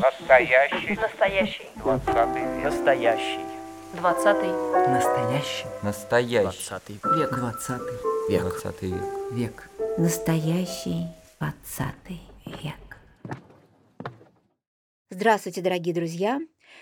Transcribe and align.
Настоящий. 0.00 0.96
Настоящий. 1.00 1.66
Двадцатый 1.76 2.42
век. 2.42 2.64
Настоящий. 2.64 3.40
Двадцатый. 3.94 4.50
Настоящий. 4.88 5.66
Настоящий. 5.82 6.42
Двадцатый 6.42 7.00
век. 7.16 7.30
Двадцатый 7.30 7.94
Век. 8.28 8.42
Двадцатый 8.42 8.90
век. 8.90 9.02
век. 9.30 9.70
Настоящий 9.98 11.06
двадцатый 11.38 12.22
век. 12.44 12.74
Здравствуйте, 15.10 15.60
дорогие 15.60 15.94
друзья! 15.94 16.40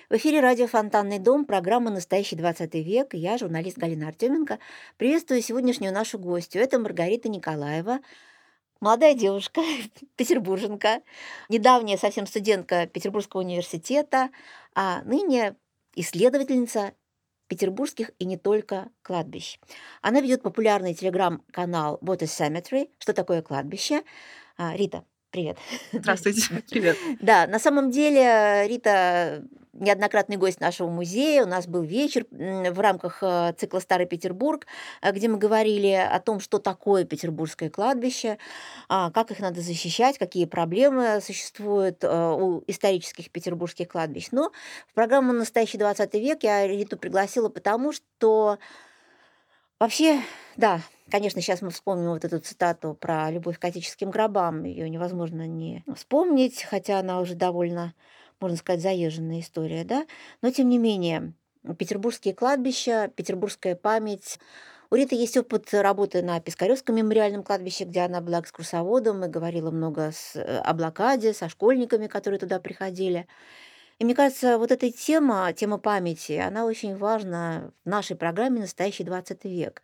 В 0.08 0.14
эфире 0.14 0.40
радио 0.40 0.66
«Фонтанный 0.66 1.18
дом», 1.18 1.44
программа 1.44 1.90
«Настоящий 1.90 2.36
20 2.36 2.74
век». 2.76 3.12
Я, 3.12 3.36
журналист 3.36 3.76
Галина 3.76 4.08
Артеменко, 4.08 4.58
приветствую 4.96 5.42
сегодняшнюю 5.42 5.92
нашу 5.92 6.18
гостью. 6.18 6.62
Это 6.62 6.78
Маргарита 6.78 7.28
Николаева, 7.28 7.98
молодая 8.82 9.14
девушка, 9.14 9.62
петербурженка, 10.16 11.02
недавняя 11.48 11.96
совсем 11.96 12.26
студентка 12.26 12.86
Петербургского 12.86 13.40
университета, 13.40 14.30
а 14.74 15.02
ныне 15.04 15.56
исследовательница 15.94 16.92
петербургских 17.46 18.10
и 18.18 18.24
не 18.24 18.36
только 18.36 18.90
кладбищ. 19.02 19.58
Она 20.00 20.20
ведет 20.20 20.42
популярный 20.42 20.94
телеграм-канал 20.94 21.98
What 22.02 22.18
is 22.18 22.26
Cemetery, 22.26 22.90
что 22.98 23.12
такое 23.12 23.42
кладбище. 23.42 24.02
А, 24.56 24.74
Рита, 24.74 25.04
привет. 25.32 25.56
Здравствуйте, 25.92 26.42
привет. 26.70 26.96
Да, 27.20 27.46
на 27.48 27.58
самом 27.58 27.90
деле 27.90 28.66
Рита 28.68 29.42
неоднократный 29.72 30.36
гость 30.36 30.60
нашего 30.60 30.88
музея. 30.88 31.44
У 31.44 31.48
нас 31.48 31.66
был 31.66 31.82
вечер 31.82 32.26
в 32.30 32.78
рамках 32.78 33.22
э, 33.22 33.54
цикла 33.58 33.80
«Старый 33.80 34.06
Петербург», 34.06 34.66
э, 35.00 35.10
где 35.12 35.28
мы 35.28 35.38
говорили 35.38 35.92
о 35.92 36.20
том, 36.20 36.40
что 36.40 36.58
такое 36.58 37.04
петербургское 37.04 37.70
кладбище, 37.70 38.36
а, 38.88 39.10
как 39.10 39.30
их 39.30 39.40
надо 39.40 39.62
защищать, 39.62 40.18
какие 40.18 40.44
проблемы 40.44 41.20
существуют 41.22 42.04
э, 42.04 42.08
у 42.08 42.62
исторических 42.66 43.30
петербургских 43.30 43.88
кладбищ. 43.88 44.28
Но 44.30 44.52
в 44.88 44.94
программу 44.94 45.32
«Настоящий 45.32 45.78
20 45.78 46.14
век» 46.14 46.42
я 46.42 46.66
Риту 46.66 46.98
пригласила 46.98 47.48
потому, 47.48 47.92
что 47.92 48.58
вообще, 49.82 50.20
да, 50.56 50.80
Конечно, 51.10 51.42
сейчас 51.42 51.60
мы 51.60 51.68
вспомним 51.68 52.08
вот 52.08 52.24
эту 52.24 52.38
цитату 52.38 52.96
про 52.98 53.30
любовь 53.30 53.58
к 53.58 53.64
отеческим 53.66 54.10
гробам. 54.10 54.64
Ее 54.64 54.88
невозможно 54.88 55.46
не 55.46 55.84
вспомнить, 55.94 56.62
хотя 56.62 57.00
она 57.00 57.20
уже 57.20 57.34
довольно 57.34 57.92
можно 58.42 58.56
сказать, 58.56 58.82
заезженная 58.82 59.40
история, 59.40 59.84
да, 59.84 60.06
но 60.42 60.50
тем 60.50 60.68
не 60.68 60.78
менее, 60.78 61.32
петербургские 61.78 62.34
кладбища, 62.34 63.10
петербургская 63.14 63.76
память. 63.76 64.38
У 64.90 64.94
Риты 64.94 65.14
есть 65.14 65.36
опыт 65.38 65.72
работы 65.72 66.22
на 66.22 66.38
Пискаревском 66.40 66.96
мемориальном 66.96 67.44
кладбище, 67.44 67.84
где 67.84 68.00
она 68.00 68.20
была 68.20 68.40
экскурсоводом 68.40 69.24
и 69.24 69.28
говорила 69.28 69.70
много 69.70 70.12
с, 70.12 70.36
э, 70.36 70.58
о 70.58 70.74
блокаде, 70.74 71.32
со 71.32 71.48
школьниками, 71.48 72.08
которые 72.08 72.38
туда 72.38 72.58
приходили. 72.58 73.26
И 74.02 74.04
мне 74.04 74.16
кажется, 74.16 74.58
вот 74.58 74.72
эта 74.72 74.90
тема, 74.90 75.52
тема 75.52 75.78
памяти, 75.78 76.32
она 76.32 76.64
очень 76.64 76.96
важна 76.96 77.70
в 77.84 77.88
нашей 77.88 78.16
программе 78.16 78.58
«Настоящий 78.58 79.04
20 79.04 79.44
век». 79.44 79.80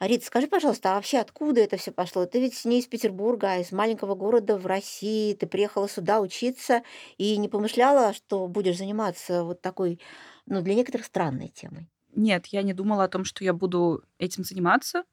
Рита, 0.00 0.26
скажи, 0.26 0.48
пожалуйста, 0.48 0.90
а 0.90 0.94
вообще 0.96 1.18
откуда 1.18 1.60
это 1.60 1.76
все 1.76 1.92
пошло? 1.92 2.26
Ты 2.26 2.40
ведь 2.40 2.64
не 2.64 2.80
из 2.80 2.86
Петербурга, 2.88 3.52
а 3.52 3.58
из 3.58 3.70
маленького 3.70 4.16
города 4.16 4.58
в 4.58 4.66
России. 4.66 5.32
Ты 5.32 5.46
приехала 5.46 5.88
сюда 5.88 6.20
учиться 6.20 6.82
и 7.18 7.36
не 7.36 7.48
помышляла, 7.48 8.14
что 8.14 8.48
будешь 8.48 8.78
заниматься 8.78 9.44
вот 9.44 9.60
такой, 9.60 10.00
ну, 10.46 10.60
для 10.60 10.74
некоторых 10.74 11.06
странной 11.06 11.46
темой. 11.46 11.88
Нет, 12.16 12.46
я 12.46 12.62
не 12.62 12.74
думала 12.74 13.04
о 13.04 13.08
том, 13.08 13.24
что 13.24 13.44
я 13.44 13.52
буду 13.52 14.02
этим 14.18 14.42
заниматься, 14.42 15.04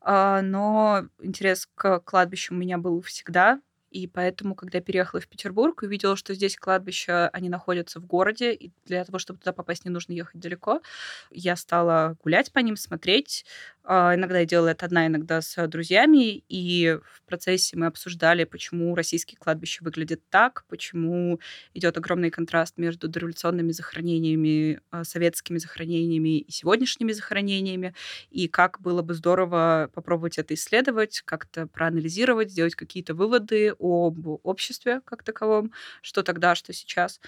а, 0.00 0.42
но 0.42 1.04
интерес 1.20 1.68
к 1.72 2.00
кладбищу 2.00 2.52
у 2.52 2.56
меня 2.56 2.78
был 2.78 3.00
всегда. 3.02 3.60
И 3.96 4.06
поэтому, 4.06 4.54
когда 4.54 4.76
я 4.78 4.84
переехала 4.84 5.22
в 5.22 5.26
Петербург, 5.28 5.80
увидела, 5.82 6.16
что 6.16 6.34
здесь 6.34 6.56
кладбища, 6.58 7.28
они 7.30 7.48
находятся 7.48 7.98
в 7.98 8.04
городе, 8.06 8.52
и 8.52 8.70
для 8.84 9.02
того, 9.06 9.18
чтобы 9.18 9.38
туда 9.38 9.54
попасть, 9.54 9.86
не 9.86 9.90
нужно 9.90 10.12
ехать 10.12 10.38
далеко. 10.38 10.82
Я 11.30 11.56
стала 11.56 12.16
гулять 12.22 12.52
по 12.52 12.58
ним, 12.58 12.76
смотреть, 12.76 13.46
иногда 13.86 14.40
я 14.40 14.46
делала 14.46 14.68
это 14.68 14.86
одна, 14.86 15.06
иногда 15.06 15.40
с 15.40 15.66
друзьями, 15.68 16.44
и 16.48 16.98
в 17.04 17.22
процессе 17.26 17.76
мы 17.76 17.86
обсуждали, 17.86 18.44
почему 18.44 18.94
российские 18.94 19.38
кладбища 19.38 19.84
выглядят 19.84 20.20
так, 20.30 20.64
почему 20.68 21.40
идет 21.74 21.96
огромный 21.96 22.30
контраст 22.30 22.78
между 22.78 23.08
дореволюционными 23.08 23.72
захоронениями, 23.72 24.80
а, 24.90 25.04
советскими 25.04 25.58
захоронениями 25.58 26.38
и 26.40 26.50
сегодняшними 26.50 27.12
захоронениями, 27.12 27.94
и 28.30 28.48
как 28.48 28.80
было 28.80 29.02
бы 29.02 29.14
здорово 29.14 29.90
попробовать 29.94 30.38
это 30.38 30.54
исследовать, 30.54 31.22
как-то 31.24 31.66
проанализировать, 31.68 32.50
сделать 32.50 32.74
какие-то 32.74 33.14
выводы 33.14 33.74
об 33.78 34.26
обществе 34.44 35.00
как 35.04 35.22
таковом, 35.22 35.72
что 36.02 36.22
тогда, 36.22 36.54
что 36.54 36.72
сейчас. 36.72 37.20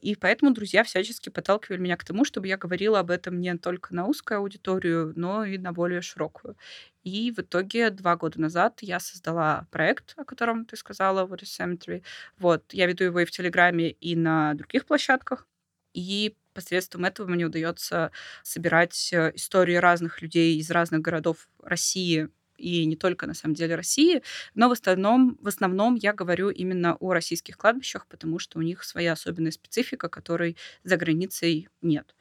И 0.00 0.14
поэтому 0.16 0.52
друзья 0.52 0.84
всячески 0.84 1.28
подталкивали 1.28 1.78
меня 1.80 1.96
к 1.96 2.04
тому, 2.04 2.24
чтобы 2.24 2.46
я 2.48 2.56
говорила 2.56 3.00
об 3.00 3.10
этом 3.10 3.40
не 3.40 3.56
только 3.58 3.94
на 3.94 4.06
узкую 4.06 4.38
аудиторию, 4.38 5.12
но 5.16 5.44
и 5.44 5.58
на 5.58 5.72
более 5.72 6.02
широкую. 6.04 6.56
И 7.02 7.32
в 7.32 7.40
итоге 7.40 7.90
два 7.90 8.16
года 8.16 8.40
назад 8.40 8.78
я 8.82 9.00
создала 9.00 9.66
проект, 9.70 10.14
о 10.16 10.24
котором 10.24 10.64
ты 10.64 10.76
сказала, 10.76 11.26
What 11.26 11.42
is 11.42 11.58
Cemetery. 11.58 12.02
Вот, 12.38 12.72
я 12.72 12.86
веду 12.86 13.04
его 13.04 13.20
и 13.20 13.24
в 13.24 13.30
Телеграме, 13.30 13.90
и 13.90 14.16
на 14.16 14.54
других 14.54 14.86
площадках. 14.86 15.46
И 15.92 16.36
посредством 16.54 17.04
этого 17.04 17.28
мне 17.28 17.44
удается 17.44 18.10
собирать 18.42 19.10
э, 19.12 19.32
истории 19.34 19.74
разных 19.74 20.22
людей 20.22 20.56
из 20.58 20.70
разных 20.70 21.00
городов 21.02 21.48
России, 21.62 22.28
и 22.56 22.84
не 22.86 22.96
только, 22.96 23.26
на 23.26 23.34
самом 23.34 23.54
деле, 23.54 23.74
России, 23.74 24.22
но 24.54 24.68
в 24.68 24.72
основном, 24.72 25.36
в 25.40 25.48
основном 25.48 25.96
я 25.96 26.12
говорю 26.12 26.50
именно 26.50 26.96
о 27.00 27.12
российских 27.12 27.58
кладбищах, 27.58 28.06
потому 28.06 28.38
что 28.38 28.58
у 28.58 28.62
них 28.62 28.84
своя 28.84 29.12
особенная 29.12 29.50
специфика, 29.50 30.08
которой 30.08 30.56
за 30.84 30.96
границей 30.96 31.68
нет. 31.82 32.14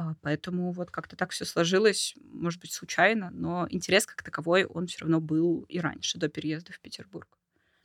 А, 0.00 0.14
поэтому 0.22 0.72
вот 0.72 0.90
как-то 0.90 1.14
так 1.14 1.30
все 1.30 1.44
сложилось, 1.44 2.14
может 2.22 2.58
быть, 2.60 2.72
случайно, 2.72 3.30
но 3.30 3.66
интерес 3.68 4.06
как 4.06 4.22
таковой, 4.22 4.64
он 4.64 4.86
все 4.86 5.00
равно 5.00 5.20
был 5.20 5.66
и 5.68 5.78
раньше, 5.78 6.16
до 6.16 6.28
переезда 6.28 6.72
в 6.72 6.80
Петербург. 6.80 7.28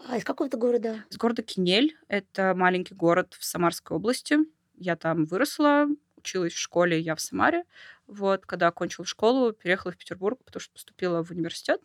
А 0.07 0.17
из 0.17 0.23
какого 0.23 0.49
то 0.49 0.55
города? 0.55 1.03
Из 1.09 1.17
города 1.17 1.43
Кинель. 1.43 1.97
Это 2.07 2.53
маленький 2.55 2.95
город 2.95 3.35
в 3.37 3.43
Самарской 3.43 3.97
области. 3.97 4.37
Я 4.77 4.95
там 4.95 5.25
выросла, 5.25 5.87
училась 6.15 6.53
в 6.53 6.57
школе, 6.57 6.99
я 6.99 7.15
в 7.15 7.21
Самаре. 7.21 7.65
Вот, 8.07 8.45
когда 8.45 8.67
окончила 8.67 9.05
школу, 9.05 9.51
переехала 9.51 9.91
в 9.91 9.97
Петербург, 9.97 10.39
потому 10.45 10.61
что 10.61 10.71
поступила 10.71 11.21
в 11.21 11.31
университет. 11.31 11.81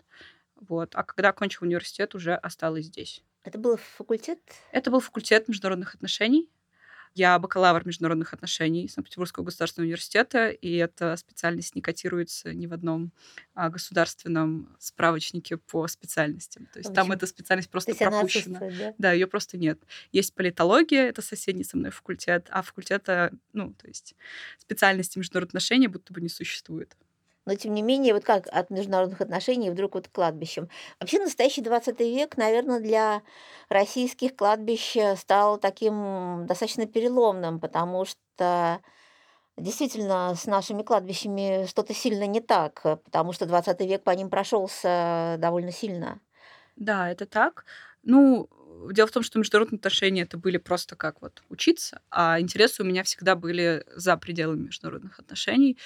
Вот. 0.55 0.95
А 0.95 1.03
когда 1.03 1.31
окончила 1.31 1.67
университет, 1.67 2.15
уже 2.15 2.35
осталась 2.35 2.87
здесь. 2.87 3.25
Это 3.43 3.59
был 3.59 3.79
факультет? 3.79 4.39
Это 4.71 4.93
был 4.93 5.01
факультет 5.01 5.49
международных 5.49 5.97
отношений. 5.97 6.49
Я 7.15 7.39
бакалавр 7.39 7.87
международных 7.87 8.33
отношений 8.33 8.89
Санкт-Петербургского 8.89 9.45
государственного 9.45 9.87
университета, 9.87 10.51
и 10.51 10.77
эта 10.77 11.17
специальность 11.17 11.75
не 11.75 11.83
котируется 11.83 12.55
ни 12.55 12.67
в 12.67 12.73
одном 12.73 13.13
а, 13.55 13.69
государственном 13.69 14.75
справочнике 14.79 15.57
по 15.57 15.87
специальностям. 15.89 16.67
То 16.73 16.79
есть 16.79 16.95
там 16.95 17.11
эта 17.11 17.27
специальность 17.27 17.69
просто 17.69 17.95
пропущена. 17.95 18.61
Да, 18.61 18.95
да 18.99 19.13
ее 19.13 19.27
просто 19.27 19.59
нет. 19.59 19.81
Есть 20.13 20.35
политология, 20.35 21.09
это 21.09 21.21
соседний 21.21 21.65
со 21.65 21.77
мной 21.77 21.91
факультет, 21.91 22.47
а 22.51 22.63
факультета, 22.63 23.33
ну, 23.53 23.75
то 23.75 23.89
есть 23.89 24.15
специальности 24.59 25.19
международных 25.19 25.51
отношений 25.51 25.89
будто 25.89 26.13
бы 26.13 26.21
не 26.21 26.29
существует 26.29 26.97
но 27.51 27.57
тем 27.57 27.75
не 27.75 27.83
менее, 27.83 28.15
вот 28.15 28.25
как 28.25 28.47
от 28.53 28.71
международных 28.71 29.21
отношений 29.21 29.71
вдруг 29.71 29.95
вот 29.95 30.09
к 30.09 30.13
кладбищам. 30.13 30.69
Вообще 31.01 31.19
настоящий 31.19 31.63
20 31.63 32.15
век, 32.15 32.37
наверное, 32.37 32.81
для 32.81 33.23
российских 33.69 34.37
кладбищ 34.37 34.97
стал 35.17 35.59
таким 35.59 36.47
достаточно 36.47 36.87
переломным, 36.87 37.59
потому 37.61 38.05
что 38.05 38.81
действительно 39.57 40.35
с 40.37 40.47
нашими 40.47 40.83
кладбищами 40.83 41.67
что-то 41.67 41.95
сильно 41.95 42.27
не 42.27 42.41
так, 42.41 42.83
потому 42.83 43.33
что 43.33 43.47
20 43.47 43.85
век 43.87 44.05
по 44.05 44.11
ним 44.11 44.31
прошелся 44.31 45.37
довольно 45.39 45.73
сильно. 45.73 46.21
Да, 46.77 47.11
это 47.11 47.27
так. 47.27 47.65
Ну, 48.03 48.49
дело 48.93 49.07
в 49.07 49.13
том, 49.13 49.23
что 49.23 49.39
международные 49.39 49.79
отношения 49.79 50.23
это 50.23 50.39
были 50.39 50.57
просто 50.57 50.97
как 50.97 51.21
вот 51.21 51.43
учиться, 51.49 52.01
а 52.11 52.41
интересы 52.41 52.83
у 52.83 52.87
меня 52.87 53.03
всегда 53.03 53.35
были 53.37 53.85
за 53.95 54.17
пределами 54.17 54.67
международных 54.67 55.19
отношений. 55.19 55.79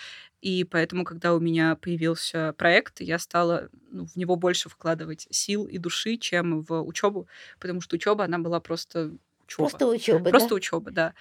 И 0.45 0.63
поэтому, 0.65 1.05
когда 1.05 1.35
у 1.35 1.41
меня 1.41 1.75
появился 1.75 2.55
проект, 2.59 3.01
я 3.01 3.19
стала 3.19 3.71
ну, 3.91 4.05
в 4.05 4.15
него 4.15 4.37
больше 4.37 4.69
вкладывать 4.69 5.27
сил 5.31 5.65
и 5.65 5.79
души, 5.79 6.19
чем 6.19 6.61
в 6.61 6.83
учебу, 6.83 7.27
потому 7.59 7.81
что 7.81 7.97
учеба, 7.97 8.25
она 8.25 8.39
была 8.39 8.61
просто 8.61 9.13
учеба. 9.47 9.69
Просто 9.71 9.87
учеба. 9.87 10.29
Просто 10.29 10.51
да? 10.51 10.55
учеба, 10.55 10.91
да. 10.91 11.15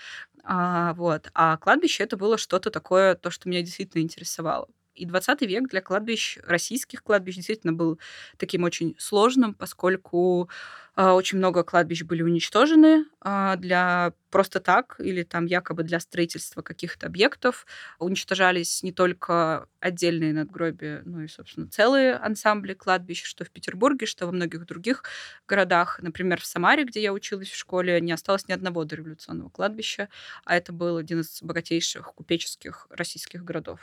А, 0.43 0.93
вот. 0.95 1.29
А 1.33 1.55
кладбище 1.55 2.03
это 2.03 2.17
было 2.17 2.37
что-то 2.37 2.69
такое, 2.69 3.15
то, 3.15 3.31
что 3.31 3.47
меня 3.47 3.61
действительно 3.61 4.01
интересовало. 4.01 4.67
И 4.95 5.05
20 5.05 5.41
век 5.41 5.69
для 5.69 5.81
кладбищ, 5.81 6.37
российских 6.45 7.03
кладбищ, 7.03 7.35
действительно 7.35 7.73
был 7.73 7.99
таким 8.37 8.63
очень 8.63 8.95
сложным, 8.99 9.55
поскольку 9.55 10.49
а, 10.95 11.15
очень 11.15 11.39
много 11.39 11.63
кладбищ 11.63 12.03
были 12.03 12.21
уничтожены 12.21 13.05
а, 13.19 13.55
для 13.55 14.13
просто 14.29 14.59
так 14.59 14.95
или 14.99 15.23
там 15.23 15.47
якобы 15.47 15.81
для 15.83 15.99
строительства 15.99 16.61
каких-то 16.61 17.07
объектов. 17.07 17.65
Уничтожались 17.97 18.83
не 18.83 18.91
только 18.91 19.67
отдельные 19.79 20.33
надгробия, 20.33 21.01
но 21.05 21.23
и, 21.23 21.27
собственно, 21.27 21.67
целые 21.67 22.15
ансамбли 22.15 22.75
кладбищ, 22.75 23.23
что 23.23 23.43
в 23.43 23.49
Петербурге, 23.49 24.05
что 24.05 24.27
во 24.27 24.31
многих 24.31 24.65
других 24.67 25.03
городах. 25.47 25.99
Например, 25.99 26.39
в 26.39 26.45
Самаре, 26.45 26.83
где 26.83 27.01
я 27.01 27.11
училась 27.11 27.49
в 27.49 27.55
школе, 27.55 27.99
не 27.99 28.11
осталось 28.11 28.47
ни 28.47 28.53
одного 28.53 28.83
дореволюционного 28.85 29.49
кладбища, 29.49 30.09
а 30.45 30.55
это 30.55 30.73
был 30.73 30.97
один 30.97 31.21
из 31.21 31.41
богатейших 31.41 32.13
купеческих 32.13 32.85
российских 32.91 33.43
городов 33.43 33.79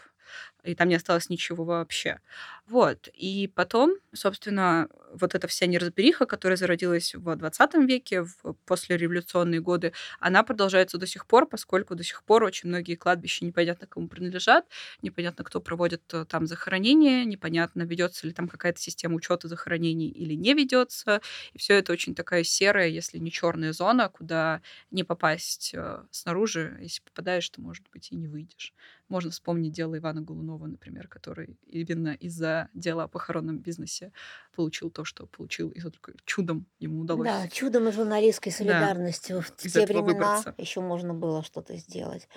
и 0.64 0.74
там 0.74 0.88
не 0.88 0.94
осталось 0.94 1.30
ничего 1.30 1.64
вообще. 1.64 2.20
Вот. 2.66 3.08
И 3.14 3.50
потом, 3.54 3.94
собственно, 4.12 4.88
вот 5.12 5.34
эта 5.34 5.48
вся 5.48 5.66
неразбериха, 5.66 6.26
которая 6.26 6.56
зародилась 6.56 7.14
в 7.14 7.34
20 7.36 7.86
веке, 7.86 8.22
в 8.22 8.54
послереволюционные 8.66 9.60
годы, 9.60 9.92
она 10.20 10.42
продолжается 10.42 10.98
до 10.98 11.06
сих 11.06 11.26
пор, 11.26 11.46
поскольку 11.46 11.94
до 11.94 12.04
сих 12.04 12.22
пор 12.24 12.44
очень 12.44 12.68
многие 12.68 12.94
кладбища 12.94 13.44
непонятно 13.44 13.86
кому 13.86 14.08
принадлежат, 14.08 14.66
непонятно, 15.02 15.44
кто 15.44 15.60
проводит 15.60 16.02
э, 16.12 16.24
там 16.26 16.46
захоронение, 16.46 17.24
непонятно, 17.24 17.82
ведется 17.82 18.26
ли 18.26 18.32
там 18.32 18.48
какая-то 18.48 18.80
система 18.80 19.16
учета 19.16 19.48
захоронений 19.48 20.08
или 20.08 20.34
не 20.34 20.54
ведется. 20.54 21.20
И 21.52 21.58
все 21.58 21.74
это 21.74 21.92
очень 21.92 22.14
такая 22.14 22.44
серая, 22.44 22.88
если 22.88 23.18
не 23.18 23.30
черная 23.32 23.72
зона, 23.72 24.08
куда 24.08 24.62
не 24.90 25.04
попасть 25.04 25.72
э, 25.74 26.02
снаружи. 26.10 26.76
Если 26.80 27.02
попадаешь, 27.02 27.48
то, 27.50 27.60
может 27.60 27.84
быть, 27.92 28.12
и 28.12 28.16
не 28.16 28.28
выйдешь. 28.28 28.74
Можно 29.10 29.32
вспомнить 29.32 29.72
дело 29.72 29.98
Ивана 29.98 30.22
Голунова, 30.22 30.68
например, 30.68 31.08
который 31.08 31.58
именно 31.66 32.14
из-за 32.14 32.68
дела 32.74 33.04
о 33.04 33.08
похоронном 33.08 33.58
бизнесе 33.58 34.12
получил 34.54 34.88
то, 34.90 35.04
что 35.04 35.26
получил, 35.26 35.68
и 35.70 35.80
только 35.80 36.12
чудом 36.24 36.66
ему 36.78 37.00
удалось. 37.00 37.26
Да, 37.26 37.48
чудом 37.48 37.88
и 37.88 37.92
журналистской 37.92 38.52
солидарностью. 38.52 39.38
Да, 39.38 39.42
в 39.42 39.50
те 39.72 39.84
времена 39.84 40.44
еще 40.58 40.80
можно 40.80 41.12
было 41.12 41.42
что-то 41.42 41.76
сделать. 41.76 42.28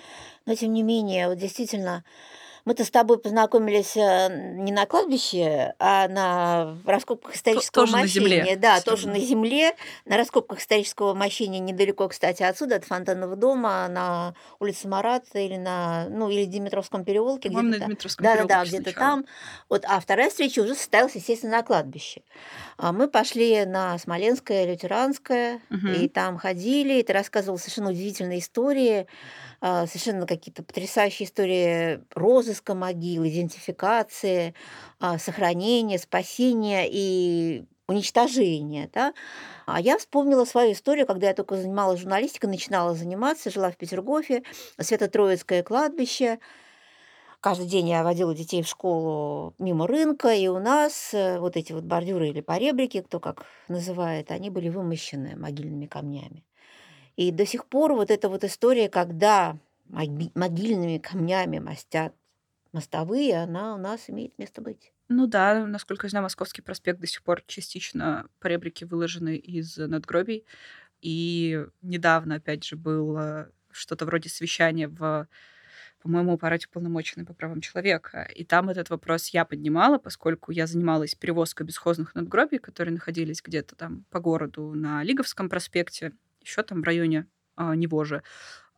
Но 0.46 0.56
тем 0.56 0.72
не 0.72 0.82
менее, 0.82 1.28
вот 1.28 1.38
действительно, 1.38 2.04
мы-то 2.64 2.84
с 2.84 2.90
тобой 2.90 3.18
познакомились 3.18 3.96
э, 3.96 4.54
не 4.54 4.72
на 4.72 4.86
кладбище, 4.86 5.74
а 5.78 6.08
на 6.08 6.76
раскопках 6.86 7.36
исторического 7.36 7.86
тоже 7.86 7.96
мощения. 7.96 8.28
На 8.28 8.44
земле. 8.44 8.56
Да, 8.56 8.76
Все 8.76 8.84
тоже 8.84 9.08
на 9.08 9.18
земле. 9.18 9.76
На 10.06 10.16
раскопках 10.16 10.60
исторического 10.60 11.12
мощения 11.12 11.58
недалеко, 11.58 12.08
кстати, 12.08 12.42
отсюда, 12.42 12.76
от 12.76 12.84
Фонтанного 12.84 13.36
дома, 13.36 13.86
на 13.88 14.34
улице 14.60 14.88
Марата 14.88 15.38
или 15.38 15.56
на, 15.56 16.06
ну, 16.08 16.30
или 16.30 16.46
Димитровском 16.46 17.04
переулке. 17.04 17.48
Где-то 17.48 17.62
на 17.62 17.78
Димитровском 17.78 18.24
да, 18.24 18.36
да, 18.36 18.44
да, 18.44 18.64
где-то 18.64 18.92
там. 18.94 19.26
Вот, 19.68 19.84
а 19.86 20.00
вторая 20.00 20.30
встреча 20.30 20.60
уже 20.60 20.74
состоялась, 20.74 21.14
естественно, 21.14 21.58
на 21.58 21.62
кладбище. 21.62 22.22
А 22.78 22.92
мы 22.92 23.08
пошли 23.08 23.66
на 23.66 23.98
Смоленское, 23.98 24.66
Лютеранское, 24.66 25.60
угу. 25.70 25.88
и 25.88 26.08
там 26.08 26.38
ходили, 26.38 27.00
и 27.00 27.02
ты 27.02 27.12
рассказывал 27.12 27.58
совершенно 27.58 27.90
удивительные 27.90 28.38
истории 28.38 29.06
а, 29.66 29.86
совершенно 29.86 30.26
какие-то 30.26 30.62
потрясающие 30.62 31.26
истории 31.26 32.00
розыска 32.54 32.74
могил, 32.74 33.26
идентификации, 33.26 34.54
а, 35.00 35.18
сохранения, 35.18 35.98
спасения 35.98 36.86
и 36.88 37.64
уничтожения. 37.88 38.88
Да? 38.92 39.12
А 39.66 39.80
я 39.80 39.98
вспомнила 39.98 40.44
свою 40.44 40.72
историю, 40.72 41.06
когда 41.06 41.28
я 41.28 41.34
только 41.34 41.56
занималась 41.56 42.00
журналистикой, 42.00 42.50
начинала 42.50 42.94
заниматься, 42.94 43.50
жила 43.50 43.70
в 43.70 43.76
Петергофе, 43.76 44.42
Свято-Троицкое 44.80 45.62
кладбище. 45.62 46.38
Каждый 47.40 47.66
день 47.66 47.88
я 47.90 48.02
водила 48.02 48.34
детей 48.34 48.62
в 48.62 48.68
школу 48.68 49.54
мимо 49.58 49.86
рынка, 49.86 50.32
и 50.32 50.48
у 50.48 50.58
нас 50.60 51.10
э, 51.12 51.38
вот 51.38 51.58
эти 51.58 51.74
вот 51.74 51.84
бордюры 51.84 52.28
или 52.28 52.40
поребрики, 52.40 53.02
кто 53.02 53.20
как 53.20 53.44
называет, 53.68 54.30
они 54.30 54.48
были 54.48 54.70
вымощены 54.70 55.36
могильными 55.36 55.84
камнями. 55.84 56.42
И 57.16 57.30
до 57.30 57.44
сих 57.44 57.66
пор 57.66 57.92
вот 57.92 58.10
эта 58.10 58.30
вот 58.30 58.44
история, 58.44 58.88
когда 58.88 59.58
могильными 59.88 60.98
камнями 60.98 61.58
мастят 61.58 62.14
мостовые, 62.74 63.42
она 63.42 63.74
у 63.74 63.78
нас 63.78 64.10
имеет 64.10 64.38
место 64.38 64.60
быть. 64.60 64.92
Ну 65.08 65.26
да, 65.26 65.66
насколько 65.66 66.06
я 66.06 66.10
знаю, 66.10 66.24
Московский 66.24 66.62
проспект 66.62 67.00
до 67.00 67.06
сих 67.06 67.22
пор 67.22 67.42
частично 67.46 68.26
поребрики 68.40 68.84
выложены 68.84 69.36
из 69.36 69.76
надгробий. 69.76 70.44
И 71.00 71.66
недавно, 71.82 72.36
опять 72.36 72.64
же, 72.64 72.76
было 72.76 73.50
что-то 73.70 74.04
вроде 74.04 74.28
совещания 74.28 74.88
в 74.88 75.28
по-моему, 76.04 76.34
аппарате 76.34 76.66
уполномоченной 76.68 77.24
по 77.24 77.32
правам 77.32 77.62
человека. 77.62 78.28
И 78.34 78.44
там 78.44 78.68
этот 78.68 78.90
вопрос 78.90 79.28
я 79.28 79.46
поднимала, 79.46 79.96
поскольку 79.96 80.52
я 80.52 80.66
занималась 80.66 81.14
перевозкой 81.14 81.66
бесхозных 81.66 82.14
надгробий, 82.14 82.58
которые 82.58 82.92
находились 82.92 83.40
где-то 83.42 83.74
там 83.74 84.04
по 84.10 84.20
городу 84.20 84.74
на 84.74 85.02
Лиговском 85.02 85.48
проспекте 85.48 86.12
еще 86.42 86.62
там 86.62 86.82
в 86.82 86.84
районе 86.84 87.26
а, 87.56 87.74
него 87.74 88.04
же. 88.04 88.22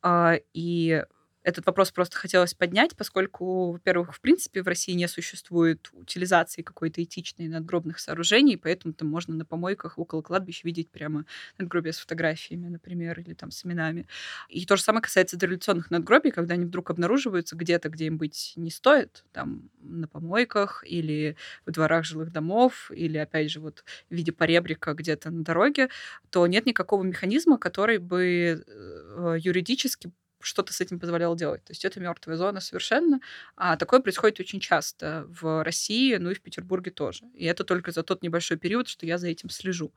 А, 0.02 0.36
и 0.54 1.04
этот 1.46 1.64
вопрос 1.66 1.92
просто 1.92 2.16
хотелось 2.16 2.54
поднять, 2.54 2.96
поскольку, 2.96 3.70
во-первых, 3.70 4.12
в 4.16 4.20
принципе, 4.20 4.62
в 4.62 4.66
России 4.66 4.94
не 4.94 5.06
существует 5.06 5.90
утилизации 5.92 6.62
какой-то 6.62 7.00
этичной 7.04 7.46
надгробных 7.46 8.00
сооружений, 8.00 8.56
поэтому 8.56 8.92
там 8.92 9.06
можно 9.08 9.32
на 9.36 9.44
помойках 9.44 9.96
около 9.96 10.22
кладбищ 10.22 10.64
видеть 10.64 10.90
прямо 10.90 11.24
надгробия 11.56 11.92
с 11.92 12.00
фотографиями, 12.00 12.66
например, 12.66 13.20
или 13.20 13.32
там 13.32 13.52
с 13.52 13.64
именами. 13.64 14.08
И 14.48 14.66
то 14.66 14.74
же 14.74 14.82
самое 14.82 15.02
касается 15.02 15.36
дореволюционных 15.36 15.92
надгробий, 15.92 16.32
когда 16.32 16.54
они 16.54 16.64
вдруг 16.64 16.90
обнаруживаются 16.90 17.54
где-то, 17.54 17.90
где 17.90 18.06
им 18.06 18.18
быть 18.18 18.52
не 18.56 18.70
стоит, 18.72 19.24
там 19.30 19.70
на 19.78 20.08
помойках 20.08 20.82
или 20.84 21.36
в 21.64 21.70
дворах 21.70 22.04
жилых 22.04 22.32
домов, 22.32 22.90
или, 22.92 23.18
опять 23.18 23.52
же, 23.52 23.60
вот 23.60 23.84
в 24.10 24.14
виде 24.14 24.32
поребрика 24.32 24.94
где-то 24.94 25.30
на 25.30 25.44
дороге, 25.44 25.90
то 26.30 26.44
нет 26.48 26.66
никакого 26.66 27.04
механизма, 27.04 27.56
который 27.56 27.98
бы 27.98 28.64
э, 28.66 29.36
юридически 29.38 30.10
что-то 30.40 30.72
с 30.72 30.80
этим 30.80 30.98
позволяло 30.98 31.36
делать. 31.36 31.64
То 31.64 31.72
есть 31.72 31.84
это 31.84 32.00
мертвая 32.00 32.36
зона 32.36 32.60
совершенно. 32.60 33.20
А 33.56 33.76
такое 33.76 34.00
происходит 34.00 34.40
очень 34.40 34.60
часто 34.60 35.24
в 35.28 35.64
России, 35.64 36.16
ну 36.16 36.30
и 36.30 36.34
в 36.34 36.40
Петербурге 36.40 36.90
тоже. 36.90 37.24
И 37.34 37.44
это 37.44 37.64
только 37.64 37.92
за 37.92 38.02
тот 38.02 38.22
небольшой 38.22 38.56
период, 38.56 38.88
что 38.88 39.06
я 39.06 39.18
за 39.18 39.28
этим 39.28 39.50
слежу. 39.50 39.92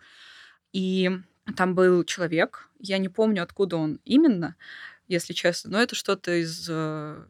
И 0.74 1.10
там 1.56 1.76
был 1.76 2.04
человек, 2.04 2.70
я 2.80 2.98
не 2.98 3.10
помню, 3.10 3.44
откуда 3.44 3.78
он 3.78 4.00
именно, 4.06 4.56
если 5.08 5.34
честно, 5.34 5.72
но 5.72 5.82
это 5.82 5.96
что-то 5.96 6.32
из 6.42 6.68
э, 6.70 7.26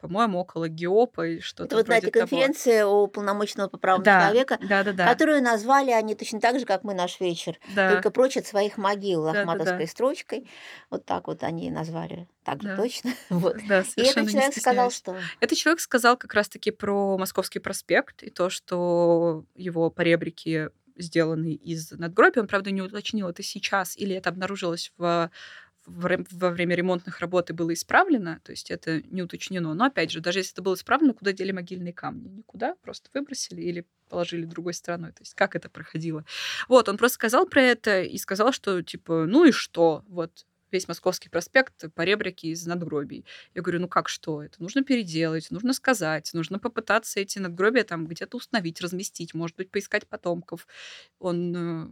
по-моему, 0.00 0.38
около 0.38 0.68
ГИОПа 0.68 1.26
и 1.26 1.40
что-то 1.40 1.64
Это 1.64 1.76
вот 1.76 1.88
на 1.88 1.98
этой 1.98 2.10
конференции 2.10 2.82
у 2.82 3.06
полномочного 3.06 3.68
по 3.68 3.78
правам 3.78 4.02
да, 4.02 4.20
человека, 4.20 4.58
да, 4.62 4.82
да, 4.82 4.92
да. 4.92 5.08
которую 5.08 5.42
назвали 5.42 5.90
они 5.90 6.14
точно 6.14 6.40
так 6.40 6.58
же, 6.58 6.64
как 6.64 6.84
мы 6.84 6.94
наш 6.94 7.20
вечер, 7.20 7.58
да. 7.74 7.92
только 7.92 8.10
прочь 8.10 8.36
от 8.36 8.46
своих 8.46 8.78
могил 8.78 9.24
да, 9.24 9.42
ахматовской 9.42 9.78
да, 9.78 9.84
да. 9.84 9.90
строчкой. 9.90 10.48
Вот 10.90 11.04
так 11.04 11.26
вот 11.26 11.42
они 11.42 11.70
назвали. 11.70 12.28
Так 12.44 12.62
же 12.62 12.68
Да. 12.68 12.76
точно. 12.76 13.12
Вот. 13.30 13.56
Да, 13.68 13.84
И 13.96 14.02
этот 14.02 14.30
человек 14.30 14.54
сказал, 14.54 14.90
что 14.90 15.16
Этот 15.40 15.58
человек 15.58 15.80
сказал 15.80 16.16
как 16.16 16.34
раз-таки 16.34 16.70
про 16.70 17.18
Московский 17.18 17.58
проспект 17.58 18.22
и 18.22 18.30
то, 18.30 18.50
что 18.50 19.44
его 19.54 19.90
поребрики 19.90 20.70
сделаны 20.96 21.54
из 21.54 21.90
надгробий. 21.92 22.40
Он, 22.40 22.46
правда, 22.48 22.70
не 22.70 22.82
уточнил, 22.82 23.28
это 23.28 23.42
сейчас 23.42 23.96
или 23.96 24.14
это 24.14 24.28
обнаружилось 24.28 24.92
в 24.96 25.30
во 25.86 26.50
время 26.50 26.74
ремонтных 26.74 27.20
работ 27.20 27.50
и 27.50 27.52
было 27.52 27.72
исправлено, 27.72 28.40
то 28.44 28.52
есть 28.52 28.70
это 28.70 29.02
не 29.02 29.22
уточнено. 29.22 29.74
Но 29.74 29.84
опять 29.84 30.10
же, 30.10 30.20
даже 30.20 30.40
если 30.40 30.52
это 30.52 30.62
было 30.62 30.74
исправлено, 30.74 31.14
куда 31.14 31.32
дели 31.32 31.52
могильные 31.52 31.92
камни? 31.92 32.28
Никуда, 32.28 32.76
просто 32.82 33.10
выбросили 33.14 33.62
или 33.62 33.86
положили 34.08 34.44
другой 34.44 34.74
стороной. 34.74 35.12
То 35.12 35.22
есть 35.22 35.34
как 35.34 35.56
это 35.56 35.68
проходило? 35.70 36.24
Вот, 36.68 36.88
он 36.88 36.98
просто 36.98 37.14
сказал 37.14 37.46
про 37.46 37.62
это 37.62 38.02
и 38.02 38.18
сказал, 38.18 38.52
что 38.52 38.82
типа, 38.82 39.26
ну 39.26 39.44
и 39.44 39.52
что? 39.52 40.04
Вот 40.08 40.46
весь 40.70 40.88
Московский 40.88 41.28
проспект 41.28 41.92
поребрики 41.94 42.46
из 42.46 42.66
надгробий. 42.66 43.24
Я 43.54 43.62
говорю, 43.62 43.80
ну 43.80 43.88
как 43.88 44.08
что? 44.08 44.42
Это 44.42 44.62
нужно 44.62 44.82
переделать, 44.82 45.50
нужно 45.50 45.72
сказать, 45.72 46.30
нужно 46.32 46.58
попытаться 46.58 47.20
эти 47.20 47.38
надгробия 47.38 47.84
там 47.84 48.06
где-то 48.06 48.36
установить, 48.36 48.80
разместить, 48.80 49.34
может 49.34 49.56
быть, 49.56 49.70
поискать 49.70 50.06
потомков. 50.06 50.66
Он 51.18 51.56
э, 51.56 51.88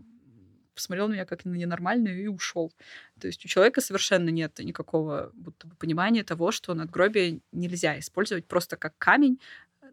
посмотрел 0.78 1.08
на 1.08 1.14
меня 1.14 1.26
как 1.26 1.44
на 1.44 1.54
ненормальную 1.54 2.23
и 2.23 2.26
ушел. 2.28 2.73
То 3.20 3.26
есть 3.26 3.44
у 3.44 3.49
человека 3.49 3.80
совершенно 3.80 4.30
нет 4.30 4.58
никакого 4.61 5.30
будто 5.35 5.66
бы 5.66 5.75
понимания 5.75 6.25
того, 6.25 6.52
что 6.52 6.73
надгробие 6.75 7.40
нельзя 7.52 7.99
использовать 7.99 8.47
просто 8.47 8.76
как 8.76 8.97
камень, 8.99 9.38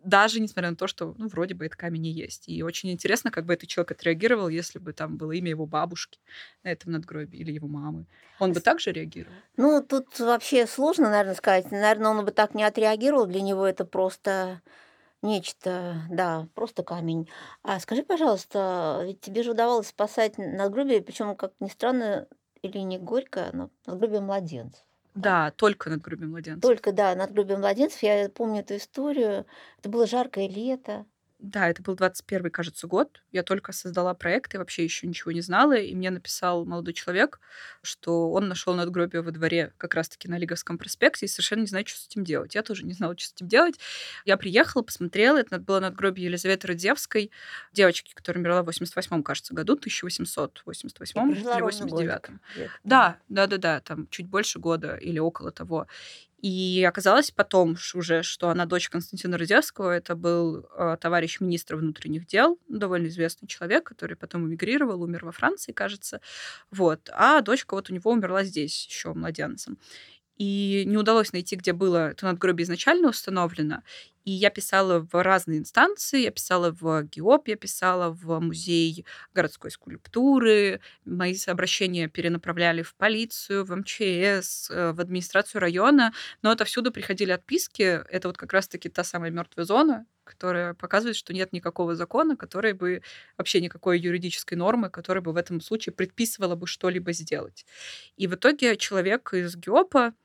даже 0.04 0.40
несмотря 0.40 0.70
на 0.70 0.76
то, 0.76 0.86
что, 0.86 1.16
ну, 1.18 1.28
вроде 1.28 1.56
бы 1.56 1.66
это 1.66 1.76
камень 1.76 2.06
и 2.06 2.12
есть. 2.12 2.48
И 2.48 2.62
очень 2.62 2.92
интересно, 2.92 3.32
как 3.32 3.46
бы 3.46 3.54
этот 3.54 3.68
человек 3.68 3.92
отреагировал, 3.92 4.50
если 4.50 4.78
бы 4.78 4.94
там 4.94 5.18
было 5.18 5.32
имя 5.32 5.50
его 5.50 5.66
бабушки 5.66 6.20
на 6.64 6.70
этом 6.70 6.92
надгробии 6.92 7.40
или 7.40 7.52
его 7.52 7.68
мамы. 7.68 8.06
Он 8.40 8.54
бы 8.54 8.60
также 8.60 8.92
реагировал? 8.92 9.36
Ну, 9.58 9.82
тут 9.82 10.20
вообще 10.20 10.68
сложно, 10.68 11.10
наверное, 11.10 11.34
сказать. 11.34 11.72
Наверное, 11.72 12.12
он 12.12 12.24
бы 12.24 12.32
так 12.32 12.54
не 12.54 12.64
отреагировал. 12.64 13.26
Для 13.26 13.42
него 13.42 13.66
это 13.66 13.84
просто 13.84 14.62
нечто, 15.26 16.02
да, 16.10 16.48
просто 16.54 16.84
камень. 16.84 17.30
А 17.64 17.80
скажи, 17.80 18.04
пожалуйста, 18.04 19.02
ведь 19.06 19.22
тебе 19.22 19.44
же 19.44 19.52
удавалось 19.52 19.88
спасать 19.88 20.38
надгробие, 20.38 21.02
причем, 21.02 21.36
как 21.36 21.54
ни 21.60 21.68
странно, 21.70 22.28
или 22.62 22.80
не 22.80 22.98
горько, 22.98 23.50
но 23.54 23.70
надгробие 23.86 24.22
младенцев. 24.22 24.84
Да, 25.14 25.52
только 25.52 25.90
надгробие 25.90 26.28
младенцев. 26.28 26.62
Только, 26.62 26.92
да, 26.92 27.16
надгробие 27.16 27.58
младенцев. 27.58 28.04
Я 28.04 28.30
помню 28.30 28.62
эту 28.62 28.76
историю. 28.76 29.46
Это 29.80 29.90
было 29.90 30.08
жаркое 30.08 30.48
лето. 30.48 31.06
Да, 31.46 31.70
это 31.70 31.84
был 31.84 31.96
21 31.96 32.50
кажется, 32.50 32.88
год. 32.88 33.22
Я 33.32 33.44
только 33.44 33.72
создала 33.72 34.16
проект 34.16 34.56
и 34.56 34.58
вообще 34.58 34.84
еще 34.84 35.06
ничего 35.06 35.32
не 35.32 35.42
знала. 35.42 35.76
И 35.76 35.94
мне 35.94 36.10
написал 36.10 36.66
молодой 36.66 36.96
человек, 36.96 37.40
что 37.84 38.32
он 38.32 38.48
нашел 38.48 38.74
надгробие 38.74 39.22
во 39.22 39.30
дворе 39.30 39.72
как 39.78 39.94
раз-таки 39.94 40.28
на 40.28 40.40
Лиговском 40.40 40.80
проспекте 40.80 41.28
и 41.28 41.30
совершенно 41.30 41.60
не 41.60 41.68
знает, 41.68 41.88
что 41.88 42.00
с 42.00 42.08
этим 42.08 42.24
делать. 42.24 42.56
Я 42.56 42.64
тоже 42.64 42.84
не 42.84 42.94
знала, 42.94 43.16
что 43.16 43.28
с 43.28 43.34
этим 43.34 43.48
делать. 43.48 43.76
Я 44.26 44.38
приехала, 44.38 44.82
посмотрела. 44.82 45.38
Это 45.38 45.60
было 45.60 45.80
надгробие 45.80 46.26
Елизаветы 46.26 46.68
Радзевской, 46.68 47.30
девочки, 47.74 48.14
которая 48.16 48.42
умерла 48.42 48.64
в 48.64 48.66
88 48.66 49.22
кажется, 49.22 49.54
году, 49.54 49.74
1888 49.74 51.32
или 51.32 51.62
89 51.62 52.22
Да, 52.84 53.20
да, 53.30 53.46
да, 53.46 53.58
да, 53.58 53.80
там 53.82 54.08
чуть 54.10 54.28
больше 54.28 54.58
года 54.58 54.96
или 54.96 55.20
около 55.20 55.52
того. 55.52 55.86
И 56.46 56.86
оказалось 56.88 57.32
потом 57.32 57.76
уже, 57.96 58.22
что 58.22 58.50
она 58.50 58.68
дочь 58.68 58.88
Константина 58.90 59.36
Рудевского. 59.36 59.90
Это 59.90 60.16
был 60.16 60.68
э, 60.78 60.96
товарищ 61.02 61.40
министра 61.40 61.76
внутренних 61.76 62.28
дел, 62.28 62.60
довольно 62.70 63.08
известный 63.08 63.48
человек, 63.48 63.86
который 63.86 64.16
потом 64.16 64.46
эмигрировал, 64.46 65.02
умер 65.02 65.26
во 65.26 65.32
Франции, 65.32 65.72
кажется. 65.72 66.22
Вот. 66.70 67.10
А 67.12 67.42
дочка 67.42 67.74
вот 67.74 67.90
у 67.90 67.96
него 67.96 68.12
умерла 68.12 68.44
здесь 68.44 68.86
еще 68.86 69.12
младенцем 69.16 69.80
и 70.38 70.84
не 70.86 70.98
удалось 70.98 71.34
найти, 71.34 71.56
где 71.56 71.74
было 71.74 72.12
это 72.12 72.26
надгробие 72.26 72.66
изначально 72.66 73.10
установлено. 73.10 73.84
И 74.26 74.32
я 74.32 74.50
писала 74.50 75.08
в 75.12 75.22
разные 75.22 75.60
инстанции, 75.60 76.24
я 76.24 76.32
писала 76.32 76.72
в 76.72 77.04
ГИОП, 77.04 77.48
я 77.50 77.56
писала 77.56 78.10
в 78.10 78.40
музей 78.40 79.06
городской 79.36 79.70
скульптуры, 79.70 80.82
мои 81.06 81.36
обращения 81.46 82.08
перенаправляли 82.08 82.82
в 82.82 82.96
полицию, 82.96 83.66
в 83.66 83.76
МЧС, 83.76 84.72
э, 84.72 84.92
в 84.94 85.00
администрацию 85.00 85.62
района, 85.62 86.12
но 86.42 86.50
отовсюду 86.50 86.92
приходили 86.92 87.32
отписки. 87.32 87.84
Это 87.84 88.28
вот 88.28 88.38
как 88.38 88.52
раз-таки 88.52 88.90
та 88.90 89.04
самая 89.04 89.30
мертвая 89.30 89.64
зона, 89.66 90.08
которая 90.24 90.74
показывает, 90.74 91.16
что 91.16 91.32
нет 91.32 91.54
никакого 91.54 91.94
закона, 91.96 92.36
который 92.36 92.74
бы 92.74 93.04
вообще 93.38 93.62
никакой 93.62 94.00
юридической 94.00 94.56
нормы, 94.56 94.90
которая 94.90 95.22
бы 95.22 95.34
в 95.34 95.38
этом 95.38 95.62
случае 95.62 95.94
предписывала 95.94 96.56
бы 96.56 96.66
что-либо 96.66 97.14
сделать. 97.14 97.66
И 98.18 98.26
в 98.26 98.34
итоге 98.34 98.76
человек 98.76 99.34
из 99.36 99.56
ГИОПа 99.56 100.16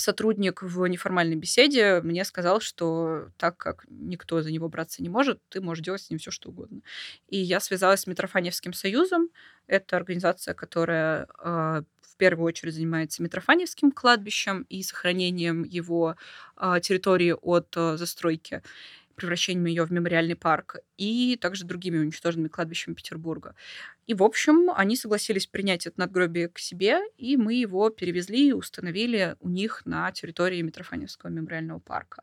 сотрудник 0.00 0.62
в 0.62 0.86
неформальной 0.86 1.36
беседе 1.36 2.00
мне 2.02 2.24
сказал, 2.24 2.60
что 2.60 3.28
так 3.36 3.56
как 3.56 3.84
никто 3.88 4.42
за 4.42 4.50
него 4.50 4.68
браться 4.68 5.02
не 5.02 5.08
может, 5.08 5.40
ты 5.48 5.60
можешь 5.60 5.84
делать 5.84 6.02
с 6.02 6.10
ним 6.10 6.18
все 6.18 6.30
что 6.30 6.48
угодно. 6.50 6.80
И 7.28 7.38
я 7.38 7.60
связалась 7.60 8.00
с 8.00 8.06
Митрофаневским 8.06 8.72
союзом. 8.72 9.28
Это 9.66 9.96
организация, 9.96 10.54
которая 10.54 11.28
э, 11.38 11.82
в 12.00 12.16
первую 12.16 12.46
очередь 12.46 12.74
занимается 12.74 13.22
Митрофаневским 13.22 13.92
кладбищем 13.92 14.66
и 14.68 14.82
сохранением 14.82 15.62
его 15.64 16.16
э, 16.56 16.80
территории 16.82 17.34
от 17.40 17.74
э, 17.76 17.96
застройки 17.96 18.62
превращением 19.20 19.66
ее 19.66 19.84
в 19.84 19.92
мемориальный 19.92 20.34
парк, 20.34 20.76
и 20.96 21.38
также 21.40 21.66
другими 21.66 21.98
уничтоженными 21.98 22.48
кладбищами 22.48 22.94
Петербурга. 22.94 23.54
И, 24.06 24.14
в 24.14 24.22
общем, 24.22 24.70
они 24.74 24.96
согласились 24.96 25.46
принять 25.46 25.86
это 25.86 26.00
надгробие 26.00 26.48
к 26.48 26.58
себе, 26.58 27.00
и 27.18 27.36
мы 27.36 27.54
его 27.54 27.90
перевезли 27.90 28.48
и 28.48 28.52
установили 28.52 29.36
у 29.40 29.48
них 29.48 29.82
на 29.84 30.10
территории 30.10 30.62
Митрофаневского 30.62 31.28
мемориального 31.30 31.80
парка. 31.80 32.22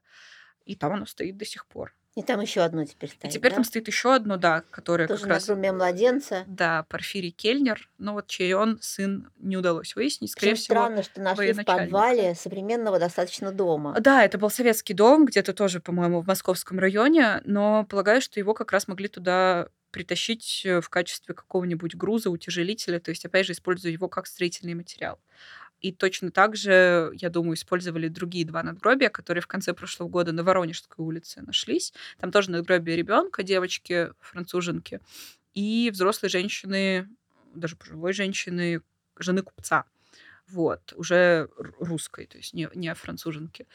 И 0.65 0.75
там 0.75 0.93
оно 0.93 1.05
стоит 1.05 1.37
до 1.37 1.45
сих 1.45 1.67
пор. 1.67 1.93
И 2.17 2.23
там 2.23 2.41
еще 2.41 2.61
одно 2.61 2.83
теперь 2.83 3.11
стоит. 3.11 3.31
И 3.31 3.35
теперь 3.35 3.51
да? 3.51 3.57
там 3.57 3.63
стоит 3.63 3.85
еще 3.85 4.15
одно, 4.15 4.37
да, 4.37 4.63
которое 4.71 5.07
Тоже 5.07 5.21
как 5.21 5.29
раз... 5.29 5.47
надгробие 5.47 5.71
младенца. 5.71 6.45
Да, 6.47 6.83
Порфирий 6.89 7.29
Кельнер. 7.29 7.91
Но 7.99 8.13
вот 8.13 8.25
чей 8.25 8.53
он 8.53 8.79
сын 8.81 9.29
не 9.37 9.55
удалось 9.55 9.95
выяснить. 9.95 10.31
Скорее 10.31 10.53
Причем 10.53 10.63
всего, 10.63 10.75
странно, 10.79 11.03
что 11.03 11.21
нашли 11.21 11.53
в 11.53 11.63
подвале 11.63 12.33
современного 12.33 12.97
достаточно 12.97 13.51
дома. 13.51 13.95
Да, 13.99 14.25
это 14.25 14.39
был 14.39 14.49
советский 14.49 14.95
дом, 14.95 15.25
где-то 15.25 15.53
тоже, 15.53 15.79
по-моему, 15.79 16.21
в 16.21 16.25
московском 16.25 16.79
районе, 16.79 17.41
но 17.45 17.85
полагаю, 17.85 18.19
что 18.19 18.39
его 18.39 18.55
как 18.55 18.71
раз 18.71 18.87
могли 18.87 19.09
туда 19.09 19.67
притащить 19.91 20.63
э, 20.65 20.81
в 20.81 20.89
качестве 20.89 21.35
какого-нибудь 21.35 21.95
груза, 21.95 22.31
утяжелителя, 22.31 22.99
то 22.99 23.11
есть, 23.11 23.25
опять 23.25 23.45
же, 23.45 23.53
используя 23.53 23.91
его 23.91 24.09
как 24.09 24.25
строительный 24.25 24.73
материал. 24.73 25.19
И 25.81 25.91
точно 25.91 26.31
так 26.31 26.55
же, 26.55 27.11
я 27.15 27.29
думаю, 27.29 27.55
использовали 27.55 28.07
другие 28.07 28.45
два 28.45 28.63
надгробия, 28.63 29.09
которые 29.09 29.41
в 29.41 29.47
конце 29.47 29.73
прошлого 29.73 30.09
года 30.09 30.31
на 30.31 30.43
Воронежской 30.43 31.05
улице 31.05 31.41
нашлись. 31.41 31.93
Там 32.19 32.31
тоже 32.31 32.51
надгробие 32.51 32.95
ребенка, 32.95 33.43
девочки, 33.43 34.11
француженки, 34.19 34.99
и 35.53 35.89
взрослой 35.91 36.29
женщины, 36.29 37.09
даже 37.53 37.75
пожилой 37.75 38.13
женщины, 38.13 38.81
жены 39.17 39.41
купца. 39.41 39.85
Вот, 40.49 40.93
уже 40.95 41.49
русской, 41.57 42.25
то 42.25 42.37
есть 42.37 42.53
не, 42.53 42.69
не 42.73 42.93
француженки. 42.93 43.67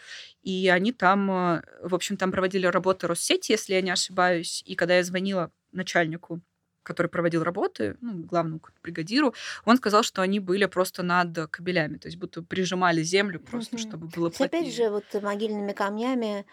И 0.42 0.68
они 0.68 0.92
там, 0.92 1.30
э, 1.30 1.62
в 1.82 1.94
общем, 1.94 2.16
там 2.16 2.32
проводили 2.32 2.64
работы 2.64 3.06
Россети, 3.06 3.52
если 3.52 3.74
я 3.74 3.82
не 3.82 3.90
ошибаюсь. 3.90 4.62
И 4.64 4.74
когда 4.74 4.96
я 4.96 5.04
звонила 5.04 5.52
начальнику 5.72 6.40
который 6.82 7.06
проводил 7.08 7.42
работы, 7.42 7.96
ну, 8.00 8.24
главному 8.24 8.60
бригадиру, 8.82 9.34
он 9.64 9.76
сказал, 9.76 10.02
что 10.02 10.22
они 10.22 10.40
были 10.40 10.66
просто 10.66 11.02
над 11.02 11.36
кабелями, 11.50 11.98
то 11.98 12.08
есть 12.08 12.18
будто 12.18 12.42
прижимали 12.42 13.02
землю 13.02 13.40
просто, 13.40 13.76
Мгм. 13.76 13.82
чтобы 13.88 14.06
было 14.08 14.28
есть, 14.28 14.40
опять 14.40 14.50
плотнее. 14.50 14.72
же, 14.72 14.90
вот 14.90 15.04
могильными 15.22 15.72
камнями 15.72 16.44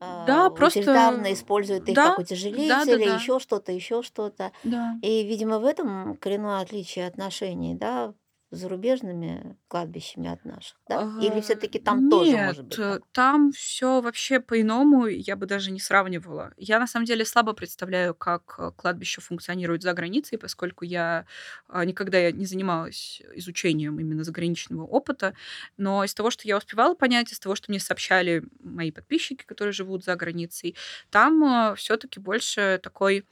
Да, 0.00 0.46
а, 0.46 0.50
просто- 0.50 0.80
утилитарно 0.80 1.32
используют 1.32 1.88
их 1.88 1.94
да, 1.94 2.08
как 2.08 2.16
да, 2.18 2.22
утяжелители, 2.22 3.04
да. 3.04 3.14
еще 3.16 3.38
что-то, 3.38 3.70
еще 3.72 4.02
что-то. 4.02 4.50
Да. 4.64 4.96
И, 5.02 5.22
видимо, 5.24 5.58
в 5.60 5.64
этом 5.64 6.16
коренное 6.16 6.60
отличие 6.60 7.06
отношений, 7.06 7.74
да, 7.76 8.12
зарубежными 8.52 9.56
кладбищами 9.68 10.28
от 10.28 10.44
наших, 10.44 10.76
да? 10.86 11.10
Или 11.18 11.38
А, 11.38 11.40
все-таки 11.40 11.78
там 11.78 12.02
тоже 12.10 12.36
может 12.36 12.66
быть? 12.66 12.78
Нет, 12.78 13.00
так? 13.00 13.02
там 13.12 13.50
все 13.52 14.00
вообще 14.02 14.40
по-иному, 14.40 15.06
я 15.06 15.36
бы 15.36 15.46
даже 15.46 15.70
не 15.70 15.80
сравнивала. 15.80 16.52
Я 16.58 16.78
на 16.78 16.86
самом 16.86 17.06
деле 17.06 17.24
слабо 17.24 17.54
представляю, 17.54 18.14
как 18.14 18.56
э, 18.58 18.70
кладбище 18.76 19.20
функционирует 19.22 19.82
за 19.82 19.94
границей, 19.94 20.38
поскольку 20.38 20.84
я 20.84 21.26
а, 21.66 21.84
никогда 21.84 22.30
не 22.30 22.44
занималась 22.44 23.22
изучением 23.34 23.98
именно 23.98 24.22
заграничного 24.22 24.84
опыта. 24.84 25.34
Но 25.78 26.04
из 26.04 26.14
того, 26.14 26.30
что 26.30 26.46
я 26.46 26.58
успевала 26.58 26.94
понять, 26.94 27.32
из 27.32 27.40
того, 27.40 27.54
что 27.54 27.70
мне 27.70 27.80
сообщали 27.80 28.44
мои 28.60 28.90
подписчики, 28.90 29.44
которые 29.44 29.72
живут 29.72 30.04
за 30.04 30.14
границей, 30.14 30.76
там 31.10 31.74
все-таки 31.76 32.20
больше 32.20 32.78
такой 32.82 33.24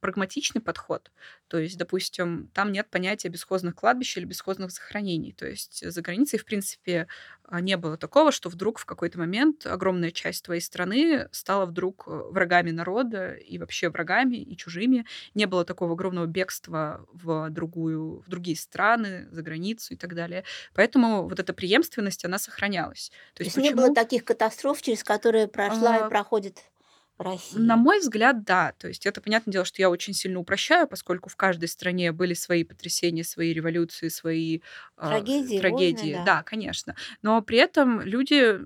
прагматичный 0.00 0.60
подход. 0.60 1.10
То 1.48 1.58
есть, 1.58 1.78
допустим, 1.78 2.50
там 2.54 2.72
нет 2.72 2.88
понятия 2.90 3.28
бесхозных 3.28 3.74
кладбищ 3.74 4.16
или 4.16 4.24
бесхозных 4.24 4.70
захоронений. 4.70 5.32
То 5.32 5.46
есть 5.46 5.84
за 5.88 6.02
границей, 6.02 6.38
в 6.38 6.44
принципе, 6.44 7.06
а, 7.44 7.60
не 7.60 7.76
было 7.76 7.96
такого, 7.96 8.30
что 8.32 8.48
вдруг 8.50 8.78
в 8.78 8.84
какой-то 8.84 9.18
момент 9.18 9.66
огромная 9.66 10.10
часть 10.10 10.44
твоей 10.44 10.60
страны 10.60 11.28
стала 11.32 11.64
вдруг 11.66 12.04
э, 12.06 12.10
врагами 12.30 12.70
народа 12.70 13.32
и 13.32 13.58
вообще 13.58 13.88
врагами 13.88 14.36
и 14.36 14.56
чужими. 14.56 15.06
Не 15.34 15.46
было 15.46 15.64
такого 15.64 15.92
огромного 15.94 16.26
бегства 16.26 17.06
в, 17.12 17.48
другую, 17.50 18.20
в 18.20 18.28
другие 18.28 18.56
страны, 18.56 19.26
за 19.30 19.42
границу 19.42 19.94
и 19.94 19.96
так 19.96 20.14
далее. 20.14 20.44
Поэтому 20.74 21.28
вот 21.28 21.40
эта 21.40 21.52
преемственность, 21.54 22.24
она 22.24 22.38
сохранялась. 22.38 23.10
То 23.34 23.38
То 23.38 23.44
есть, 23.44 23.56
есть 23.56 23.68
не 23.68 23.74
было 23.74 23.86
почему- 23.88 23.94
таких 23.94 24.24
катастроф, 24.24 24.82
через 24.82 25.02
которые 25.02 25.48
прошла 25.48 25.96
А, 25.96 26.06
и 26.06 26.10
проходит 26.10 26.58
Россия. 27.18 27.60
На 27.60 27.76
мой 27.76 28.00
взгляд, 28.00 28.44
да. 28.44 28.72
То 28.78 28.88
есть 28.88 29.06
это, 29.06 29.20
понятное 29.20 29.52
дело, 29.52 29.64
что 29.64 29.82
я 29.82 29.90
очень 29.90 30.14
сильно 30.14 30.38
упрощаю, 30.38 30.86
поскольку 30.86 31.28
в 31.28 31.36
каждой 31.36 31.68
стране 31.68 32.12
были 32.12 32.34
свои 32.34 32.64
потрясения, 32.64 33.24
свои 33.24 33.52
революции, 33.52 34.08
свои 34.08 34.60
а, 34.96 35.08
Трагедии, 35.08 35.58
трагедии. 35.58 36.12
войны, 36.12 36.18
да. 36.18 36.24
да, 36.24 36.42
конечно. 36.42 36.94
Но 37.22 37.42
при 37.42 37.58
этом 37.58 38.00
люди 38.00 38.60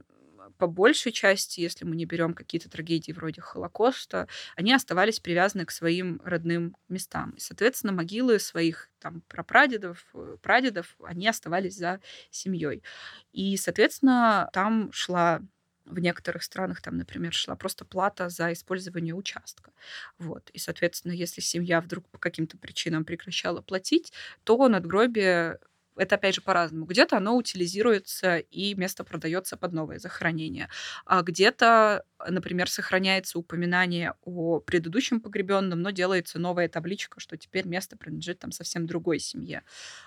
по 0.59 0.69
большей 0.69 1.11
части, 1.11 1.61
если 1.61 1.85
мы 1.85 1.97
не 1.97 2.05
берем 2.05 2.35
какие-то 2.35 2.71
трагедии 2.71 3.11
вроде 3.11 3.41
Холокоста, 3.41 4.29
они 4.55 4.73
оставались 4.73 5.19
привязаны 5.19 5.65
к 5.65 5.73
своим 5.73 6.21
родным 6.25 6.77
местам. 6.89 7.31
И, 7.31 7.41
соответственно, 7.41 7.93
могилы 7.93 8.39
своих 8.39 8.89
там 9.01 9.23
прапрадедов, 9.23 10.07
э, 10.15 10.37
прадедов, 10.41 10.97
они 11.03 11.27
оставались 11.27 11.77
за 11.77 12.01
семьей. 12.31 12.85
И, 13.33 13.57
соответственно, 13.57 14.49
там 14.53 14.93
шла 14.93 15.41
в 15.85 15.99
некоторых 15.99 16.43
странах 16.43 16.81
там, 16.83 16.97
например, 16.97 17.33
шла 17.33 17.57
просто 17.57 17.85
плата 17.85 18.29
за 18.29 18.53
использование 18.53 19.15
участка. 19.15 19.73
Вот. 20.19 20.51
И, 20.51 20.59
соответственно, 20.59 21.13
если 21.13 21.41
семья 21.41 21.81
вдруг 21.81 22.09
по 22.11 22.19
каким-то 22.19 22.57
причинам 22.59 23.05
прекращала 23.05 23.61
платить, 23.63 24.13
то 24.45 24.69
надгробие 24.69 25.59
это 25.97 26.15
опять 26.17 26.35
же 26.35 26.41
по-разному. 26.43 26.87
Где-то 26.87 27.17
оно 27.19 27.37
утилизируется 27.37 28.39
и 28.39 28.75
место 28.75 29.05
продается 29.05 29.57
под 29.57 29.73
новое 29.73 29.99
захоронение. 29.99 30.69
А 31.05 31.23
где-то, 31.23 32.05
например, 32.29 32.71
сохраняется 32.71 33.39
упоминание 33.39 34.15
о 34.23 34.61
предыдущем 34.61 35.21
погребенном, 35.21 35.81
но 35.83 35.91
делается 35.91 36.39
новая 36.39 36.69
табличка, 36.69 37.21
что 37.21 37.37
теперь 37.37 37.67
место 37.67 37.97
принадлежит 37.97 38.39
там 38.41 38.53
совсем 38.53 38.87
другой 38.87 39.19
семье. 39.19 39.63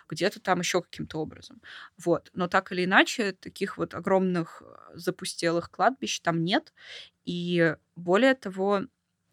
Где-то 0.10 0.40
там 0.42 0.60
еще 0.60 0.82
каким-то 0.82 1.20
образом. 1.20 1.62
Вот. 1.98 2.30
Но 2.34 2.48
так 2.48 2.72
или 2.72 2.86
иначе, 2.86 3.32
таких 3.34 3.78
вот 3.78 3.94
огромных 3.94 4.62
э, 4.66 4.98
запустелых 4.98 5.72
кладбищ 5.72 6.20
там 6.22 6.44
нет. 6.44 6.74
И 7.26 7.76
более 7.96 8.36
того, 8.36 8.82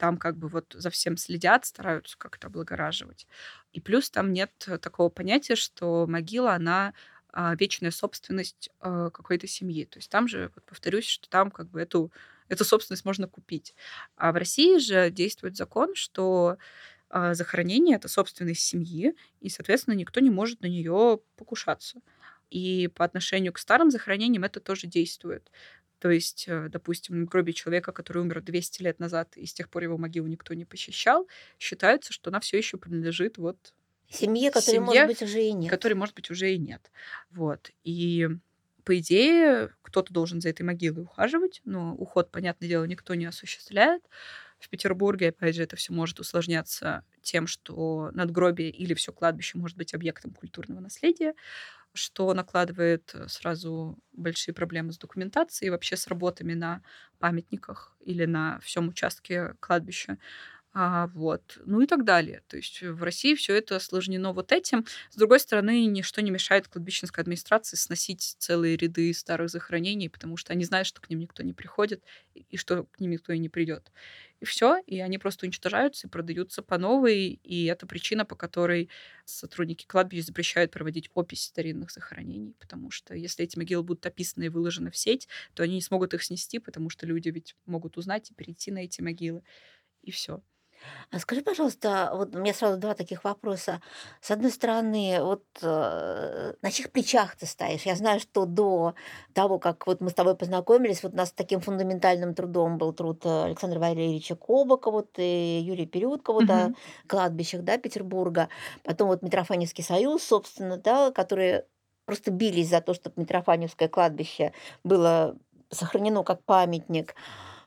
там 0.02 0.16
как 0.16 0.36
бы 0.36 0.48
вот 0.48 0.74
за 0.76 0.90
всем 0.90 1.16
следят, 1.16 1.64
стараются 1.64 2.18
как-то 2.18 2.48
облагораживать. 2.48 3.28
И 3.72 3.80
плюс 3.80 4.10
там 4.10 4.32
нет 4.32 4.50
такого 4.80 5.10
понятия, 5.10 5.54
что 5.54 6.08
могила, 6.08 6.54
она 6.54 6.92
а, 7.32 7.54
вечная 7.54 7.92
собственность 7.92 8.68
а, 8.80 9.10
какой-то 9.10 9.46
семьи. 9.46 9.84
То 9.84 10.00
есть 10.00 10.10
там 10.10 10.26
же, 10.26 10.50
вот 10.56 10.64
повторюсь, 10.64 11.06
что 11.06 11.28
там 11.28 11.52
как 11.52 11.70
бы 11.70 11.80
эту, 11.80 12.10
эту 12.48 12.64
собственность 12.64 13.04
можно 13.04 13.28
купить. 13.28 13.76
А 14.16 14.32
в 14.32 14.34
России 14.34 14.78
же 14.78 15.08
действует 15.08 15.56
закон, 15.56 15.94
что 15.94 16.58
а, 17.08 17.34
захоронение 17.34 17.94
это 17.94 18.08
собственность 18.08 18.62
семьи, 18.62 19.14
и, 19.38 19.48
соответственно, 19.50 19.94
никто 19.94 20.18
не 20.18 20.30
может 20.30 20.62
на 20.62 20.66
нее 20.66 21.20
покушаться. 21.36 22.00
И 22.50 22.88
по 22.88 23.04
отношению 23.04 23.52
к 23.52 23.58
старым 23.58 23.92
захоронениям 23.92 24.42
это 24.42 24.58
тоже 24.58 24.88
действует. 24.88 25.48
То 26.02 26.10
есть, 26.10 26.46
э, 26.48 26.68
допустим, 26.68 27.20
на 27.20 27.26
гробе 27.26 27.52
человека, 27.52 27.92
который 27.92 28.22
умер 28.22 28.42
200 28.42 28.82
лет 28.82 28.98
назад, 28.98 29.36
и 29.36 29.46
с 29.46 29.54
тех 29.54 29.70
пор 29.70 29.84
его 29.84 29.96
могилу 29.96 30.26
никто 30.26 30.52
не 30.52 30.64
посещал, 30.64 31.28
считается, 31.60 32.12
что 32.12 32.30
она 32.30 32.40
все 32.40 32.58
еще 32.58 32.76
принадлежит 32.76 33.38
вот 33.38 33.72
Семье, 34.08 34.50
которой, 34.50 34.74
семье, 34.74 34.80
может 34.80 35.06
быть, 35.06 35.22
уже 35.22 35.42
и 35.44 35.52
нет. 35.52 35.70
которой, 35.70 35.92
может 35.92 36.16
быть, 36.16 36.28
уже 36.28 36.52
и 36.52 36.58
нет. 36.58 36.90
Вот. 37.30 37.70
И 37.84 38.28
по 38.82 38.98
идее, 38.98 39.70
кто-то 39.82 40.12
должен 40.12 40.40
за 40.40 40.48
этой 40.48 40.62
могилой 40.62 41.04
ухаживать, 41.04 41.60
но 41.64 41.94
уход, 41.94 42.32
понятное 42.32 42.68
дело, 42.68 42.82
никто 42.82 43.14
не 43.14 43.26
осуществляет. 43.26 44.02
В 44.58 44.68
Петербурге, 44.68 45.28
опять 45.28 45.54
же, 45.54 45.62
это 45.62 45.76
все 45.76 45.92
может 45.92 46.18
усложняться 46.18 47.04
тем, 47.22 47.46
что 47.46 48.10
надгробие 48.12 48.70
или 48.70 48.94
все 48.94 49.12
кладбище 49.12 49.56
может 49.56 49.76
быть 49.76 49.94
объектом 49.94 50.32
культурного 50.32 50.80
наследия, 50.80 51.34
что 51.94 52.32
накладывает 52.34 53.10
э, 53.14 53.28
сразу 53.28 53.98
большие 54.12 54.54
проблемы 54.54 54.92
с 54.92 54.98
документацией 54.98 55.68
и 55.68 55.70
вообще 55.70 55.96
с 55.96 56.06
работами 56.08 56.54
на 56.54 56.82
памятниках 57.18 57.96
или 58.00 58.24
на 58.26 58.60
всем 58.60 58.88
участке 58.88 59.54
кладбища. 59.60 60.18
А, 60.74 61.08
вот. 61.08 61.58
Ну 61.66 61.82
и 61.82 61.86
так 61.86 62.02
далее. 62.04 62.42
То 62.48 62.56
есть 62.56 62.80
в 62.82 63.02
России 63.02 63.34
все 63.34 63.54
это 63.54 63.76
осложнено 63.76 64.32
вот 64.32 64.52
этим. 64.52 64.86
С 65.10 65.16
другой 65.16 65.38
стороны, 65.38 65.84
ничто 65.84 66.22
не 66.22 66.30
мешает 66.30 66.66
кладбищенской 66.68 67.20
администрации 67.22 67.76
сносить 67.76 68.36
целые 68.38 68.78
ряды 68.78 69.12
старых 69.12 69.50
захоронений, 69.50 70.08
потому 70.08 70.38
что 70.38 70.54
они 70.54 70.64
знают, 70.64 70.86
что 70.88 71.02
к 71.02 71.10
ним 71.10 71.18
никто 71.18 71.42
не 71.42 71.52
приходит 71.52 72.02
и 72.34 72.56
что 72.56 72.84
к 72.84 73.00
ним 73.00 73.10
никто 73.10 73.34
и 73.34 73.38
не 73.38 73.50
придет. 73.50 73.92
И 74.40 74.46
все, 74.46 74.78
и 74.86 74.98
они 75.00 75.18
просто 75.18 75.44
уничтожаются 75.44 76.06
и 76.06 76.10
продаются 76.10 76.62
по 76.62 76.78
новой, 76.78 77.38
и 77.42 77.66
это 77.66 77.86
причина, 77.86 78.24
по 78.24 78.34
которой 78.34 78.88
сотрудники 79.26 79.84
кладбища 79.86 80.24
запрещают 80.24 80.70
проводить 80.72 81.10
опись 81.12 81.44
старинных 81.44 81.90
захоронений, 81.90 82.54
потому 82.58 82.90
что 82.90 83.14
если 83.14 83.44
эти 83.44 83.58
могилы 83.58 83.82
будут 83.82 84.06
описаны 84.06 84.44
и 84.44 84.48
выложены 84.48 84.90
в 84.90 84.96
сеть, 84.96 85.28
то 85.52 85.62
они 85.64 85.74
не 85.74 85.82
смогут 85.82 86.14
их 86.14 86.22
снести, 86.24 86.58
потому 86.58 86.88
что 86.88 87.06
люди 87.06 87.28
ведь 87.28 87.54
могут 87.66 87.98
узнать 87.98 88.30
и 88.30 88.34
перейти 88.34 88.70
на 88.70 88.78
эти 88.78 89.02
могилы, 89.02 89.42
и 90.02 90.10
все. 90.12 90.42
А 91.10 91.18
скажи, 91.18 91.42
пожалуйста, 91.42 92.10
вот 92.14 92.34
у 92.34 92.38
меня 92.38 92.54
сразу 92.54 92.78
два 92.78 92.94
таких 92.94 93.24
вопроса. 93.24 93.80
С 94.20 94.30
одной 94.30 94.50
стороны, 94.50 95.18
вот 95.20 95.44
э, 95.62 96.54
на 96.62 96.70
чьих 96.70 96.90
плечах 96.90 97.36
ты 97.36 97.46
стоишь? 97.46 97.82
Я 97.82 97.96
знаю, 97.96 98.20
что 98.20 98.46
до 98.46 98.94
того, 99.34 99.58
как 99.58 99.86
вот 99.86 100.00
мы 100.00 100.10
с 100.10 100.14
тобой 100.14 100.36
познакомились, 100.36 101.02
вот 101.02 101.12
у 101.12 101.16
нас 101.16 101.32
таким 101.32 101.60
фундаментальным 101.60 102.34
трудом 102.34 102.78
был 102.78 102.92
труд 102.92 103.24
э, 103.26 103.44
Александра 103.44 103.78
Валерьевича 103.78 104.36
Кобака, 104.36 104.90
вот 104.90 105.10
и 105.18 105.60
Юрия 105.62 105.86
Периодка 105.86 106.32
вот 106.32 106.48
о 106.50 106.68
Мгм. 106.68 106.76
кладбищах, 107.06 107.62
да, 107.62 107.78
Петербурга. 107.78 108.48
Потом 108.84 109.08
вот 109.08 109.22
Митрофаневский 109.22 109.84
союз, 109.84 110.22
собственно, 110.22 110.76
да, 110.78 111.10
которые 111.10 111.66
просто 112.06 112.30
бились 112.30 112.68
за 112.68 112.80
то, 112.80 112.94
чтобы 112.94 113.20
Митрофаневское 113.20 113.88
кладбище 113.88 114.52
было 114.84 115.36
сохранено 115.70 116.22
как 116.24 116.42
памятник. 116.44 117.14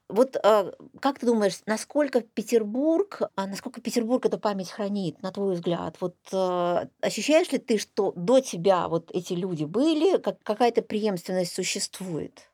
Вот 0.07 0.37
а, 0.43 0.71
как 1.01 1.17
ты 1.19 1.25
думаешь, 1.25 1.59
насколько 1.65 2.21
Петербург, 2.21 3.21
а 3.35 3.47
насколько 3.47 3.81
Петербург 3.81 4.23
эту 4.25 4.37
память 4.39 4.69
хранит, 4.69 5.21
на 5.23 5.31
твой 5.31 5.55
взгляд? 5.55 5.97
Вот 5.99 6.15
а, 6.31 6.87
ощущаешь 7.01 7.51
ли 7.51 7.57
ты, 7.57 7.79
что 7.79 8.11
до 8.15 8.39
тебя 8.39 8.87
вот 8.87 9.09
эти 9.13 9.33
люди 9.33 9.65
были, 9.65 10.17
как 10.17 10.41
какая-то 10.43 10.83
преемственность 10.83 11.53
существует? 11.55 12.51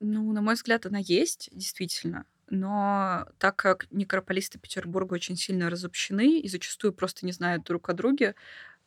Ну, 0.00 0.32
на 0.32 0.42
мой 0.42 0.54
взгляд, 0.54 0.86
она 0.86 0.98
есть, 0.98 1.48
действительно. 1.52 2.26
Но 2.50 3.26
так 3.38 3.56
как 3.56 3.86
некрополисты 3.90 4.58
Петербурга 4.58 5.14
очень 5.14 5.36
сильно 5.36 5.70
разобщены 5.70 6.40
и 6.40 6.48
зачастую 6.48 6.92
просто 6.92 7.24
не 7.24 7.32
знают 7.32 7.64
друг 7.64 7.88
о 7.88 7.94
друге, 7.94 8.34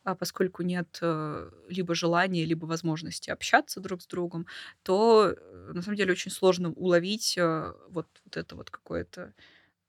а 0.04 0.14
поскольку 0.14 0.62
нет 0.62 0.98
э, 1.02 1.50
либо 1.68 1.94
желания, 1.94 2.44
либо 2.44 2.66
возможности 2.66 3.30
общаться 3.30 3.80
друг 3.80 4.02
с 4.02 4.06
другом, 4.06 4.46
то 4.82 5.34
э, 5.36 5.72
на 5.74 5.82
самом 5.82 5.96
деле 5.96 6.12
очень 6.12 6.30
сложно 6.30 6.70
уловить 6.72 7.36
э, 7.38 7.72
вот, 7.90 8.08
вот 8.24 8.36
это 8.36 8.56
вот 8.56 8.70
какое-то 8.70 9.34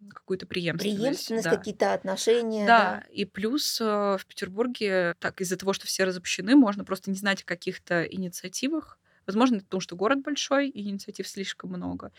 какую-то 0.10 0.48
преемственность. 0.48 1.32
Преемственность, 1.32 1.44
Да. 1.44 1.50
какие-то 1.50 1.94
отношения, 1.94 2.72
да? 2.74 2.98
Да, 2.98 3.06
и 3.12 3.26
плюс 3.26 3.80
в 3.80 4.20
Петербурге, 4.28 5.16
так 5.20 5.40
из-за 5.42 5.58
того, 5.58 5.74
что 5.74 5.88
все 5.88 6.04
разобщены, 6.04 6.56
можно 6.56 6.84
просто 6.84 7.10
не 7.10 7.18
знать 7.18 7.44
о 7.44 7.46
каких-то 7.46 8.04
инициативах. 8.04 9.00
Возможно, 9.26 9.56
это 9.58 9.66
потому, 9.66 9.82
что 9.82 9.96
город 9.96 10.22
большой, 10.22 10.70
и 10.70 10.90
инициатив 10.90 11.28
слишком 11.28 11.70
много. 11.72 12.12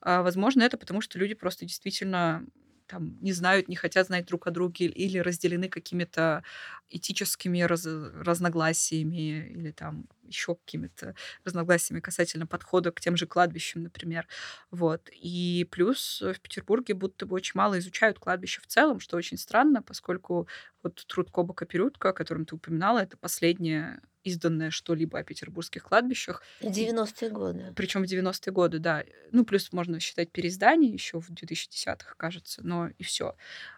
А, 0.00 0.22
возможно, 0.22 0.62
это 0.62 0.78
потому, 0.78 1.00
что 1.00 1.18
люди 1.18 1.34
просто 1.34 1.66
действительно 1.66 2.46
там 2.86 3.18
не 3.20 3.32
знают, 3.32 3.68
не 3.68 3.76
хотят 3.76 4.06
знать 4.06 4.26
друг 4.26 4.46
о 4.46 4.50
друге 4.50 4.86
или 4.86 5.18
разделены 5.18 5.68
какими-то 5.68 6.42
этическими 6.90 7.60
раз- 7.62 7.86
разногласиями 7.86 9.48
или 9.48 9.72
там 9.72 10.06
еще 10.22 10.56
какими-то 10.56 11.14
разногласиями 11.44 12.00
касательно 12.00 12.46
подхода 12.46 12.90
к 12.92 13.00
тем 13.00 13.16
же 13.16 13.26
кладбищам, 13.26 13.82
например. 13.82 14.26
Вот. 14.70 15.08
И 15.12 15.66
плюс 15.70 16.20
в 16.22 16.40
Петербурге 16.40 16.94
будто 16.94 17.26
бы 17.26 17.34
очень 17.36 17.52
мало 17.54 17.78
изучают 17.78 18.18
кладбище 18.18 18.60
в 18.60 18.66
целом, 18.66 19.00
что 19.00 19.16
очень 19.16 19.38
странно, 19.38 19.82
поскольку 19.82 20.48
вот 20.82 21.04
труд 21.06 21.30
Кобака 21.30 21.66
Перютка, 21.66 22.10
о 22.10 22.12
котором 22.12 22.44
ты 22.46 22.56
упоминала, 22.56 23.00
это 23.00 23.16
последнее 23.16 24.00
изданное 24.26 24.70
что-либо 24.70 25.18
о 25.18 25.24
петербургских 25.24 25.84
кладбищах. 25.84 26.42
90-е 26.60 27.30
годы. 27.30 27.72
Причем 27.76 28.04
в 28.04 28.10
90-е 28.10 28.52
годы, 28.52 28.78
да. 28.78 29.04
Ну, 29.30 29.44
плюс 29.44 29.72
можно 29.72 30.00
считать 30.00 30.32
переиздание 30.32 30.92
еще 30.92 31.20
в 31.20 31.30
2010-х, 31.30 32.14
кажется, 32.16 32.60
но 32.64 32.88
и 32.88 33.02
все. 33.04 33.36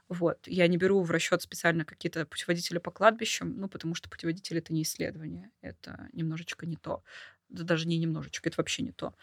Вот. 0.08 0.46
Я 0.46 0.66
не 0.68 0.78
беру 0.78 1.02
в 1.02 1.10
расчет 1.10 1.42
специально 1.42 1.84
какие-то 1.84 2.24
путеводители 2.26 2.78
по 2.78 2.90
кладбищам, 2.90 3.58
ну, 3.58 3.68
потому 3.68 3.94
что 3.94 4.08
путеводитель 4.08 4.58
это 4.58 4.72
не 4.72 4.82
исследование, 4.82 5.50
это 5.60 6.08
немножечко 6.12 6.66
не 6.66 6.76
то. 6.76 7.02
Да 7.48 7.64
даже 7.64 7.86
не 7.86 7.98
немножечко, 7.98 8.48
это 8.48 8.56
вообще 8.58 8.82
не 8.82 8.92
то. 8.92 9.14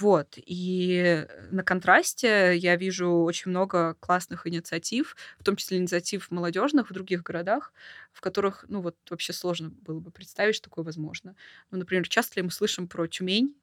Вот. 0.00 0.34
И 0.36 1.26
на 1.50 1.62
контрасте 1.64 2.56
я 2.56 2.76
вижу 2.76 3.08
очень 3.22 3.50
много 3.50 3.94
классных 4.00 4.46
инициатив, 4.46 5.16
в 5.38 5.44
том 5.44 5.56
числе 5.56 5.78
инициатив 5.78 6.30
молодежных 6.30 6.90
в 6.90 6.92
других 6.94 7.22
городах, 7.22 7.72
в 8.12 8.20
которых, 8.20 8.64
ну 8.68 8.80
вот, 8.80 8.96
вообще 9.10 9.32
сложно 9.32 9.70
было 9.70 10.00
бы 10.00 10.10
представить, 10.10 10.54
что 10.54 10.64
такое 10.70 10.84
возможно. 10.84 11.34
Ну, 11.70 11.78
например, 11.78 12.08
часто 12.08 12.38
ли 12.40 12.44
мы 12.44 12.50
слышим 12.50 12.88
про 12.88 13.06
Тюмень, 13.08 13.56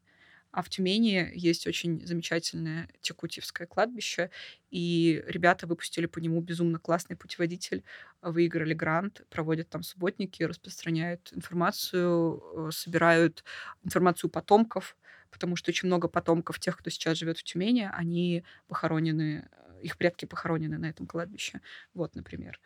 а 0.52 0.63
в 0.63 0.69
Тюмени 0.69 1.32
есть 1.36 1.67
очень 1.67 2.06
замечательное 2.06 2.89
Текутьевское 3.02 3.67
кладбище, 3.67 4.32
и 4.71 5.23
ребята 5.28 5.67
выпустили 5.67 6.08
по 6.08 6.19
нему 6.19 6.41
безумно 6.41 6.80
классный 6.80 7.15
путеводитель, 7.17 7.84
выиграли 8.21 8.73
грант, 8.73 9.23
проводят 9.30 9.69
там 9.69 9.84
субботники, 9.84 10.43
распространяют 10.43 11.32
информацию, 11.34 12.69
э, 12.69 12.71
собирают 12.71 13.43
информацию 13.84 14.30
потомков, 14.30 14.97
потому 15.31 15.55
что 15.55 15.71
очень 15.71 15.87
много 15.87 16.07
потомков 16.07 16.59
тех, 16.59 16.77
кто 16.77 16.89
сейчас 16.89 17.17
живет 17.17 17.37
в 17.37 17.43
Тюмени, 17.43 17.89
они 17.93 18.43
похоронены, 18.67 19.47
э, 19.51 19.81
их 19.83 19.97
предки 19.97 20.25
похоронены 20.25 20.77
на 20.77 20.87
этом 20.87 21.07
кладбище. 21.07 21.61
Вот, 21.93 22.15
например. 22.15 22.59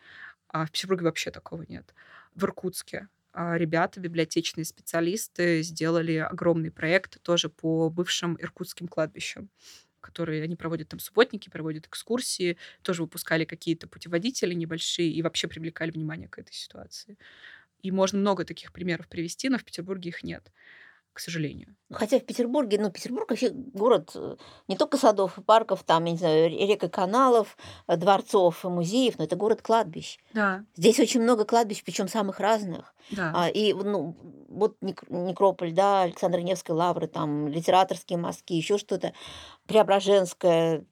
А 0.47 0.65
в 0.65 0.71
Петербурге 0.71 1.05
вообще 1.05 1.31
такого 1.31 1.63
нет. 1.67 1.93
В 2.35 2.43
Иркутске 2.43 3.07
а, 3.33 3.57
ребята, 3.57 3.99
библиотечные 3.99 4.65
специалисты, 4.65 5.61
сделали 5.63 6.15
огромный 6.15 6.71
проект 6.71 7.21
тоже 7.21 7.49
по 7.49 7.89
бывшим 7.89 8.37
иркутским 8.39 8.87
кладбищам 8.87 9.49
которые 10.01 10.43
они 10.43 10.55
проводят 10.55 10.89
там 10.89 10.99
субботники, 10.99 11.49
проводят 11.49 11.85
экскурсии, 11.85 12.57
тоже 12.81 13.03
выпускали 13.03 13.45
какие-то 13.45 13.87
путеводители 13.87 14.53
небольшие 14.53 15.11
и 15.11 15.21
вообще 15.21 15.47
привлекали 15.47 15.91
внимание 15.91 16.27
к 16.27 16.39
этой 16.39 16.53
ситуации. 16.53 17.17
И 17.83 17.91
можно 17.91 18.19
много 18.19 18.43
таких 18.43 18.73
примеров 18.73 19.07
привести, 19.07 19.47
но 19.47 19.59
в 19.59 19.63
Петербурге 19.63 20.09
их 20.09 20.23
нет 20.23 20.51
к 21.13 21.19
сожалению. 21.19 21.75
Хотя 21.91 22.19
в 22.19 22.23
Петербурге, 22.25 22.77
ну, 22.79 22.89
Петербург 22.89 23.29
вообще 23.29 23.49
город 23.49 24.11
э, 24.15 24.37
не 24.67 24.77
только 24.77 24.97
садов 24.97 25.37
и 25.37 25.41
парков, 25.41 25.83
там, 25.83 26.05
я 26.05 26.11
не 26.13 26.17
знаю, 26.17 26.49
рек 26.49 26.83
и 26.83 26.87
каналов, 26.89 27.57
э, 27.87 27.97
дворцов 27.97 28.63
и 28.63 28.67
музеев, 28.69 29.17
но 29.17 29.25
это 29.25 29.35
город 29.35 29.61
кладбищ. 29.61 30.19
Да, 30.33 30.63
Здесь 30.75 30.99
очень 30.99 31.21
много 31.21 31.43
кладбищ, 31.45 31.83
причем 31.83 32.07
самых 32.07 32.39
разных. 32.39 32.93
да. 33.11 33.31
А, 33.35 33.49
и 33.49 33.73
ну, 33.73 34.15
вот 34.47 34.77
нек- 34.81 35.05
некрополь, 35.09 35.73
да, 35.73 36.03
Александра 36.03 36.39
Невской 36.39 36.75
лавры, 36.75 37.07
там 37.07 37.47
литераторские 37.49 38.17
мазки, 38.17 38.53
еще 38.53 38.77
что-то, 38.77 39.13
Преображенская, 39.67 40.85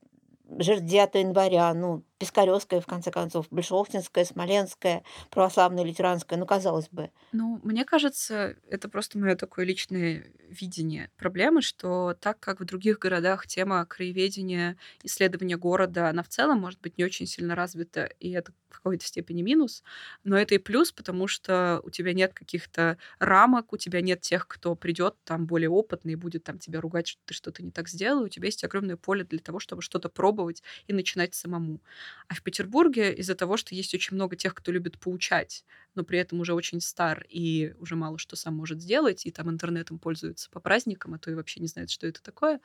жертв 0.58 0.84
9 0.84 1.16
января, 1.16 1.74
ну, 1.74 2.04
Пискаревская, 2.20 2.82
в 2.82 2.86
конце 2.86 3.12
концов, 3.12 3.48
Большохтинская, 3.50 4.26
Смоленская, 4.26 5.04
православная, 5.32 5.84
лютеранская, 5.84 6.38
ну, 6.38 6.46
казалось 6.46 6.90
бы. 6.90 7.12
Ну, 7.32 7.60
мне 7.64 7.86
кажется, 7.86 8.56
это 8.68 8.90
просто 8.90 9.20
мое 9.20 9.36
такое 9.36 9.64
личное 9.64 10.26
видение 10.50 11.12
проблемы, 11.16 11.62
что 11.62 12.16
так 12.20 12.40
как 12.40 12.60
в 12.60 12.66
других 12.66 12.98
городах 12.98 13.46
тема 13.46 13.86
краеведения, 13.86 14.78
исследования 15.04 15.56
города, 15.56 16.10
она 16.10 16.24
в 16.24 16.28
целом 16.28 16.60
может 16.60 16.82
быть 16.82 16.98
не 16.98 17.04
очень 17.04 17.28
сильно 17.28 17.54
развита, 17.54 18.06
и 18.20 18.32
это 18.32 18.52
в 18.72 18.78
какой-то 18.78 19.06
степени 19.06 19.44
минус, 19.44 19.84
но 20.24 20.38
это 20.40 20.56
и 20.56 20.58
плюс, 20.58 20.92
потому 20.92 21.28
что 21.28 21.82
у 21.84 21.92
тебя 21.92 22.14
нет 22.14 22.34
каких-то 22.34 22.98
рамок, 23.20 23.74
у 23.74 23.78
тебя 23.78 24.02
нет 24.02 24.22
тех, 24.22 24.48
кто 24.48 24.74
придет 24.76 25.16
там 25.24 25.46
более 25.46 25.70
опытный 25.70 26.14
и 26.14 26.16
будет 26.16 26.44
там 26.46 26.58
тебя 26.58 26.82
ругать, 26.82 27.08
что 27.10 27.22
ты 27.26 27.34
что-то 27.36 27.64
не 27.64 27.70
так 27.72 27.90
сделал, 27.90 28.24
у 28.24 28.30
тебя 28.30 28.48
есть 28.48 28.64
огромное 28.64 28.98
поле 28.98 29.24
для 29.24 29.40
того, 29.40 29.60
чтобы 29.60 29.84
что-то 29.84 30.10
пробовать 30.10 30.64
и 30.88 30.94
начинать 30.94 31.36
самому. 31.36 31.80
А 32.28 32.34
в 32.36 32.42
Петербурге 32.44 33.14
из-за 33.14 33.36
того, 33.36 33.58
что 33.58 33.76
есть 33.76 33.94
очень 33.94 34.16
много 34.16 34.36
тех, 34.36 34.54
кто 34.54 34.72
любит 34.72 35.00
поучать, 35.00 35.66
но 35.96 36.04
при 36.04 36.20
этом 36.20 36.40
уже 36.40 36.54
очень 36.54 36.82
стар 36.82 37.26
и 37.30 37.74
уже 37.80 37.96
мало 37.96 38.18
что 38.18 38.36
сам 38.36 38.56
может 38.56 38.82
сделать, 38.82 39.26
и 39.26 39.32
там 39.32 39.50
интернетом 39.50 40.00
пользуется 40.00 40.50
по 40.50 40.60
праздникам, 40.60 41.14
а 41.14 41.20
то 41.20 41.32
и 41.32 41.36
вообще 41.36 41.60
не 41.60 41.68
знает, 41.68 41.90
что 41.90 42.08
это 42.08 42.22
такое. 42.22 42.60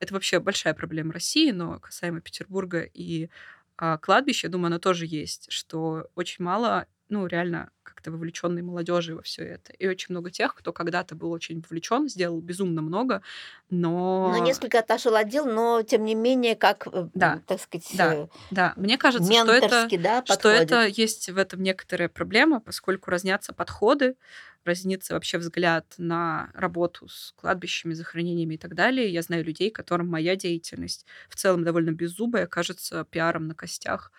Это 0.00 0.14
вообще 0.14 0.40
большая 0.40 0.74
проблема 0.74 1.12
России, 1.12 1.50
но 1.50 1.78
касаемо 1.78 2.20
Петербурга 2.20 2.80
и 2.80 3.28
а, 3.76 3.96
кладбища, 3.98 4.46
я 4.46 4.50
думаю, 4.52 4.66
она 4.68 4.78
тоже 4.78 5.06
есть, 5.06 5.50
что 5.50 6.10
очень 6.14 6.44
мало 6.44 6.86
ну, 7.10 7.26
реально 7.26 7.70
как-то 7.82 8.10
вовлеченной 8.12 8.62
молодежи 8.62 9.14
во 9.14 9.22
все 9.22 9.42
это. 9.42 9.72
И 9.74 9.86
очень 9.86 10.06
много 10.10 10.30
тех, 10.30 10.54
кто 10.54 10.72
когда-то 10.72 11.14
был 11.14 11.32
очень 11.32 11.60
вовлечен, 11.60 12.08
сделал 12.08 12.40
безумно 12.40 12.82
много, 12.82 13.20
но... 13.68 14.32
Но 14.34 14.44
несколько 14.44 14.78
отошел 14.78 15.14
от 15.16 15.28
дел, 15.28 15.44
но 15.44 15.82
тем 15.82 16.04
не 16.04 16.14
менее, 16.14 16.56
как, 16.56 16.86
э, 16.86 17.08
да, 17.14 17.42
так 17.46 17.60
сказать, 17.60 17.90
да, 17.94 18.14
э, 18.14 18.26
да. 18.50 18.72
Мне 18.76 18.96
кажется, 18.96 19.30
что 19.32 19.52
это, 19.52 19.88
да, 19.98 20.24
что 20.24 20.48
это 20.48 20.86
есть 20.86 21.28
в 21.28 21.36
этом 21.36 21.62
некоторая 21.62 22.08
проблема, 22.08 22.60
поскольку 22.60 23.10
разнятся 23.10 23.52
подходы, 23.52 24.16
разнится 24.64 25.14
вообще 25.14 25.38
взгляд 25.38 25.94
на 25.98 26.50
работу 26.54 27.08
с 27.08 27.32
кладбищами, 27.36 27.94
захоронениями 27.94 28.54
и 28.54 28.58
так 28.58 28.74
далее. 28.74 29.12
Я 29.12 29.22
знаю 29.22 29.44
людей, 29.44 29.70
которым 29.70 30.08
моя 30.08 30.36
деятельность 30.36 31.06
в 31.28 31.36
целом 31.36 31.64
довольно 31.64 31.90
беззубая, 31.90 32.46
кажется 32.46 33.04
пиаром 33.10 33.48
на 33.48 33.54
костях. 33.54 34.12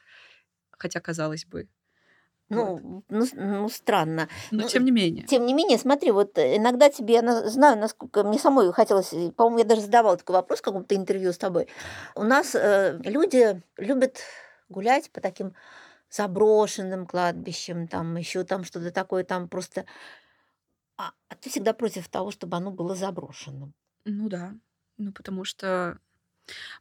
Хотя, 0.72 1.00
казалось 1.00 1.46
бы, 1.46 1.68
ну, 2.52 3.04
ну, 3.10 3.26
ну, 3.34 3.70
странно. 3.70 4.28
Но 4.52 4.64
ну, 4.64 4.68
тем 4.68 4.84
не 4.84 4.92
менее. 4.92 5.26
Тем 5.26 5.46
не 5.46 5.54
менее, 5.54 5.78
смотри, 5.78 6.12
вот 6.12 6.38
э, 6.38 6.58
иногда 6.58 6.90
тебе, 6.90 7.16
я 7.16 7.50
знаю, 7.50 7.80
насколько 7.80 8.24
мне 8.24 8.38
самой 8.38 8.72
хотелось, 8.74 9.14
э, 9.14 9.32
по-моему, 9.32 9.60
я 9.60 9.66
даже 9.66 9.82
задавала 9.82 10.18
такой 10.18 10.36
вопрос 10.36 10.60
в 10.60 10.64
каком-то 10.64 10.96
интервью 10.96 11.32
с 11.32 11.38
тобой. 11.38 11.68
У 12.16 12.24
нас 12.24 12.54
э, 12.54 13.00
люди 13.04 13.62
любят 13.78 14.20
гулять 14.70 15.10
по 15.12 15.22
таким 15.22 15.54
заброшенным 16.10 17.08
кладбищам, 17.08 17.88
там 17.88 18.18
еще 18.18 18.44
там 18.44 18.64
что-то 18.64 18.92
такое, 18.92 19.24
там 19.24 19.48
просто... 19.48 19.86
А, 20.98 21.12
а 21.30 21.36
ты 21.36 21.50
всегда 21.50 21.74
против 21.74 22.10
того, 22.10 22.32
чтобы 22.32 22.58
оно 22.58 22.72
было 22.72 22.96
заброшенным. 22.96 23.74
Ну 24.04 24.28
да. 24.28 24.54
Ну, 24.98 25.14
потому 25.14 25.46
что 25.46 26.00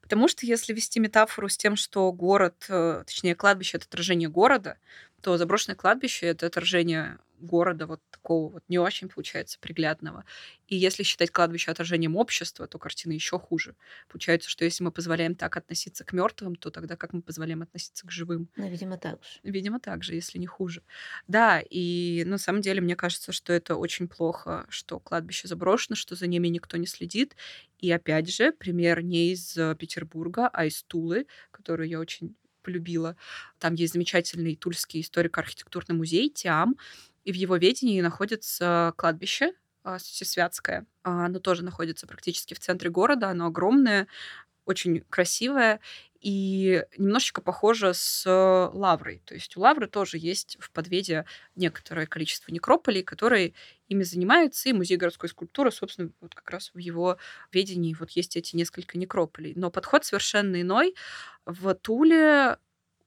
Потому 0.01 0.29
что 0.29 0.46
если 0.46 0.73
вести 0.73 1.01
метафору 1.01 1.49
с 1.49 1.57
тем, 1.57 1.77
что 1.77 2.11
город, 2.12 2.66
э, 2.68 3.05
точнее, 3.07 3.35
кладбище— 3.35 3.77
это 3.79 3.87
отражение 3.87 4.29
города, 4.29 4.79
то 5.20 5.37
заброшенное 5.37 5.77
кладбище— 5.77 6.27
это 6.29 6.46
отражение 6.46 7.18
города 7.40 7.87
вот 7.87 8.00
такого 8.11 8.53
вот 8.53 8.64
не 8.68 8.79
очень, 8.79 9.09
получается, 9.09 9.59
приглядного. 9.61 10.24
И 10.66 10.76
если 10.76 11.03
считать 11.03 11.31
кладбище 11.31 11.70
отражением 11.70 12.16
общества, 12.16 12.66
то 12.66 12.79
картина 12.79 13.12
еще 13.12 13.38
хуже. 13.38 13.74
Получается, 14.09 14.48
что 14.48 14.64
если 14.64 14.85
мы 14.85 14.92
позволяем 14.92 15.35
так 15.35 15.57
относиться 15.57 16.05
к 16.05 16.12
мертвым, 16.12 16.55
то 16.55 16.70
тогда 16.70 16.96
как 16.96 17.12
мы 17.12 17.22
позволяем 17.22 17.62
относиться 17.62 18.07
к 18.07 18.11
живым? 18.11 18.48
Ну, 18.57 18.68
видимо, 18.68 18.98
так 18.98 19.22
же. 19.22 19.40
Видимо, 19.42 19.81
так 19.81 20.05
же, 20.05 20.14
если 20.14 20.38
не 20.38 20.46
хуже. 20.46 20.83
Да, 21.26 21.62
и 21.68 22.24
на 22.26 22.38
самом 22.38 22.61
деле 22.61 22.81
мне 22.81 22.96
кажется, 22.96 23.33
что 23.33 23.53
это 23.53 23.76
очень 23.76 24.09
плохо, 24.09 24.66
что 24.68 25.00
кладбище 25.00 25.48
заброшено, 25.48 25.96
что 25.96 26.14
за 26.14 26.26
ними 26.26 26.48
никто 26.48 26.76
не 26.76 26.87
следит. 26.87 27.37
И 27.79 27.90
опять 27.90 28.29
же, 28.33 28.53
пример 28.53 29.03
не 29.03 29.33
из 29.33 29.57
э, 29.57 29.74
Петербурга, 29.74 30.48
а 30.53 30.66
из 30.66 30.83
Тулы, 30.83 31.26
которую 31.50 31.88
я 31.88 31.98
очень 31.98 32.37
полюбила. 32.62 33.16
Там 33.59 33.74
есть 33.74 33.94
замечательный 33.94 34.57
тульский 34.57 35.00
историко-архитектурный 35.00 35.96
музей 35.96 36.29
ТИАМ, 36.31 36.76
и 37.25 37.33
в 37.33 37.37
его 37.37 37.57
ведении 37.57 38.01
находится 38.01 38.93
кладбище 38.97 39.53
а, 39.83 39.99
Всесвятское. 39.99 40.87
А, 41.03 41.27
оно 41.27 41.39
тоже 41.39 41.65
находится 41.65 42.07
практически 42.07 42.55
в 42.55 42.61
центре 42.61 42.91
города, 42.91 43.29
оно 43.29 43.47
огромное, 43.47 44.07
очень 44.67 45.01
красивое 45.11 45.81
и 46.21 46.85
немножечко 46.99 47.41
похоже 47.41 47.95
с 47.95 48.25
лаврой. 48.75 49.23
То 49.25 49.35
есть 49.35 49.57
у 49.57 49.61
лавры 49.61 49.89
тоже 49.89 50.19
есть 50.19 50.59
в 50.61 50.71
подведе 50.71 51.25
некоторое 51.57 52.07
количество 52.07 52.53
некрополей, 52.53 53.03
которые 53.03 53.55
ими 53.89 54.03
занимаются, 54.03 54.69
и 54.69 54.73
музей 54.75 54.97
городской 54.99 55.29
скульптуры, 55.31 55.73
собственно, 55.73 56.11
вот 56.21 56.35
как 56.35 56.51
раз 56.51 56.71
в 56.75 56.79
его 56.79 57.17
ведении 57.53 57.97
вот 57.99 58.11
есть 58.11 58.37
эти 58.37 58.55
несколько 58.55 58.99
некрополей. 58.99 59.55
Но 59.57 59.71
подход 59.71 60.05
совершенно 60.05 60.61
иной. 60.61 60.95
В 61.47 61.75
Туле 61.75 62.59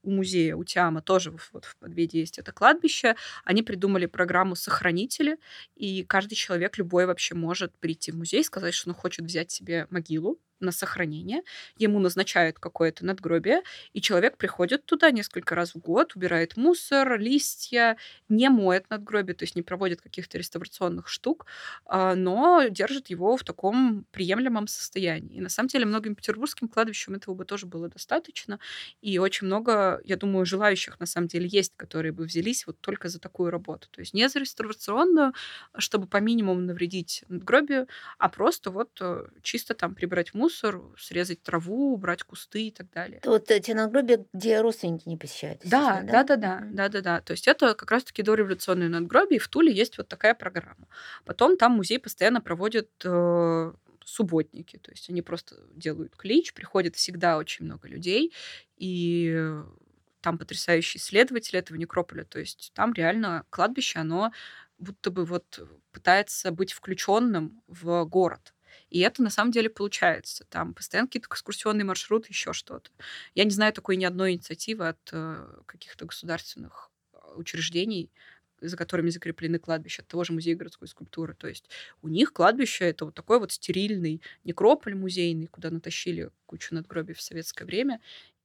у 0.04 0.12
музея, 0.12 0.56
у 0.56 0.64
Тиама 0.64 1.02
тоже 1.02 1.34
вот 1.54 1.66
в 1.66 1.78
подведе 1.78 2.20
есть 2.20 2.38
это 2.40 2.52
кладбище. 2.52 3.16
Они 3.44 3.64
придумали 3.64 4.06
программу 4.06 4.56
«Сохранители», 4.56 5.38
и 5.76 6.04
каждый 6.04 6.36
человек, 6.36 6.78
любой 6.78 7.06
вообще 7.06 7.36
может 7.36 7.78
прийти 7.80 8.12
в 8.12 8.16
музей, 8.18 8.44
сказать, 8.44 8.74
что 8.74 8.90
он 8.90 8.96
хочет 8.96 9.26
взять 9.26 9.52
себе 9.52 9.88
могилу, 9.90 10.40
на 10.64 10.72
сохранение, 10.72 11.42
ему 11.78 12.00
назначают 12.00 12.60
какое-то 12.60 13.06
надгробие, 13.06 13.62
и 13.94 14.02
человек 14.02 14.38
приходит 14.38 14.86
туда 14.86 15.12
несколько 15.12 15.56
раз 15.56 15.76
в 15.76 15.80
год, 15.80 16.16
убирает 16.16 16.58
мусор, 16.58 17.20
листья, 17.20 17.98
не 18.30 18.50
моет 18.50 18.90
надгробие, 18.90 19.36
то 19.36 19.44
есть 19.44 19.56
не 19.56 19.62
проводит 19.62 20.02
каких-то 20.02 20.38
реставрационных 20.38 21.08
штук, 21.08 21.46
а, 21.86 22.16
но 22.16 22.64
держит 22.70 23.10
его 23.10 23.38
в 23.38 23.44
таком 23.44 24.06
приемлемом 24.12 24.68
состоянии. 24.68 25.38
И 25.38 25.42
на 25.42 25.50
самом 25.50 25.68
деле 25.68 25.86
многим 25.86 26.16
петербургским 26.16 26.68
кладбищам 26.68 27.16
этого 27.16 27.36
бы 27.36 27.46
тоже 27.46 27.66
было 27.66 27.90
достаточно, 27.90 28.60
и 29.02 29.18
очень 29.20 29.48
много, 29.48 30.02
я 30.04 30.18
думаю, 30.18 30.46
желающих 30.46 31.00
на 31.00 31.06
самом 31.06 31.28
деле 31.28 31.48
есть, 31.48 31.74
которые 31.76 32.12
бы 32.12 32.24
взялись 32.26 32.66
вот 32.68 32.80
только 32.82 33.10
за 33.10 33.20
такую 33.20 33.52
работу. 33.52 33.88
То 33.92 34.02
есть 34.02 34.14
не 34.14 34.28
за 34.30 34.40
реставрационную, 34.40 35.34
чтобы 35.78 36.08
по 36.08 36.18
минимуму 36.18 36.62
навредить 36.62 37.24
надгробию, 37.28 37.88
а 38.18 38.30
просто 38.30 38.72
вот 38.72 38.90
э, 39.02 39.26
чисто 39.42 39.74
там 39.74 39.96
прибрать 39.96 40.34
мусор, 40.34 40.53
мусор, 40.54 40.82
срезать 40.98 41.42
траву, 41.42 41.94
убрать 41.94 42.24
кусты 42.24 42.68
и 42.68 42.72
так 42.72 42.90
далее. 42.92 43.18
Это 43.18 43.30
вот 43.32 43.46
те 43.46 43.74
надгробия, 43.74 44.26
где 44.34 44.62
родственники 44.62 45.08
не 45.08 45.18
посещают. 45.18 45.62
Да, 45.66 46.02
да, 46.04 46.24
да, 46.24 46.36
да, 46.36 46.62
да, 46.72 46.90
да, 46.90 47.02
да. 47.02 47.22
То 47.22 47.32
есть 47.32 47.48
это 47.48 47.74
как 47.74 47.92
раз-таки 47.92 48.22
дореволюционные 48.22 48.90
надгробия, 48.90 49.38
и 49.38 49.40
в 49.40 49.48
Туле 49.48 49.74
есть 49.74 49.98
вот 49.98 50.08
такая 50.08 50.36
программа. 50.36 50.88
Потом 51.26 51.58
там 51.58 51.74
музей 51.74 52.00
постоянно 52.00 52.42
проводит 52.42 52.90
э, 53.04 53.74
субботники, 54.06 54.78
то 54.78 54.92
есть 54.92 55.10
они 55.10 55.22
просто 55.22 55.56
делают 55.74 56.16
клич, 56.16 56.54
приходит 56.54 56.96
всегда 56.96 57.38
очень 57.38 57.66
много 57.66 57.88
людей, 57.88 58.34
и 58.78 59.56
там 60.22 60.38
потрясающие 60.38 61.00
исследователи 61.00 61.60
этого 61.60 61.78
некрополя, 61.78 62.24
то 62.24 62.40
есть 62.40 62.72
там 62.74 62.94
реально 62.94 63.46
кладбище, 63.50 64.00
оно 64.00 64.32
будто 64.78 65.12
бы 65.12 65.26
вот 65.26 65.60
пытается 65.92 66.52
быть 66.52 66.74
включенным 66.74 67.62
в 67.68 68.06
город. 68.06 68.53
И 68.94 69.00
это 69.00 69.24
на 69.24 69.32
самом 69.32 69.52
деле 69.52 69.72
получается. 69.72 70.46
Там 70.50 70.76
постоянно 70.76 71.08
какие-то 71.08 71.28
экскурсионные 71.28 71.84
маршруты, 71.84 72.28
еще 72.30 72.54
что-то. 72.54 72.92
Я 73.34 73.44
не 73.44 73.50
знаю 73.50 73.74
такой 73.74 73.98
ни 73.98 74.06
одной 74.06 74.34
инициативы 74.34 74.88
от 74.88 75.00
э, 75.12 75.62
каких-то 75.66 76.06
государственных 76.06 76.92
э, 77.12 77.18
учреждений, 77.36 78.12
за 78.62 78.78
которыми 78.78 79.10
закреплены 79.10 79.58
кладбища, 79.58 80.04
от 80.04 80.10
того 80.10 80.24
же 80.24 80.34
музея 80.34 80.56
городской 80.56 80.88
скульптуры. 80.88 81.34
То 81.34 81.48
есть 81.48 81.72
у 82.04 82.08
них 82.08 82.34
кладбище— 82.34 82.86
это 82.90 83.06
вот 83.06 83.16
такой 83.16 83.40
вот 83.40 83.52
стерильный 83.52 84.22
некрополь 84.44 84.94
музейный, 84.94 85.48
куда 85.48 85.72
натащили 85.72 86.30
кучу 86.46 86.76
надгробий 86.76 87.16
в 87.16 87.22
советское 87.22 87.66
время, 87.66 88.00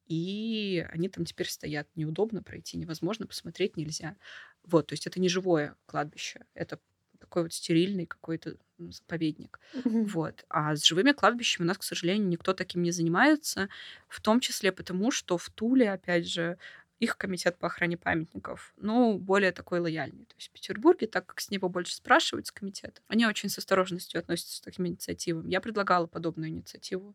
и 0.06 0.86
они 0.90 1.10
там 1.10 1.26
теперь 1.26 1.48
стоят. 1.50 1.86
Неудобно 1.94 2.42
пройти, 2.42 2.78
невозможно, 2.78 3.26
посмотреть 3.26 3.76
нельзя. 3.76 4.16
Вот, 4.64 4.86
то 4.86 4.94
есть 4.94 5.06
это 5.06 5.20
не 5.20 5.28
живое 5.28 5.76
кладбище, 5.84 6.46
это 6.54 6.80
такой 7.28 7.42
вот 7.42 7.52
стерильный 7.52 8.06
какой-то 8.06 8.56
заповедник. 8.78 9.60
Mm-hmm. 9.74 10.04
Вот. 10.06 10.44
А 10.48 10.74
с 10.74 10.84
живыми 10.84 11.12
кладбищами 11.12 11.66
у 11.66 11.68
нас, 11.68 11.78
к 11.78 11.82
сожалению, 11.82 12.26
никто 12.28 12.54
таким 12.54 12.82
не 12.82 12.90
занимается, 12.90 13.68
в 14.08 14.20
том 14.20 14.40
числе 14.40 14.72
потому, 14.72 15.10
что 15.10 15.36
в 15.36 15.50
Туле, 15.50 15.92
опять 15.92 16.26
же, 16.26 16.56
их 17.00 17.16
комитет 17.16 17.58
по 17.58 17.66
охране 17.66 17.96
памятников, 17.96 18.72
ну, 18.76 19.18
более 19.18 19.52
такой 19.52 19.80
лояльный. 19.80 20.24
То 20.24 20.34
есть 20.36 20.48
в 20.48 20.52
Петербурге, 20.52 21.06
так 21.06 21.26
как 21.26 21.40
с 21.40 21.50
него 21.50 21.68
больше 21.68 21.94
спрашивают 21.94 22.46
с 22.46 22.50
комитета, 22.50 23.02
они 23.08 23.26
очень 23.26 23.50
с 23.50 23.58
осторожностью 23.58 24.18
относятся 24.18 24.62
к 24.62 24.64
таким 24.64 24.86
инициативам. 24.86 25.46
Я 25.46 25.60
предлагала 25.60 26.06
подобную 26.06 26.48
инициативу 26.50 27.14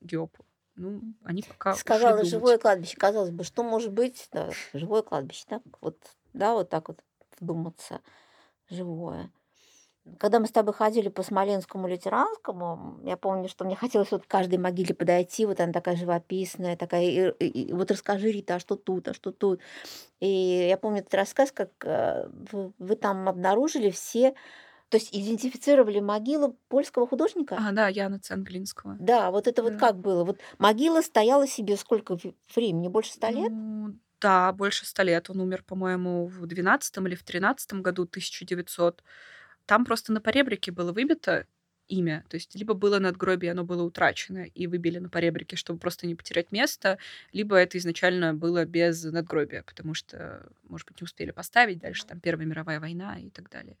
ГИОПу. 0.00 0.44
Ну, 0.74 1.14
они 1.22 1.42
пока 1.42 1.74
Сказала, 1.74 2.24
живое 2.24 2.58
кладбище. 2.58 2.96
Казалось 2.96 3.30
бы, 3.30 3.44
что 3.44 3.62
может 3.62 3.92
быть 3.92 4.28
да, 4.32 4.50
живое 4.72 5.02
кладбище, 5.02 5.44
так 5.46 5.62
вот, 5.80 5.98
да, 6.32 6.54
вот 6.54 6.70
так 6.70 6.88
вот 6.88 7.00
вдуматься, 7.38 8.00
живое. 8.70 9.30
Когда 10.18 10.40
мы 10.40 10.46
с 10.46 10.50
тобой 10.50 10.74
ходили 10.74 11.08
по 11.08 11.22
Смоленскому 11.22 11.86
лютеранскому, 11.86 12.98
я 13.04 13.16
помню, 13.16 13.48
что 13.48 13.64
мне 13.64 13.76
хотелось 13.76 14.10
вот 14.10 14.24
к 14.24 14.26
каждой 14.26 14.58
могиле 14.58 14.94
подойти, 14.96 15.46
вот 15.46 15.60
она 15.60 15.72
такая 15.72 15.94
живописная, 15.94 16.76
такая, 16.76 17.04
и, 17.04 17.30
и- 17.46 17.72
вот 17.72 17.90
расскажи, 17.92 18.32
Рита, 18.32 18.56
а 18.56 18.58
что 18.58 18.74
тут, 18.74 19.06
а 19.08 19.14
что 19.14 19.30
тут. 19.30 19.60
И 20.20 20.28
я 20.68 20.76
помню 20.76 21.00
этот 21.00 21.14
рассказ, 21.14 21.52
как 21.52 21.70
э, 21.84 22.28
вы, 22.52 22.72
вы 22.78 22.96
там 22.96 23.28
обнаружили 23.28 23.90
все, 23.90 24.34
то 24.88 24.96
есть 24.98 25.10
идентифицировали 25.14 26.00
могилу 26.00 26.56
польского 26.68 27.06
художника. 27.06 27.56
А, 27.58 27.72
да, 27.72 27.88
Яна 27.88 28.18
Ценглинского. 28.18 28.96
Да, 29.00 29.30
вот 29.30 29.46
это 29.48 29.62
вот 29.62 29.72
Да. 29.74 29.78
как 29.78 29.98
было? 29.98 30.24
Вот 30.24 30.38
могила 30.58 31.00
стояла 31.02 31.46
себе 31.46 31.76
сколько 31.76 32.18
времени? 32.54 32.88
Больше 32.88 33.12
ста 33.12 33.30
лет? 33.30 33.52
Ну, 33.52 33.94
да, 34.20 34.52
больше 34.52 34.86
ста 34.86 35.02
лет. 35.02 35.30
Он 35.30 35.40
умер, 35.40 35.64
по-моему, 35.66 36.26
в 36.26 36.46
12 36.46 37.06
или 37.08 37.14
в 37.14 37.24
13 37.24 37.80
году, 37.82 38.06
1900. 38.06 39.02
Там 39.66 39.84
просто 39.84 40.12
на 40.12 40.20
поребрике 40.20 40.72
было 40.72 40.92
выбито 40.92 41.46
имя. 41.88 42.24
То 42.28 42.36
есть 42.36 42.54
либо 42.54 42.74
было 42.74 42.98
надгробие, 42.98 43.52
оно 43.52 43.64
было 43.64 43.82
утрачено, 43.82 44.44
и 44.44 44.66
выбили 44.66 44.98
на 44.98 45.08
поребрике, 45.10 45.56
чтобы 45.56 45.78
просто 45.78 46.06
не 46.06 46.14
потерять 46.14 46.50
место, 46.52 46.98
либо 47.32 47.56
это 47.56 47.78
изначально 47.78 48.34
было 48.34 48.64
без 48.64 49.04
надгробия, 49.04 49.62
потому 49.62 49.94
что, 49.94 50.48
может 50.62 50.86
быть, 50.88 51.00
не 51.00 51.04
успели 51.04 51.30
поставить 51.32 51.78
дальше, 51.80 52.06
там, 52.06 52.20
Первая 52.20 52.46
мировая 52.46 52.80
война 52.80 53.18
и 53.18 53.30
так 53.30 53.50
далее. 53.50 53.76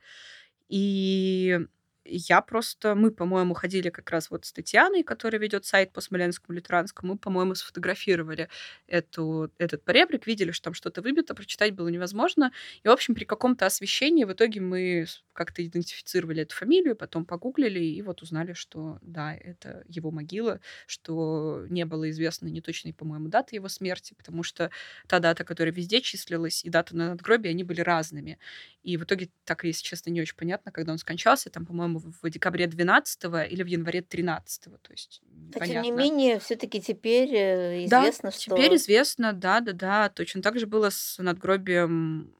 И 0.68 1.60
я 2.04 2.40
просто... 2.40 2.94
Мы, 2.94 3.10
по-моему, 3.10 3.54
ходили 3.54 3.90
как 3.90 4.10
раз 4.10 4.30
вот 4.30 4.44
с 4.44 4.52
Татьяной, 4.52 5.02
которая 5.02 5.40
ведет 5.40 5.64
сайт 5.64 5.92
по 5.92 6.00
Смоленскому 6.00 6.56
лютеранскому. 6.56 7.12
Мы, 7.12 7.18
по-моему, 7.18 7.54
сфотографировали 7.54 8.48
эту, 8.86 9.50
этот 9.58 9.84
поребрик, 9.84 10.26
видели, 10.26 10.50
что 10.50 10.64
там 10.64 10.74
что-то 10.74 11.02
выбито, 11.02 11.34
прочитать 11.34 11.72
было 11.74 11.88
невозможно. 11.88 12.52
И, 12.82 12.88
в 12.88 12.90
общем, 12.90 13.14
при 13.14 13.24
каком-то 13.24 13.66
освещении 13.66 14.24
в 14.24 14.32
итоге 14.32 14.60
мы 14.60 15.06
как-то 15.32 15.64
идентифицировали 15.64 16.42
эту 16.42 16.54
фамилию, 16.54 16.96
потом 16.96 17.24
погуглили 17.24 17.80
и 17.80 18.02
вот 18.02 18.22
узнали, 18.22 18.52
что 18.52 18.98
да, 19.02 19.34
это 19.34 19.84
его 19.88 20.10
могила, 20.10 20.60
что 20.86 21.64
не 21.68 21.84
было 21.84 22.10
известно 22.10 22.48
ни 22.48 22.60
точной, 22.60 22.92
по-моему, 22.92 23.28
даты 23.28 23.56
его 23.56 23.68
смерти, 23.68 24.14
потому 24.14 24.42
что 24.42 24.70
та 25.06 25.18
дата, 25.18 25.44
которая 25.44 25.72
везде 25.72 26.00
числилась, 26.00 26.64
и 26.64 26.70
дата 26.70 26.96
на 26.96 27.10
надгробии, 27.10 27.50
они 27.50 27.64
были 27.64 27.80
разными. 27.80 28.38
И 28.82 28.96
в 28.96 29.04
итоге 29.04 29.30
так, 29.44 29.64
если 29.64 29.82
честно, 29.82 30.10
не 30.10 30.20
очень 30.20 30.36
понятно, 30.36 30.72
когда 30.72 30.92
он 30.92 30.98
скончался, 30.98 31.50
там, 31.50 31.66
по-моему, 31.66 31.91
в 31.98 32.30
декабре 32.30 32.66
12 32.66 33.24
или 33.50 33.62
в 33.62 33.66
январе 33.66 34.02
13 34.02 34.64
то 34.64 34.90
есть 34.90 35.22
А 35.54 35.66
тем 35.66 35.82
не 35.82 35.90
менее, 35.90 36.38
все-таки 36.38 36.80
теперь 36.80 37.34
э, 37.34 37.86
Да, 37.88 38.02
известно, 38.02 38.30
что... 38.30 38.40
теперь 38.40 38.76
известно, 38.76 39.32
да, 39.32 39.60
да, 39.60 39.72
да. 39.72 40.08
Точно 40.08 40.42
так 40.42 40.58
же 40.58 40.66
было 40.66 40.90
с 40.90 41.18
надгробием 41.18 42.34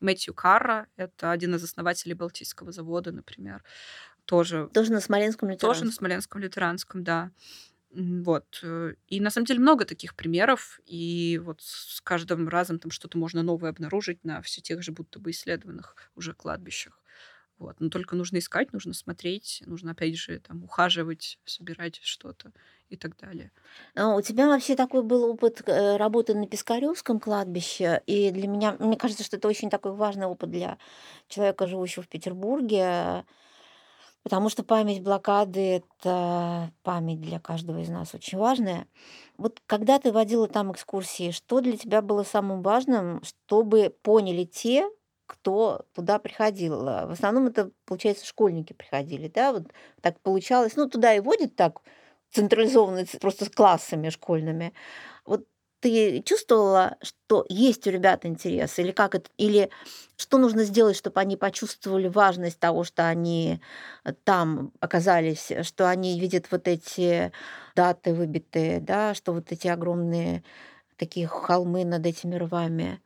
Мэтью 0.00 0.34
Карра. 0.34 0.86
Это 0.96 1.30
один 1.30 1.54
из 1.54 1.64
основателей 1.64 2.14
Балтийского 2.14 2.72
завода, 2.72 3.12
например. 3.12 3.62
Тоже, 4.24 4.68
Тоже 4.72 4.92
на 4.92 5.00
Смоленском 5.00 5.48
тоже 5.48 5.80
на 5.80 5.88
лютеранском. 5.88 5.92
Смоленском 5.92 6.40
лютеранском, 6.40 7.04
да. 7.04 7.30
Вот. 7.92 8.60
э, 8.62 8.94
И 9.08 9.20
на 9.20 9.30
самом 9.30 9.46
деле 9.46 9.60
много 9.60 9.84
таких 9.84 10.14
примеров. 10.14 10.80
И 10.86 11.40
вот 11.42 11.60
с 11.62 12.00
каждым 12.00 12.48
разом 12.48 12.78
там 12.78 12.90
что-то 12.90 13.18
можно 13.18 13.42
новое 13.42 13.70
обнаружить 13.70 14.24
на 14.24 14.40
все 14.42 14.60
тех 14.60 14.82
же 14.82 14.92
будто 14.92 15.18
бы 15.18 15.30
исследованных 15.30 15.96
уже 16.14 16.32
кладбищах. 16.32 16.99
Вот. 17.60 17.76
Но 17.78 17.90
только 17.90 18.16
нужно 18.16 18.38
искать, 18.38 18.72
нужно 18.72 18.94
смотреть, 18.94 19.62
нужно, 19.66 19.90
опять 19.92 20.16
же, 20.16 20.40
там, 20.40 20.64
ухаживать, 20.64 21.38
собирать 21.44 22.00
что-то 22.02 22.52
и 22.88 22.96
так 22.96 23.18
далее. 23.18 23.52
А 23.94 24.16
У 24.16 24.22
тебя 24.22 24.48
вообще 24.48 24.76
такой 24.76 25.02
был 25.02 25.24
опыт 25.24 25.62
э, 25.66 25.98
работы 25.98 26.34
на 26.34 26.46
Пискаревском 26.46 27.20
кладбище, 27.20 28.02
и 28.06 28.30
для 28.30 28.48
меня, 28.48 28.76
мне 28.78 28.96
кажется, 28.96 29.24
что 29.24 29.36
это 29.36 29.46
очень 29.46 29.68
такой 29.68 29.92
важный 29.92 30.24
опыт 30.24 30.50
для 30.50 30.78
человека, 31.28 31.66
живущего 31.66 32.02
в 32.02 32.08
Петербурге, 32.08 33.26
потому 34.22 34.48
что 34.48 34.62
память 34.62 35.02
блокады– 35.02 35.82
это 35.82 36.72
память 36.82 37.20
для 37.20 37.40
каждого 37.40 37.80
из 37.80 37.90
нас 37.90 38.14
очень 38.14 38.38
важная. 38.38 38.86
Вот 39.36 39.60
когда 39.66 39.98
ты 39.98 40.12
водила 40.12 40.48
там 40.48 40.72
экскурсии, 40.72 41.30
что 41.30 41.60
для 41.60 41.76
тебя 41.76 42.00
было 42.00 42.22
самым 42.22 42.62
важным, 42.62 43.22
чтобы 43.22 43.94
поняли 44.02 44.44
те, 44.44 44.88
кто 45.30 45.86
туда 45.94 46.18
приходил? 46.18 46.88
А 46.88 47.06
В 47.06 47.12
основном 47.12 47.46
это, 47.46 47.70
получается, 47.84 48.26
школьники 48.26 48.72
приходили, 48.72 49.28
да? 49.28 49.52
Вот 49.52 49.68
так 50.00 50.20
получалось. 50.20 50.74
Ну, 50.76 50.88
туда 50.88 51.14
и 51.14 51.20
водят 51.20 51.54
так 51.56 51.80
централизованно, 52.32 53.04
просто 53.20 53.44
с 53.44 53.50
классами 53.50 54.08
школьными. 54.10 54.72
Вот 55.24 55.46
ты 55.80 56.22
чувствовала, 56.22 56.96
что 57.02 57.46
есть 57.48 57.86
у 57.86 57.90
ребят 57.90 58.26
интерес, 58.26 58.78
или 58.78 58.92
как 58.92 59.14
это, 59.14 59.30
или 59.38 59.70
что 60.16 60.38
нужно 60.38 60.64
сделать, 60.64 60.96
чтобы 60.96 61.20
они 61.20 61.36
почувствовали 61.36 62.08
важность 62.08 62.58
того, 62.58 62.84
что 62.84 63.08
они 63.08 63.60
э, 64.04 64.12
там 64.24 64.72
оказались, 64.80 65.50
э, 65.50 65.62
что 65.62 65.88
они 65.88 66.20
видят 66.20 66.46
вот 66.50 66.68
эти 66.68 67.32
даты 67.76 68.14
выбитые, 68.14 68.80
да, 68.80 69.14
что 69.14 69.32
вот 69.32 69.52
эти 69.52 69.68
огромные 69.68 70.44
такие 70.98 71.26
холмы 71.26 71.84
над 71.84 72.04
этими 72.04 72.36
рвами. 72.36 73.00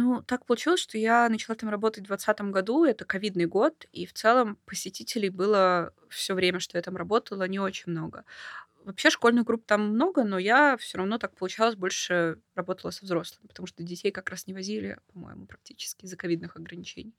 Ну, 0.00 0.22
так 0.22 0.46
получилось, 0.46 0.78
что 0.78 0.96
я 0.96 1.28
начала 1.28 1.56
там 1.56 1.70
работать 1.70 2.04
в 2.04 2.06
2020 2.06 2.52
году, 2.52 2.84
это 2.84 3.04
ковидный 3.04 3.46
год, 3.46 3.88
и 3.90 4.06
в 4.06 4.12
целом 4.12 4.56
посетителей 4.64 5.28
было 5.28 5.92
все 6.08 6.34
время, 6.34 6.60
что 6.60 6.78
я 6.78 6.82
там 6.82 6.96
работала, 6.96 7.48
не 7.48 7.58
очень 7.58 7.90
много. 7.90 8.24
Вообще 8.84 9.10
школьных 9.10 9.44
групп 9.44 9.66
там 9.66 9.88
много, 9.88 10.22
но 10.22 10.38
я 10.38 10.76
все 10.76 10.98
равно 10.98 11.18
так 11.18 11.34
получалось, 11.34 11.74
больше 11.74 12.38
работала 12.54 12.92
со 12.92 13.04
взрослыми, 13.04 13.48
потому 13.48 13.66
что 13.66 13.82
детей 13.82 14.12
как 14.12 14.30
раз 14.30 14.46
не 14.46 14.54
возили, 14.54 15.00
по-моему, 15.12 15.46
практически 15.46 16.04
из-за 16.04 16.16
ковидных 16.16 16.54
ограничений. 16.54 17.16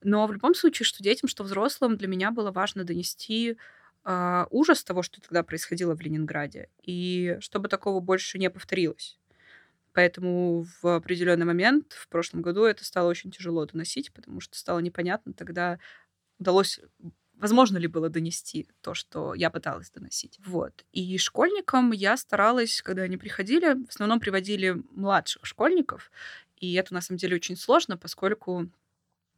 Но 0.00 0.24
в 0.28 0.32
любом 0.32 0.54
случае, 0.54 0.86
что 0.86 1.02
детям, 1.02 1.28
что 1.28 1.42
взрослым, 1.42 1.96
для 1.96 2.06
меня 2.06 2.30
было 2.30 2.52
важно 2.52 2.84
донести 2.84 3.56
а, 4.04 4.46
ужас 4.50 4.84
того, 4.84 5.02
что 5.02 5.20
тогда 5.20 5.42
происходило 5.42 5.96
в 5.96 6.00
Ленинграде, 6.00 6.68
и 6.84 7.36
чтобы 7.40 7.68
такого 7.68 7.98
больше 7.98 8.38
не 8.38 8.48
повторилось. 8.48 9.18
Поэтому 9.92 10.66
в 10.82 10.96
определенный 10.96 11.46
момент 11.46 11.92
в 11.92 12.08
прошлом 12.08 12.42
году 12.42 12.64
это 12.64 12.84
стало 12.84 13.08
очень 13.08 13.30
тяжело 13.30 13.66
доносить, 13.66 14.12
потому 14.12 14.40
что 14.40 14.56
стало 14.58 14.78
непонятно 14.80 15.32
тогда 15.34 15.78
удалось 16.38 16.80
возможно 17.34 17.78
ли 17.78 17.88
было 17.88 18.08
донести 18.08 18.68
то, 18.82 18.94
что 18.94 19.34
я 19.34 19.50
пыталась 19.50 19.90
доносить. 19.90 20.38
Вот. 20.46 20.84
И 20.92 21.18
школьникам 21.18 21.92
я 21.92 22.16
старалась, 22.16 22.82
когда 22.82 23.02
они 23.02 23.16
приходили, 23.16 23.74
в 23.84 23.88
основном 23.88 24.20
приводили 24.20 24.76
младших 24.92 25.44
школьников, 25.44 26.10
и 26.56 26.74
это 26.74 26.94
на 26.94 27.00
самом 27.00 27.18
деле 27.18 27.36
очень 27.36 27.56
сложно, 27.56 27.96
поскольку 27.98 28.70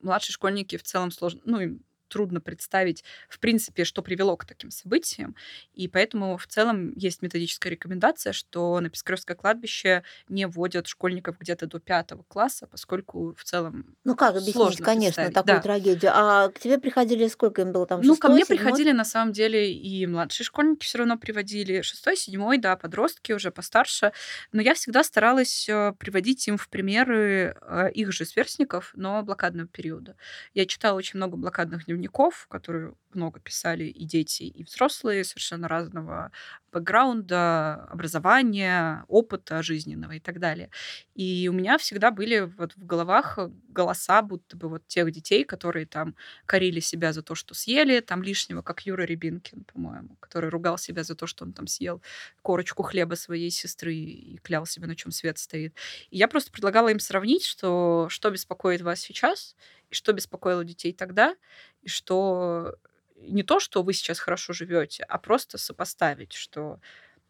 младшие 0.01 0.35
школьники 0.35 0.77
в 0.77 0.83
целом 0.83 1.11
сложно, 1.11 1.41
ну, 1.45 1.61
им 1.61 1.85
трудно 2.15 2.41
представить, 2.41 3.05
в 3.29 3.41
принципе, 3.41 3.85
что 3.85 4.03
привело 4.03 4.37
к 4.37 4.47
таким 4.47 4.71
событиям. 4.71 5.35
И 5.75 5.89
поэтому 5.89 6.37
в 6.39 6.47
целом 6.47 6.93
есть 6.97 7.23
методическая 7.23 7.73
рекомендация, 7.73 8.33
что 8.33 8.79
на 8.81 8.89
Пискаревское 8.89 9.37
кладбище 9.37 10.05
не 10.29 10.47
вводят 10.47 10.87
школьников 10.87 11.39
где-то 11.39 11.67
до 11.67 11.81
пятого 11.81 12.23
класса, 12.23 12.67
поскольку 12.69 13.35
в 13.35 13.45
целом 13.45 13.97
Ну 14.05 14.15
как 14.17 14.37
объяснить, 14.37 14.55
сложно 14.55 14.85
конечно, 14.85 15.31
такую 15.33 15.57
Да. 15.57 15.61
трагедию. 15.61 16.11
А 16.15 16.49
к 16.51 16.59
тебе 16.61 16.79
приходили 16.79 17.27
сколько 17.29 17.63
им 17.63 17.73
было 17.73 17.87
там? 17.87 18.03
Ну, 18.03 18.17
ко 18.17 18.29
шестой, 18.29 18.35
мне 18.35 18.45
седьмой? 18.45 18.55
приходили 18.59 18.93
на 18.93 19.05
самом 19.05 19.33
деле 19.33 19.73
и 19.73 20.07
младшие 20.07 20.45
школьники 20.45 20.85
все 20.85 20.99
равно 20.99 21.17
приводили, 21.17 21.81
шестой, 21.81 22.17
седьмой, 22.17 22.59
да, 22.59 22.77
подростки 22.77 23.33
уже 23.33 23.51
постарше. 23.51 24.13
Но 24.53 24.61
я 24.61 24.75
всегда 24.75 25.03
старалась 25.05 25.69
э, 25.69 25.93
приводить 25.99 26.47
им 26.49 26.59
в 26.59 26.69
примеры 26.69 27.57
э, 27.63 27.91
их 27.93 28.13
же 28.13 28.25
сверстников, 28.27 28.91
но 28.95 29.23
блокадного 29.23 29.69
периода. 29.69 30.17
Я 30.55 30.67
читала 30.67 30.97
очень 30.99 31.17
много 31.19 31.37
блокадных 31.37 31.87
дневников, 31.87 32.04
которые 32.49 32.95
много 33.13 33.41
писали 33.41 33.85
и 33.85 34.05
дети, 34.05 34.43
и 34.43 34.65
взрослые, 34.65 35.25
совершенно 35.25 35.69
разного 35.69 36.33
бэкграунда, 36.73 37.85
образования, 37.91 39.05
опыта 39.09 39.63
жизненного 39.63 40.13
и 40.13 40.21
так 40.21 40.41
далее. 40.41 40.71
И 41.15 41.49
у 41.49 41.53
меня 41.53 41.79
всегда 41.79 42.11
были 42.11 42.41
вот 42.59 42.75
в 42.77 42.85
головах 42.85 43.39
голоса 43.69 44.23
будто 44.23 44.57
бы 44.57 44.69
вот 44.69 44.87
тех 44.87 45.11
детей, 45.13 45.45
которые 45.45 45.87
там 45.87 46.17
корили 46.47 46.81
себя 46.81 47.13
за 47.13 47.23
то, 47.23 47.35
что 47.35 47.55
съели, 47.55 48.01
там 48.01 48.23
лишнего, 48.23 48.63
как 48.63 48.87
Юра 48.87 49.03
Рябинкин, 49.03 49.65
по-моему, 49.65 50.17
который 50.21 50.51
ругал 50.51 50.79
себя 50.79 51.05
за 51.05 51.15
то, 51.15 51.27
что 51.27 51.45
он 51.45 51.53
там 51.53 51.67
съел 51.67 52.03
корочку 52.43 52.83
хлеба 52.83 53.15
своей 53.15 53.51
сестры 53.51 53.95
и 53.95 54.39
клял 54.39 54.67
себя, 54.67 54.87
на 54.87 54.97
чем 54.97 55.13
свет 55.13 55.39
стоит. 55.39 55.75
И 56.11 56.19
я 56.19 56.29
просто 56.29 56.51
предлагала 56.53 56.89
им 56.89 57.01
сравнить, 57.01 57.45
что, 57.45 58.07
что 58.11 58.31
беспокоит 58.31 58.81
вас 58.83 59.01
сейчас, 59.01 59.57
и 59.91 59.95
что 59.95 60.13
беспокоило 60.13 60.65
детей 60.65 60.93
тогда, 60.93 61.37
и 61.85 61.89
что 61.89 62.77
не 63.17 63.43
то, 63.43 63.61
что 63.61 63.83
вы 63.83 63.93
сейчас 63.95 64.19
хорошо 64.19 64.53
живете, 64.53 65.05
а 65.05 65.19
просто 65.19 65.59
сопоставить, 65.59 66.33
что 66.35 66.81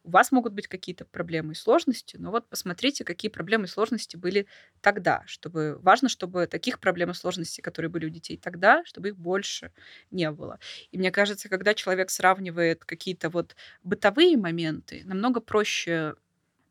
у 0.05 0.11
вас 0.11 0.33
могут 0.33 0.53
быть 0.53 0.69
какие-то 0.69 1.07
проблемы 1.07 1.53
и 1.53 1.57
сложности, 1.57 2.17
но 2.19 2.31
вот 2.31 2.49
посмотрите, 2.49 3.05
какие 3.05 3.31
проблемы 3.31 3.65
и 3.65 3.69
сложности 3.69 4.17
были 4.17 4.47
тогда, 4.83 5.23
чтобы 5.27 5.79
важно, 5.81 6.11
чтобы 6.11 6.47
таких 6.47 6.79
проблем 6.79 7.11
и 7.11 7.15
сложностей, 7.15 7.63
которые 7.63 7.91
были 7.91 8.07
у 8.07 8.11
детей 8.11 8.37
тогда, 8.39 8.85
чтобы 8.85 9.09
их 9.09 9.17
больше 9.17 9.73
не 10.11 10.31
было. 10.31 10.59
И 10.91 10.99
мне 10.99 11.11
кажется, 11.11 11.49
когда 11.49 11.75
человек 11.75 12.11
сравнивает 12.11 12.85
какие-то 12.85 13.31
вот 13.31 13.57
бытовые 13.83 14.37
моменты, 14.37 15.03
намного 15.07 15.41
проще 15.41 16.15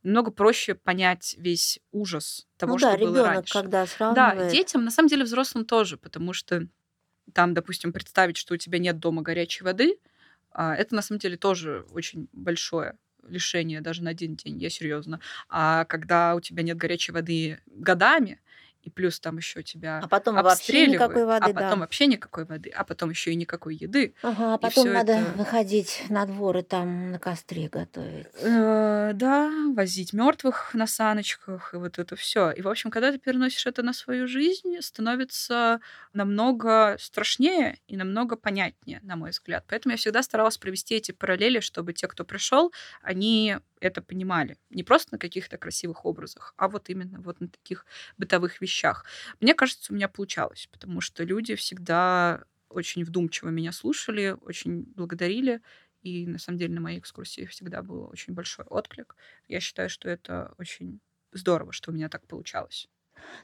намного 0.04 0.32
проще 0.32 0.76
понять 0.76 1.36
весь 1.38 1.80
ужас 1.92 2.48
того, 2.58 2.78
ну 2.78 2.78
что 2.78 2.80
да, 2.80 2.98
было 2.98 3.22
ребенок, 3.22 3.24
раньше. 3.24 3.50
когда 3.50 3.86
Да, 4.10 4.36
сравнивает. 4.36 4.44
детям, 4.44 4.84
на 4.86 4.92
самом 4.92 5.10
деле 5.10 5.24
взрослым 5.24 5.66
тоже, 5.66 5.98
потому 5.98 6.34
что 6.34 6.68
там, 7.34 7.54
допустим, 7.54 7.94
представить, 7.94 8.38
что 8.38 8.54
у 8.54 8.58
тебя 8.58 8.80
нет 8.80 9.00
дома 9.00 9.22
горячей 9.22 9.64
воды, 9.64 9.98
а, 10.52 10.76
это 10.76 10.96
на 10.96 11.02
самом 11.02 11.20
деле 11.20 11.38
тоже 11.38 11.86
очень 11.92 12.28
большое 12.32 12.98
лишение 13.28 13.82
даже 13.82 14.04
на 14.04 14.12
один 14.12 14.36
день, 14.36 14.58
я 14.60 14.70
серьезно. 14.70 15.20
А 15.50 15.86
когда 15.86 16.36
у 16.36 16.42
тебя 16.42 16.64
нет 16.64 16.78
горячей 16.78 17.12
воды 17.12 17.60
годами, 17.68 18.42
и 18.84 18.90
плюс 18.90 19.20
там 19.20 19.38
еще 19.38 19.64
тебя 19.64 20.00
А 20.04 20.08
потом 20.08 20.36
вообще 20.36 20.88
никакой 20.88 21.26
воды, 21.26 21.46
а 21.52 21.54
потом 21.54 21.70
да. 21.70 21.76
вообще 21.78 22.06
никакой 22.08 22.46
воды, 22.46 22.70
а 22.70 22.84
потом 22.84 23.10
еще 23.10 23.32
и 23.32 23.36
никакой 23.36 23.76
еды. 23.76 24.14
Ага, 24.22 24.54
а 24.54 24.58
потом 24.58 24.92
надо 24.92 25.14
это- 25.14 25.32
выходить 25.38 26.04
на 26.10 26.26
двор 26.26 26.58
и 26.58 26.62
там 26.62 27.12
на 27.12 27.20
костре 27.20 27.70
готовить. 27.70 28.28
Э, 28.42 29.12
да, 29.14 29.50
возить 29.74 30.14
мертвых 30.14 30.74
на 30.74 30.86
саночках 30.86 31.74
и 31.74 31.78
вот 31.78 31.98
это 31.98 32.16
все. 32.16 32.52
И, 32.52 32.62
в 32.62 32.68
общем, 32.68 32.92
когда 32.92 33.12
ты 33.12 33.18
переносишь 33.20 33.66
это 33.66 33.84
на 33.84 33.94
свою 33.94 34.28
жизнь, 34.28 34.76
становится 34.82 35.80
намного 36.12 36.98
страшнее 37.00 37.78
и 37.88 37.96
намного 37.98 38.36
понятнее, 38.36 39.00
на 39.04 39.16
мой 39.16 39.32
взгляд. 39.32 39.64
Поэтому 39.68 39.94
я 39.94 39.98
всегда 39.98 40.22
старалась 40.24 40.58
провести 40.58 40.96
эти 40.96 41.12
параллели, 41.12 41.60
чтобы 41.62 41.94
те, 41.94 42.08
кто 42.08 42.24
пришел, 42.26 42.74
они 43.02 43.58
это 43.80 44.02
понимали. 44.02 44.58
Не 44.70 44.84
просто 44.84 45.10
на 45.14 45.18
каких-то 45.18 45.58
красивых 45.58 46.06
образах, 46.06 46.54
а 46.58 46.68
вот 46.70 46.90
именно 46.90 47.20
вот 47.20 47.42
на 47.42 47.48
таких 47.50 47.86
бытовых 48.18 48.62
вещах. 48.62 48.73
Мне 49.40 49.54
кажется, 49.54 49.92
у 49.92 49.96
меня 49.96 50.08
получалось, 50.08 50.68
потому 50.72 51.02
что 51.02 51.24
люди 51.24 51.56
всегда 51.56 52.44
очень 52.70 53.04
вдумчиво 53.04 53.50
меня 53.50 53.72
слушали, 53.72 54.36
очень 54.42 54.84
благодарили. 54.96 55.62
И 56.02 56.28
на 56.28 56.38
самом 56.40 56.58
деле 56.58 56.74
на 56.74 56.82
моей 56.82 57.00
экскурсии 57.00 57.46
всегда 57.46 57.82
был 57.82 58.10
очень 58.12 58.34
большой 58.34 58.66
отклик. 58.66 59.16
Я 59.48 59.60
считаю, 59.60 59.90
что 59.90 60.10
это 60.10 60.54
очень 60.58 61.00
здорово, 61.32 61.72
что 61.72 61.92
у 61.92 61.94
меня 61.94 62.10
так 62.10 62.28
получалось. 62.28 62.90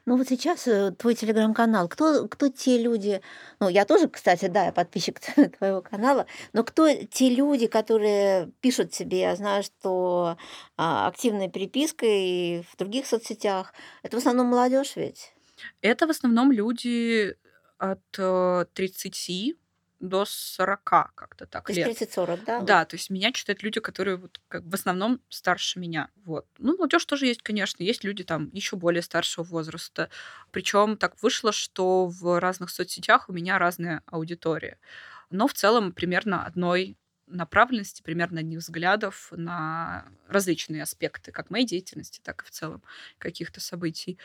Ну 0.05 0.17
вот 0.17 0.27
сейчас 0.27 0.67
э, 0.67 0.91
твой 0.91 1.15
телеграм-канал, 1.15 1.87
кто, 1.87 2.27
кто 2.27 2.49
те 2.49 2.81
люди, 2.81 3.21
ну 3.59 3.69
я 3.69 3.85
тоже, 3.85 4.07
кстати, 4.07 4.47
да, 4.47 4.65
я 4.65 4.71
подписчик 4.71 5.19
твоего 5.57 5.81
канала, 5.81 6.25
но 6.53 6.63
кто 6.63 6.91
те 6.93 7.29
люди, 7.29 7.67
которые 7.67 8.51
пишут 8.61 8.91
тебе, 8.91 9.21
я 9.21 9.35
знаю, 9.35 9.63
что 9.63 10.37
а, 10.77 11.07
активная 11.07 11.49
переписка 11.49 12.05
и 12.05 12.63
в 12.71 12.77
других 12.77 13.05
соцсетях, 13.05 13.73
это 14.03 14.17
в 14.17 14.19
основном 14.19 14.47
молодежь 14.47 14.95
ведь? 14.95 15.33
Это 15.81 16.07
в 16.07 16.09
основном 16.09 16.51
люди 16.51 17.35
от 17.77 17.99
э, 18.17 18.65
30 18.73 19.55
до 19.99 20.25
40, 20.25 21.13
как-то 21.15 21.45
так, 21.45 21.65
То 21.67 21.73
есть 21.73 21.87
лет. 21.87 22.01
30-40, 22.01 22.45
да? 22.45 22.61
Да, 22.61 22.85
то 22.85 22.95
есть 22.95 23.09
меня 23.09 23.31
читают 23.31 23.63
люди, 23.63 23.79
которые 23.79 24.17
вот 24.17 24.39
как 24.47 24.63
в 24.63 24.73
основном 24.73 25.21
старше 25.29 25.79
меня. 25.79 26.09
Вот. 26.23 26.45
Ну, 26.57 26.77
молодежь 26.77 27.05
тоже 27.05 27.25
есть, 27.25 27.41
конечно. 27.41 27.83
Есть 27.83 28.03
люди 28.03 28.23
там 28.23 28.49
еще 28.53 28.75
более 28.75 29.01
старшего 29.01 29.43
возраста. 29.43 30.09
Причем 30.51 30.97
так 30.97 31.21
вышло, 31.21 31.51
что 31.51 32.07
в 32.07 32.39
разных 32.39 32.69
соцсетях 32.69 33.29
у 33.29 33.33
меня 33.33 33.57
разная 33.57 34.03
аудитория. 34.05 34.79
Но 35.29 35.47
в 35.47 35.53
целом 35.53 35.91
примерно 35.91 36.45
одной 36.45 36.97
направленности, 37.29 38.01
примерно 38.01 38.39
одних 38.39 38.59
взглядов 38.59 39.29
на 39.31 40.05
различные 40.27 40.83
аспекты, 40.83 41.31
как 41.31 41.49
моей 41.49 41.65
деятельности, 41.65 42.19
так 42.23 42.41
и 42.43 42.45
в 42.45 42.51
целом 42.51 42.83
каких-то 43.17 43.61
событий. 43.61 44.17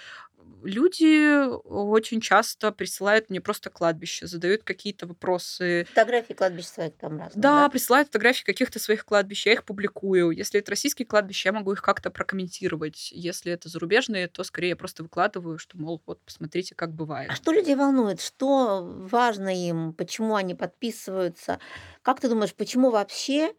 Люди 0.63 1.47
очень 1.47 2.21
часто 2.21 2.73
присылают 2.73 3.29
мне 3.29 3.41
просто 3.41 3.69
кладбище, 3.69 4.27
задают 4.27 4.63
какие-то 4.63 5.07
вопросы, 5.07 5.85
Фотографии 5.91 6.33
кладбищ 6.33 6.65
своих 6.65 6.95
там 6.97 7.19
разные, 7.19 7.43
да, 7.43 7.63
да? 7.65 7.69
присылают 7.69 8.09
фотографии 8.09 8.45
каких-то 8.45 8.79
своих 8.79 9.05
кладбищ, 9.05 9.47
я 9.47 9.53
их 9.53 9.65
публикую. 9.65 10.31
Если 10.31 10.61
это 10.61 10.71
российские 10.71 11.07
кладбища, 11.07 11.51
я 11.51 11.53
могу 11.53 11.73
их 11.73 11.83
как-то 11.83 12.11
прокомментировать. 12.11 13.11
Если 13.13 13.53
это 13.53 13.69
зарубежные, 13.69 14.29
то 14.29 14.43
скорее 14.43 14.71
я 14.71 14.77
просто 14.77 15.03
выкладываю, 15.03 15.59
что, 15.59 15.77
мол, 15.77 16.01
вот 16.07 16.21
посмотрите, 16.23 16.75
как 16.75 16.93
бывает. 16.95 17.31
А 17.31 17.35
что 17.35 17.53
людей 17.53 17.75
волнует? 17.75 18.21
Что 18.21 18.83
важно 18.83 19.49
им? 19.49 19.93
Почему 19.93 20.35
они 20.35 20.55
подписываются? 20.55 21.59
Как 22.03 22.21
ты 22.21 22.29
думаешь, 22.29 22.55
почему 22.55 22.91
вообще 22.91 23.53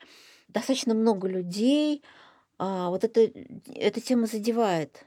достаточно 0.47 0.93
много 0.93 1.27
людей 1.27 2.03
а, 2.57 2.89
вот 2.89 3.03
это, 3.03 3.31
эта 3.73 4.01
тема 4.01 4.25
задевает? 4.27 5.05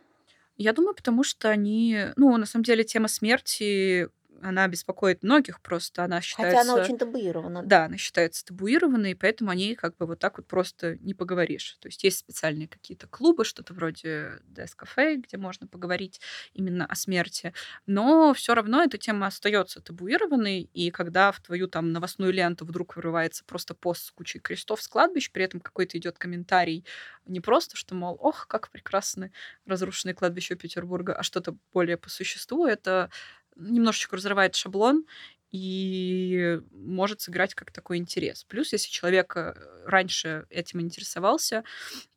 Я 0.58 0.72
думаю, 0.72 0.94
потому 0.94 1.22
что 1.22 1.50
они... 1.50 2.06
Ну, 2.16 2.36
на 2.36 2.44
самом 2.44 2.64
деле, 2.64 2.82
тема 2.82 3.06
смерти, 3.08 4.08
она 4.42 4.68
беспокоит 4.68 5.22
многих 5.22 5.60
просто. 5.60 6.04
Она 6.04 6.20
Хотя 6.20 6.42
она 6.42 6.60
считается... 6.60 6.74
очень 6.74 6.98
табуирована. 6.98 7.62
Да, 7.62 7.84
она 7.86 7.96
считается 7.96 8.44
табуированной, 8.44 9.16
поэтому 9.16 9.50
о 9.50 9.54
ней 9.54 9.74
как 9.74 9.96
бы 9.96 10.06
вот 10.06 10.18
так 10.18 10.38
вот 10.38 10.46
просто 10.46 10.96
не 10.98 11.14
поговоришь. 11.14 11.76
То 11.80 11.88
есть 11.88 12.04
есть 12.04 12.18
специальные 12.18 12.68
какие-то 12.68 13.06
клубы, 13.06 13.44
что-то 13.44 13.74
вроде 13.74 14.40
Cafe, 14.54 15.16
где 15.16 15.36
можно 15.36 15.66
поговорить 15.66 16.20
именно 16.52 16.86
о 16.86 16.94
смерти. 16.94 17.52
Но 17.86 18.32
все 18.34 18.54
равно 18.54 18.82
эта 18.82 18.98
тема 18.98 19.26
остается 19.26 19.80
табуированной, 19.80 20.62
и 20.62 20.90
когда 20.90 21.32
в 21.32 21.40
твою 21.40 21.68
там 21.68 21.92
новостную 21.92 22.32
ленту 22.32 22.64
вдруг 22.64 22.96
вырывается 22.96 23.44
просто 23.44 23.74
пост 23.74 24.06
с 24.06 24.10
кучей 24.10 24.38
крестов 24.38 24.82
с 24.82 24.88
кладбищ, 24.88 25.30
при 25.30 25.44
этом 25.44 25.60
какой-то 25.60 25.98
идет 25.98 26.18
комментарий 26.18 26.84
не 27.26 27.40
просто, 27.40 27.76
что, 27.76 27.94
мол, 27.94 28.16
ох, 28.20 28.46
как 28.46 28.70
прекрасны 28.70 29.32
разрушенные 29.66 30.14
кладбища 30.14 30.54
Петербурга, 30.56 31.14
а 31.14 31.22
что-то 31.22 31.56
более 31.72 31.96
по 31.96 32.08
существу, 32.08 32.66
это 32.66 33.10
немножечко 33.58 34.16
разрывает 34.16 34.56
шаблон 34.56 35.04
и 35.50 36.60
может 36.72 37.20
сыграть 37.20 37.54
как 37.54 37.72
такой 37.72 37.96
интерес. 37.98 38.44
Плюс, 38.44 38.72
если 38.72 38.90
человек 38.90 39.36
э, 39.36 39.54
раньше 39.86 40.46
этим 40.50 40.80
интересовался, 40.80 41.64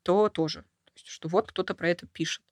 то 0.02 0.28
тоже. 0.28 0.62
То 0.84 0.92
есть, 0.96 1.08
что 1.08 1.28
вот 1.28 1.48
кто-то 1.48 1.74
про 1.74 1.88
это 1.88 2.06
пишет. 2.06 2.42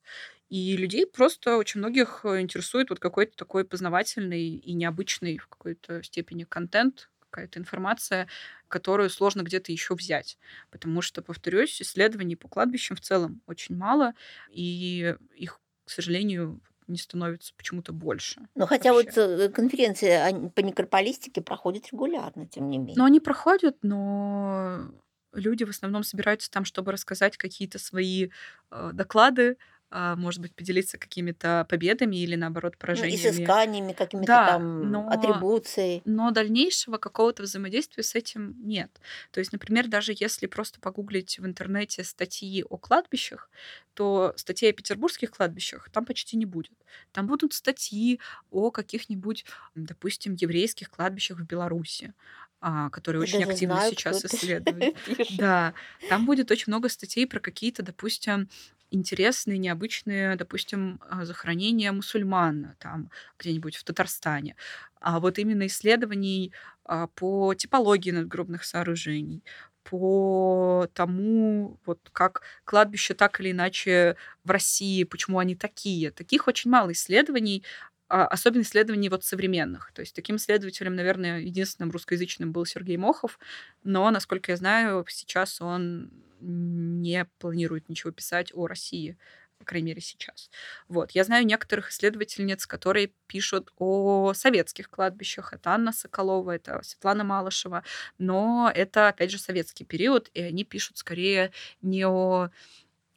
И 0.49 0.75
людей 0.75 1.05
просто 1.05 1.57
очень 1.57 1.79
многих 1.79 2.21
э, 2.25 2.41
интересует 2.41 2.89
вот 2.89 2.99
какой-то 2.99 3.35
такой 3.35 3.63
познавательный 3.63 4.55
и 4.55 4.73
необычный 4.73 5.37
в 5.37 5.47
какой-то 5.47 6.03
степени 6.03 6.43
контент, 6.43 7.09
какая-то 7.31 7.59
информация, 7.59 8.27
которую 8.67 9.09
сложно 9.09 9.43
где-то 9.43 9.71
еще 9.71 9.95
взять. 9.95 10.37
Потому 10.69 11.01
что, 11.01 11.21
повторюсь, 11.21 11.81
исследований 11.81 12.35
по 12.35 12.49
кладбищам 12.49 12.97
в 12.97 13.01
целом 13.01 13.41
очень 13.47 13.75
мало, 13.75 14.13
и 14.49 15.15
их, 15.35 15.59
к 15.85 15.89
сожалению, 15.89 16.59
не 16.91 16.97
становится 16.97 17.53
почему-то 17.55 17.93
больше. 17.93 18.41
Но 18.55 18.67
хотя 18.67 18.93
вообще. 18.93 19.11
вот 19.11 19.17
э, 19.17 19.49
конференции 19.49 20.49
по 20.49 20.59
некрополистике 20.59 21.41
проходят 21.41 21.87
регулярно, 21.91 22.47
тем 22.47 22.69
не 22.69 22.77
менее. 22.77 22.95
Но 22.97 23.05
они 23.05 23.19
проходят, 23.19 23.77
но 23.81 24.91
люди 25.33 25.63
в 25.63 25.69
основном 25.69 26.03
собираются 26.03 26.51
там, 26.51 26.65
чтобы 26.65 26.91
рассказать 26.91 27.37
какие-то 27.37 27.79
свои 27.79 28.29
э, 28.71 28.89
доклады, 28.93 29.57
может 29.91 30.41
быть, 30.41 30.55
поделиться 30.55 30.97
какими-то 30.97 31.65
победами 31.69 32.15
или, 32.17 32.35
наоборот, 32.35 32.73
Ну, 32.73 32.79
поражениями. 32.79 33.15
изысканиями, 33.15 33.93
какими-то 33.93 34.27
Да, 34.27 34.45
там 34.45 34.91
но 34.91 35.09
атрибуцией. 35.09 36.01
но 36.05 36.31
дальнейшего 36.31 36.97
какого-то 36.97 37.43
взаимодействия 37.43 38.03
с 38.03 38.15
этим 38.15 38.55
нет. 38.67 38.99
То 39.31 39.39
есть, 39.39 39.51
например, 39.53 39.87
даже 39.87 40.13
если 40.17 40.47
просто 40.47 40.79
погуглить 40.79 41.37
в 41.39 41.45
интернете 41.45 42.03
статьи 42.03 42.63
о 42.69 42.77
кладбищах, 42.77 43.49
то 43.93 44.33
статей 44.37 44.71
о 44.71 44.73
петербургских 44.73 45.31
кладбищах 45.31 45.89
там 45.91 46.05
почти 46.05 46.37
не 46.37 46.45
будет. 46.45 46.77
Там 47.11 47.27
будут 47.27 47.53
статьи 47.53 48.19
о 48.49 48.71
каких-нибудь, 48.71 49.45
допустим, 49.75 50.33
еврейских 50.33 50.89
кладбищах 50.89 51.39
в 51.39 51.45
Беларуси, 51.45 52.13
а, 52.61 52.89
которые 52.89 53.21
Я 53.21 53.23
очень 53.23 53.43
активно 53.43 53.75
знаю, 53.75 53.91
сейчас 53.91 54.23
исследуют. 54.25 54.91
Да, 55.29 55.73
там 56.07 56.25
будет 56.25 56.51
очень 56.51 56.65
много 56.71 56.89
статей 56.89 57.27
про 57.27 57.39
какие-то, 57.39 57.83
допустим, 57.83 58.49
интересные, 58.91 59.57
необычные, 59.57 60.35
допустим, 60.35 60.99
а, 61.09 61.25
захоронения 61.25 61.91
мусульман 61.91 62.75
там 62.79 63.09
где-нибудь 63.39 63.75
в 63.77 63.83
Татарстане. 63.83 64.55
А 64.99 65.19
вот 65.19 65.39
именно 65.39 65.67
исследований 65.67 66.53
а, 66.85 67.07
по 67.07 67.53
типологии 67.55 68.11
надгробных 68.11 68.63
сооружений, 68.63 69.43
по 69.83 70.87
тому, 70.93 71.79
вот 71.85 71.99
как 72.13 72.43
кладбища 72.65 73.15
так 73.15 73.39
или 73.41 73.51
иначе 73.51 74.15
в 74.43 74.51
России, 74.51 75.03
почему 75.03 75.39
они 75.39 75.55
такие. 75.55 76.11
Таких 76.11 76.47
очень 76.47 76.69
мало 76.69 76.91
исследований, 76.91 77.63
особенно 78.11 78.63
исследований 78.63 79.09
вот 79.09 79.23
современных. 79.23 79.91
То 79.93 80.01
есть 80.01 80.15
таким 80.15 80.35
исследователем, 80.37 80.95
наверное, 80.95 81.39
единственным 81.39 81.91
русскоязычным 81.91 82.51
был 82.51 82.65
Сергей 82.65 82.97
Мохов, 82.97 83.39
но, 83.83 84.09
насколько 84.11 84.51
я 84.51 84.57
знаю, 84.57 85.05
сейчас 85.09 85.61
он 85.61 86.11
не 86.39 87.25
планирует 87.39 87.87
ничего 87.89 88.11
писать 88.11 88.51
о 88.53 88.67
России, 88.67 89.17
по 89.59 89.65
крайней 89.65 89.87
мере, 89.89 90.01
сейчас. 90.01 90.49
Вот. 90.87 91.11
Я 91.11 91.23
знаю 91.23 91.45
некоторых 91.45 91.91
исследовательниц, 91.91 92.65
которые 92.65 93.13
пишут 93.27 93.71
о 93.77 94.33
советских 94.33 94.89
кладбищах. 94.89 95.53
Это 95.53 95.69
Анна 95.71 95.93
Соколова, 95.93 96.51
это 96.51 96.81
Светлана 96.83 97.23
Малышева. 97.23 97.83
Но 98.17 98.71
это, 98.73 99.09
опять 99.09 99.29
же, 99.31 99.37
советский 99.37 99.85
период, 99.85 100.29
и 100.33 100.41
они 100.41 100.63
пишут 100.63 100.97
скорее 100.97 101.51
не 101.83 102.05
о 102.07 102.49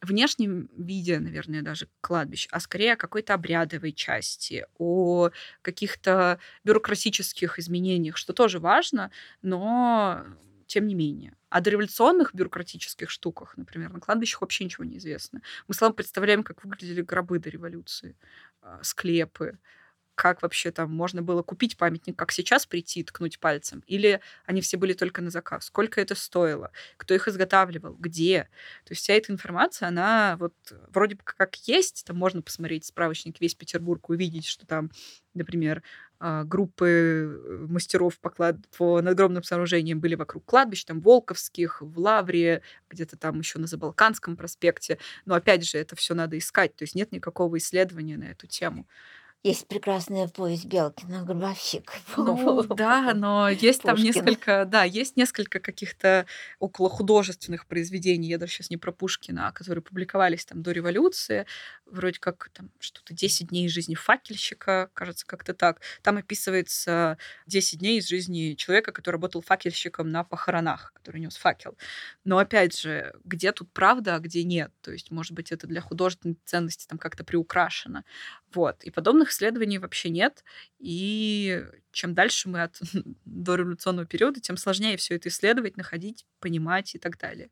внешнем 0.05 0.69
виде, 0.77 1.19
наверное, 1.19 1.61
даже 1.61 1.89
кладбищ, 2.01 2.47
а 2.51 2.59
скорее 2.59 2.93
о 2.93 2.97
какой-то 2.97 3.33
обрядовой 3.33 3.91
части, 3.93 4.65
о 4.77 5.31
каких-то 5.61 6.39
бюрократических 6.63 7.59
изменениях, 7.59 8.17
что 8.17 8.33
тоже 8.33 8.59
важно, 8.59 9.11
но 9.41 10.25
тем 10.67 10.87
не 10.87 10.95
менее. 10.95 11.35
О 11.49 11.61
дореволюционных 11.61 12.33
бюрократических 12.33 13.09
штуках, 13.09 13.55
например, 13.57 13.91
на 13.93 13.99
кладбищах 13.99 14.41
вообще 14.41 14.65
ничего 14.65 14.83
не 14.83 14.97
известно. 14.97 15.41
Мы 15.67 15.73
с 15.75 15.81
вами 15.81 15.93
представляем, 15.93 16.43
как 16.43 16.63
выглядели 16.63 17.01
гробы 17.01 17.39
до 17.39 17.49
революции, 17.49 18.17
а, 18.61 18.79
склепы, 18.83 19.59
как 20.15 20.41
вообще 20.41 20.71
там 20.71 20.91
можно 20.91 21.21
было 21.21 21.43
купить 21.43 21.77
памятник, 21.77 22.17
как 22.17 22.31
сейчас 22.31 22.65
прийти 22.65 23.01
и 23.01 23.03
ткнуть 23.03 23.39
пальцем, 23.39 23.83
или 23.85 24.21
они 24.45 24.61
все 24.61 24.77
были 24.77 24.93
только 24.93 25.21
на 25.21 25.29
заказ, 25.29 25.65
сколько 25.65 26.01
это 26.01 26.15
стоило, 26.15 26.71
кто 26.97 27.13
их 27.13 27.27
изготавливал, 27.27 27.95
где. 27.95 28.49
То 28.85 28.93
есть 28.93 29.03
вся 29.03 29.13
эта 29.13 29.31
информация, 29.31 29.89
она 29.89 30.37
вот 30.39 30.53
вроде 30.89 31.15
бы 31.15 31.21
как 31.23 31.55
есть, 31.67 32.05
там 32.05 32.17
можно 32.17 32.41
посмотреть 32.41 32.85
справочник 32.85 33.39
весь 33.39 33.55
Петербург, 33.55 34.09
увидеть, 34.09 34.45
что 34.45 34.65
там, 34.65 34.91
например, 35.33 35.83
а, 36.19 36.43
группы 36.43 36.87
э, 36.87 37.65
мастеров 37.67 38.19
по, 38.19 38.29
клад... 38.29 38.55
по 38.77 39.01
надгробным 39.01 39.43
сооружениям 39.43 39.99
были 39.99 40.15
вокруг 40.15 40.45
кладбищ, 40.45 40.85
там 40.85 41.01
Волковских, 41.01 41.81
в 41.81 41.99
Лавре, 41.99 42.61
где-то 42.89 43.17
там 43.17 43.39
еще 43.39 43.59
на 43.59 43.67
Забалканском 43.67 44.37
проспекте. 44.37 44.97
Но 45.25 45.35
опять 45.35 45.67
же, 45.67 45.77
это 45.77 45.95
все 45.95 46.13
надо 46.13 46.37
искать, 46.37 46.75
то 46.75 46.83
есть 46.83 46.95
нет 46.95 47.11
никакого 47.11 47.57
исследования 47.57 48.17
на 48.17 48.25
эту 48.25 48.47
тему. 48.47 48.87
Есть 49.43 49.67
прекрасная 49.67 50.27
повесть 50.27 50.65
Белкина 50.65 51.23
«Гробовщик». 51.23 51.91
Ну 52.17 52.63
да, 52.63 53.13
но 53.13 53.47
есть 53.49 53.83
там 53.83 53.95
несколько, 53.95 54.65
да, 54.65 54.83
есть 54.83 55.17
несколько 55.17 55.59
каких-то 55.59 56.25
около 56.59 56.89
художественных 56.89 57.67
произведений, 57.67 58.29
я 58.29 58.39
даже 58.39 58.53
сейчас 58.53 58.71
не 58.71 58.77
про 58.77 58.91
Пушкина, 58.91 59.47
а 59.47 59.51
которые 59.51 59.83
публиковались 59.83 60.45
там 60.45 60.63
до 60.63 60.71
революции, 60.71 61.45
вроде 61.85 62.19
как 62.19 62.49
там 62.53 62.71
что-то 62.79 63.13
10 63.13 63.49
дней 63.49 63.67
из 63.67 63.71
жизни 63.71 63.95
факельщика, 63.95 64.89
кажется, 64.93 65.25
как-то 65.27 65.53
так. 65.53 65.81
Там 66.01 66.17
описывается 66.17 67.17
10 67.45 67.79
дней 67.79 67.99
из 67.99 68.07
жизни 68.07 68.55
человека, 68.55 68.91
который 68.91 69.15
работал 69.15 69.41
факельщиком 69.41 70.09
на 70.09 70.23
похоронах, 70.23 70.91
который 70.93 71.21
нес 71.21 71.35
факел. 71.35 71.77
Но 72.23 72.37
опять 72.39 72.77
же, 72.79 73.13
где 73.23 73.51
тут 73.51 73.71
правда, 73.71 74.15
а 74.15 74.19
где 74.19 74.43
нет? 74.43 74.71
То 74.81 74.91
есть, 74.91 75.11
может 75.11 75.33
быть, 75.33 75.51
это 75.51 75.67
для 75.67 75.81
художественной 75.81 76.37
ценности 76.45 76.87
там 76.87 76.97
как-то 76.97 77.23
приукрашено. 77.23 78.03
Вот. 78.55 78.83
И 78.85 78.89
подобных 78.89 79.31
исследований 79.31 79.79
вообще 79.79 80.09
нет. 80.09 80.43
И 80.79 81.63
чем 81.91 82.15
дальше 82.15 82.49
мы 82.49 82.63
от 82.63 82.79
дореволюционного 83.25 84.07
периода, 84.07 84.39
тем 84.39 84.55
сложнее 84.57 84.97
все 84.97 85.15
это 85.15 85.29
исследовать, 85.29 85.77
находить, 85.77 86.25
понимать 86.39 86.95
и 86.95 86.97
так 86.97 87.17
далее. 87.19 87.51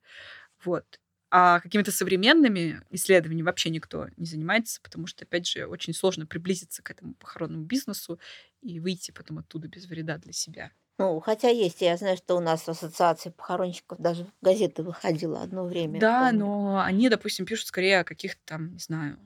Вот. 0.63 0.85
А 1.29 1.59
какими-то 1.59 1.91
современными 1.91 2.81
исследованиями 2.91 3.45
вообще 3.45 3.69
никто 3.71 4.07
не 4.17 4.25
занимается, 4.25 4.79
потому 4.81 5.07
что, 5.07 5.25
опять 5.25 5.47
же, 5.47 5.65
очень 5.65 5.93
сложно 5.93 6.25
приблизиться 6.25 6.83
к 6.83 6.91
этому 6.91 7.15
похоронному 7.15 7.65
бизнесу 7.65 8.19
и 8.61 8.79
выйти 8.79 9.11
потом 9.11 9.39
оттуда 9.39 9.67
без 9.67 9.87
вреда 9.87 10.17
для 10.19 10.31
себя. 10.31 10.71
Ну, 10.99 11.19
хотя 11.19 11.49
есть, 11.49 11.81
я 11.81 11.97
знаю, 11.97 12.17
что 12.17 12.37
у 12.37 12.39
нас 12.39 12.61
в 12.61 12.69
ассоциации 12.69 13.31
похоронщиков 13.31 13.99
даже 13.99 14.25
в 14.25 14.31
газеты 14.41 14.83
выходило 14.83 15.41
одно 15.41 15.65
время. 15.65 15.99
Да, 15.99 16.31
но 16.31 16.81
они, 16.81 17.09
допустим, 17.09 17.47
пишут 17.47 17.67
скорее 17.67 18.01
о 18.01 18.03
каких-то 18.03 18.39
там, 18.45 18.73
не 18.73 18.79
знаю, 18.79 19.17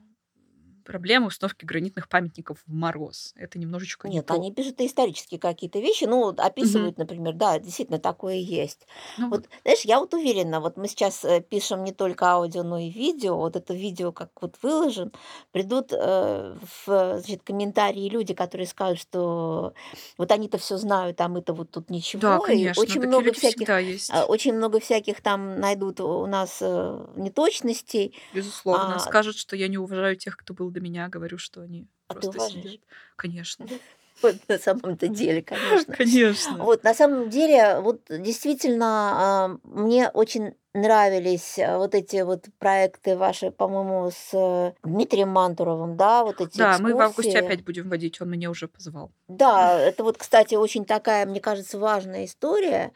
проблемы 0.88 1.26
установки 1.26 1.66
гранитных 1.66 2.08
памятников 2.08 2.58
в 2.66 2.72
мороз. 2.72 3.34
Это 3.36 3.58
немножечко 3.58 4.08
Нет, 4.08 4.30
не 4.30 4.36
они 4.36 4.52
пишут 4.54 4.80
исторические 4.80 5.38
какие-то 5.38 5.80
вещи, 5.80 6.04
ну, 6.04 6.28
описывают, 6.28 6.94
угу. 6.94 7.02
например, 7.02 7.34
да, 7.34 7.58
действительно 7.58 7.98
такое 7.98 8.36
есть. 8.36 8.86
Ну, 9.18 9.28
вот, 9.28 9.48
знаешь, 9.62 9.82
я 9.82 10.00
вот 10.00 10.14
уверена, 10.14 10.60
вот 10.60 10.78
мы 10.78 10.88
сейчас 10.88 11.26
э, 11.26 11.42
пишем 11.42 11.84
не 11.84 11.92
только 11.92 12.26
аудио, 12.26 12.62
но 12.62 12.78
и 12.78 12.88
видео, 12.88 13.36
вот 13.36 13.54
это 13.54 13.74
видео 13.74 14.12
как 14.12 14.30
вот 14.40 14.56
выложен, 14.62 15.12
придут 15.52 15.92
э, 15.92 16.56
в 16.86 17.18
значит, 17.18 17.42
комментарии 17.42 18.08
люди, 18.08 18.32
которые 18.32 18.66
скажут, 18.66 18.98
что 18.98 19.74
вот 20.16 20.32
они-то 20.32 20.56
все 20.56 20.78
знают, 20.78 21.20
а 21.20 21.28
мы-то 21.28 21.52
вот 21.52 21.70
тут 21.70 21.90
ничего. 21.90 22.22
Да, 22.22 22.38
конечно, 22.38 22.82
очень 22.82 23.02
много 23.02 23.34
всяких, 23.34 23.68
есть. 23.68 24.10
А, 24.10 24.24
очень 24.24 24.54
много 24.54 24.80
всяких 24.80 25.20
там 25.20 25.60
найдут 25.60 26.00
у 26.00 26.24
нас 26.24 26.60
э, 26.62 27.06
неточностей. 27.16 28.14
Безусловно, 28.32 28.96
а, 28.96 28.98
скажут, 29.00 29.36
что 29.36 29.54
я 29.54 29.68
не 29.68 29.76
уважаю 29.76 30.16
тех, 30.16 30.34
кто 30.34 30.54
был 30.54 30.70
до 30.78 30.84
меня, 30.84 31.08
говорю, 31.08 31.38
что 31.38 31.60
они 31.60 31.86
а 32.08 32.14
просто 32.14 32.40
сидят. 32.40 32.80
Конечно. 33.16 33.66
Вот 34.20 34.34
на 34.48 34.58
самом-то 34.58 35.06
деле, 35.06 35.42
конечно. 35.42 35.94
Конечно. 35.94 36.64
Вот 36.64 36.82
на 36.82 36.92
самом 36.92 37.30
деле, 37.30 37.78
вот 37.78 38.00
действительно, 38.08 39.60
мне 39.62 40.08
очень 40.08 40.56
нравились 40.74 41.56
а, 41.58 41.78
вот 41.78 41.94
эти 41.94 42.22
вот 42.22 42.46
проекты 42.58 43.16
ваши, 43.16 43.52
по-моему, 43.52 44.10
с 44.10 44.30
э, 44.32 44.72
Дмитрием 44.82 45.28
Мантуровым, 45.28 45.96
да, 45.96 46.24
вот 46.24 46.40
эти 46.40 46.58
Да, 46.58 46.72
экскурсии. 46.72 46.82
мы 46.82 46.98
в 46.98 47.00
августе 47.00 47.38
опять 47.38 47.64
будем 47.64 47.88
водить, 47.88 48.20
он 48.20 48.30
меня 48.30 48.50
уже 48.50 48.68
позвал. 48.68 49.12
Да, 49.28 49.78
это 49.78 50.02
вот, 50.02 50.18
кстати, 50.18 50.56
очень 50.56 50.84
такая, 50.84 51.24
мне 51.24 51.40
кажется, 51.40 51.78
важная 51.78 52.24
история, 52.24 52.92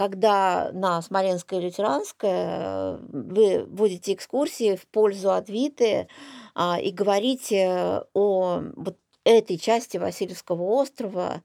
когда 0.00 0.70
на 0.72 1.02
Смоленское 1.02 1.60
и 1.60 1.64
Лютеранское 1.64 2.96
вы 3.12 3.66
водите 3.66 4.14
экскурсии 4.14 4.74
в 4.74 4.86
пользу 4.86 5.30
Адвиты 5.30 6.08
а, 6.54 6.80
и 6.80 6.90
говорите 6.90 8.04
о 8.14 8.62
вот 8.76 8.96
этой 9.24 9.58
части 9.58 9.98
Васильевского 9.98 10.62
острова, 10.62 11.42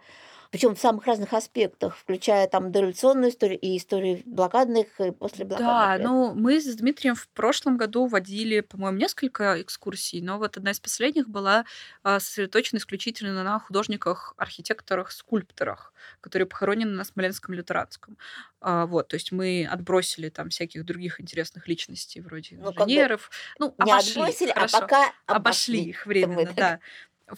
причем 0.56 0.76
в 0.76 0.80
самых 0.80 1.06
разных 1.06 1.34
аспектах, 1.34 1.98
включая 1.98 2.48
там 2.48 2.72
дореволюционную 2.72 3.32
историю 3.32 3.60
и 3.60 3.78
историю 3.78 4.22
блокадных 4.26 5.00
и 5.02 5.12
послеблокадных 5.12 5.58
Да, 5.58 5.96
лет. 5.96 6.10
ну 6.10 6.34
мы 6.34 6.60
с 6.60 6.76
Дмитрием 6.76 7.16
в 7.16 7.30
прошлом 7.30 7.78
году 7.78 8.08
водили, 8.08 8.60
по-моему, 8.60 8.98
несколько 8.98 9.62
экскурсий, 9.62 10.20
но 10.22 10.38
вот 10.38 10.58
одна 10.58 10.72
из 10.72 10.82
последних 10.82 11.30
была 11.30 11.64
а, 12.04 12.20
сосредоточена 12.20 12.80
исключительно 12.80 13.42
на 13.44 13.58
художниках, 13.60 14.34
архитекторах, 14.38 15.12
скульпторах, 15.12 15.94
которые 16.20 16.46
похоронены 16.48 16.92
на 16.92 17.06
Смоленском 17.06 17.54
лютеранском. 17.54 18.18
А, 18.60 18.86
вот, 18.86 19.08
то 19.08 19.16
есть 19.16 19.32
мы 19.32 19.66
отбросили 19.70 20.28
там 20.30 20.50
всяких 20.50 20.84
других 20.84 21.22
интересных 21.22 21.70
личностей 21.70 22.20
вроде 22.20 22.58
Ну, 22.58 22.74
как 22.74 22.94
бы 22.94 23.06
инженеров, 23.06 23.30
ну 23.60 23.74
не 23.78 23.92
обошли, 23.92 23.94
отбросили, 23.94 24.52
а 24.52 24.68
хорошо, 24.68 24.80
пока 24.82 25.14
обошли 25.28 25.36
обошли. 25.38 25.90
их 25.90 26.06
временно, 26.06 26.52
да. 26.54 26.80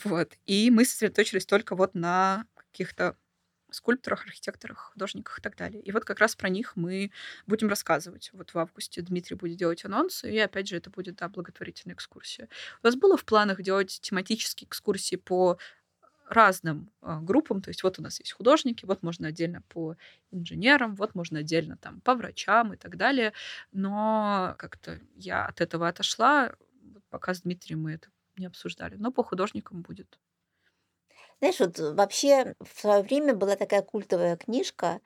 Вот. 0.03 0.33
И 0.45 0.71
мы 0.71 0.85
сосредоточились 0.85 1.45
только 1.45 1.75
вот 1.75 1.93
на 1.95 2.45
каких-то 2.77 3.17
скульпторах, 3.71 4.25
архитекторах, 4.25 4.91
художниках 4.93 5.39
и 5.39 5.41
так 5.41 5.57
далее. 5.57 5.81
И 5.81 5.91
вот 5.91 6.05
как 6.05 6.19
раз 6.19 6.35
про 6.35 6.47
них 6.47 6.75
мы 6.75 7.11
будем 7.47 7.67
рассказывать. 7.67 8.29
Вот 8.33 8.53
в 8.53 8.57
августе 8.57 9.01
Дмитрий 9.01 9.35
будет 9.35 9.57
делать 9.57 9.83
анонсы, 9.83 10.31
и 10.31 10.37
опять 10.37 10.67
же 10.67 10.77
это 10.77 10.89
будет, 10.89 11.17
да, 11.17 11.27
благотворительная 11.27 11.95
экскурсия. 11.95 12.47
У 12.81 12.87
нас 12.87 12.95
было 12.95 13.17
в 13.17 13.25
планах 13.25 13.61
делать 13.61 13.99
тематические 14.01 14.67
экскурсии 14.67 15.17
по 15.17 15.57
разным 16.29 16.91
э, 17.01 17.19
группам. 17.21 17.61
То 17.61 17.69
есть 17.69 17.83
вот 17.83 17.99
у 17.99 18.01
нас 18.01 18.19
есть 18.19 18.33
художники, 18.33 18.85
вот 18.85 19.01
можно 19.03 19.27
отдельно 19.29 19.61
по 19.69 19.95
инженерам, 20.31 20.95
вот 20.95 21.15
можно 21.15 21.39
отдельно 21.39 21.77
там 21.77 21.99
по 22.01 22.15
врачам 22.15 22.73
и 22.73 22.77
так 22.77 22.95
далее. 22.95 23.33
Но 23.71 24.55
как-то 24.59 24.99
я 25.15 25.45
от 25.45 25.61
этого 25.61 25.87
отошла. 25.87 26.53
Пока 27.09 27.33
с 27.33 27.41
Дмитрием 27.41 27.81
мы 27.81 27.93
это 27.93 28.09
не 28.37 28.45
обсуждали. 28.45 28.95
Но 28.95 29.11
по 29.11 29.23
художникам 29.23 29.81
будет. 29.81 30.19
Знаешь, 31.39 31.59
вот 31.59 31.79
э, 31.79 31.93
вообще 31.93 32.55
в 32.59 32.79
свое 32.79 33.03
время 33.03 33.33
была 33.35 33.55
такая 33.55 33.81
культовая 33.81 34.37
книжка. 34.37 34.99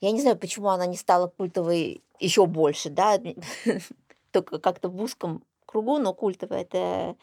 Я 0.00 0.10
не 0.10 0.20
знаю, 0.20 0.38
почему 0.38 0.68
она 0.68 0.86
не 0.86 0.96
стала 0.96 1.28
культовой 1.28 2.02
еще 2.18 2.46
больше, 2.46 2.90
да, 2.90 3.18
только 4.32 4.58
как-то 4.58 4.88
в 4.88 5.00
узком 5.00 5.44
кругу, 5.66 5.98
но 5.98 6.12
культовая. 6.14 6.62
Это 6.62 7.16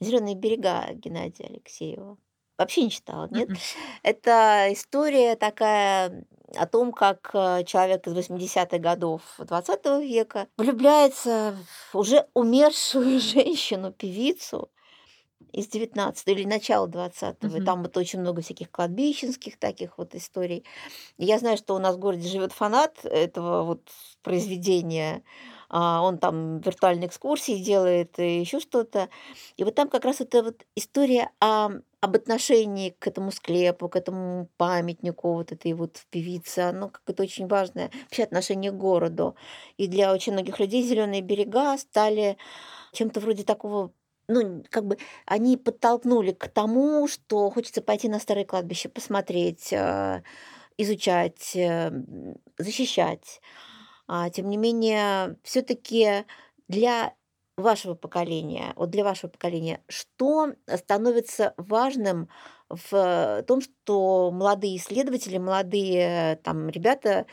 «Зеленые 0.00 0.36
берега» 0.36 0.86
Геннадия 0.92 1.46
Алексеева. 1.46 2.18
Вообще 2.58 2.84
не 2.84 2.90
читала, 2.90 3.28
нет? 3.30 3.50
Это 4.02 4.68
история 4.70 5.36
такая 5.36 6.24
о 6.54 6.66
том, 6.66 6.92
как 6.92 7.30
э, 7.34 7.64
человек 7.64 8.06
из 8.06 8.14
80-х 8.14 8.78
годов 8.78 9.22
20 9.38 9.84
века 10.02 10.46
влюбляется 10.56 11.56
в 11.90 11.98
уже 11.98 12.26
умершую 12.34 13.20
женщину, 13.20 13.92
певицу 13.92 14.70
из 15.52 15.68
19 15.68 16.28
или 16.28 16.44
начала 16.44 16.86
20-го. 16.86 17.56
И 17.56 17.60
Мгм. 17.60 17.60
там 17.60 17.82
вот 17.82 17.96
очень 17.96 18.20
много 18.20 18.42
всяких 18.42 18.70
кладбищенских 18.70 19.58
таких 19.58 19.98
вот 19.98 20.14
историй. 20.14 20.64
И 21.18 21.24
я 21.24 21.38
знаю, 21.38 21.56
что 21.56 21.74
у 21.74 21.78
нас 21.78 21.96
в 21.96 21.98
городе 21.98 22.28
живет 22.28 22.52
фанат 22.52 23.04
этого 23.04 23.62
вот 23.64 23.90
произведения. 24.22 25.22
А, 25.68 26.02
Он 26.02 26.18
там 26.18 26.60
виртуальные 26.60 27.08
экскурсии 27.08 27.58
делает 27.62 28.18
и 28.18 28.40
еще 28.40 28.60
что-то. 28.60 29.08
И 29.56 29.64
вот 29.64 29.74
там 29.74 29.88
как 29.88 30.04
раз 30.04 30.20
эта 30.20 30.42
вот 30.42 30.64
история 30.76 31.30
о, 31.40 31.70
об 32.00 32.16
отношении 32.16 32.90
к 32.90 33.06
этому 33.06 33.30
склепу, 33.32 33.88
к 33.88 33.96
этому 33.96 34.48
памятнику 34.56 35.34
вот 35.34 35.52
этой 35.52 35.72
вот 35.74 36.02
певицы, 36.10 36.60
оно 36.60 36.88
как 36.90 37.02
это 37.06 37.22
очень 37.22 37.46
важное 37.48 37.90
вообще 38.04 38.22
отношение 38.24 38.70
к 38.70 38.76
городу. 38.76 39.36
И 39.76 39.86
для 39.88 40.12
очень 40.12 40.32
многих 40.34 40.58
людей 40.60 40.82
зеленые 40.82 41.22
берега 41.22 41.76
стали 41.78 42.36
чем-то 42.92 43.20
вроде 43.20 43.44
такого 43.44 43.92
ну, 44.28 44.64
как 44.70 44.86
бы 44.86 44.98
они 45.26 45.56
подтолкнули 45.56 46.32
к 46.32 46.48
тому, 46.48 47.08
что 47.08 47.50
хочется 47.50 47.82
пойти 47.82 48.08
на 48.08 48.18
старое 48.18 48.44
кладбище, 48.44 48.88
посмотреть, 48.88 49.72
э, 49.72 50.22
изучать, 50.78 51.54
э, 51.56 51.90
защищать. 52.58 53.40
А, 54.08 54.30
тем 54.30 54.48
не 54.48 54.56
менее, 54.56 55.36
все-таки 55.42 56.24
для 56.68 57.14
вашего 57.56 57.94
поколения, 57.94 58.72
вот 58.76 58.90
для 58.90 59.02
вашего 59.04 59.30
поколения, 59.30 59.82
что 59.88 60.52
становится 60.66 61.54
важным 61.56 62.28
в 62.68 63.44
том, 63.46 63.60
что 63.60 64.30
молодые 64.30 64.76
исследователи, 64.76 65.38
молодые 65.38 66.36
там 66.42 66.68
ребята 66.68 67.26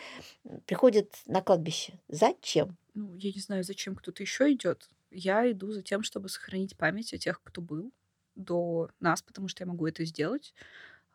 приходят 0.65 1.13
на 1.25 1.41
кладбище? 1.41 1.99
Зачем? 2.07 2.77
Ну, 2.93 3.15
я 3.17 3.31
не 3.31 3.41
знаю, 3.41 3.63
зачем 3.63 3.95
кто-то 3.95 4.23
еще 4.23 4.51
идет. 4.53 4.89
Я 5.13 5.49
иду 5.51 5.71
за 5.71 5.83
тем, 5.83 6.03
чтобы 6.03 6.29
сохранить 6.29 6.77
память 6.77 7.13
о 7.13 7.17
тех, 7.17 7.41
кто 7.43 7.61
был. 7.61 7.93
до 8.35 8.89
нас, 8.99 9.21
потому 9.21 9.47
что 9.47 9.63
я 9.63 9.67
могу 9.67 9.85
это 9.87 10.05
сделать. 10.05 10.53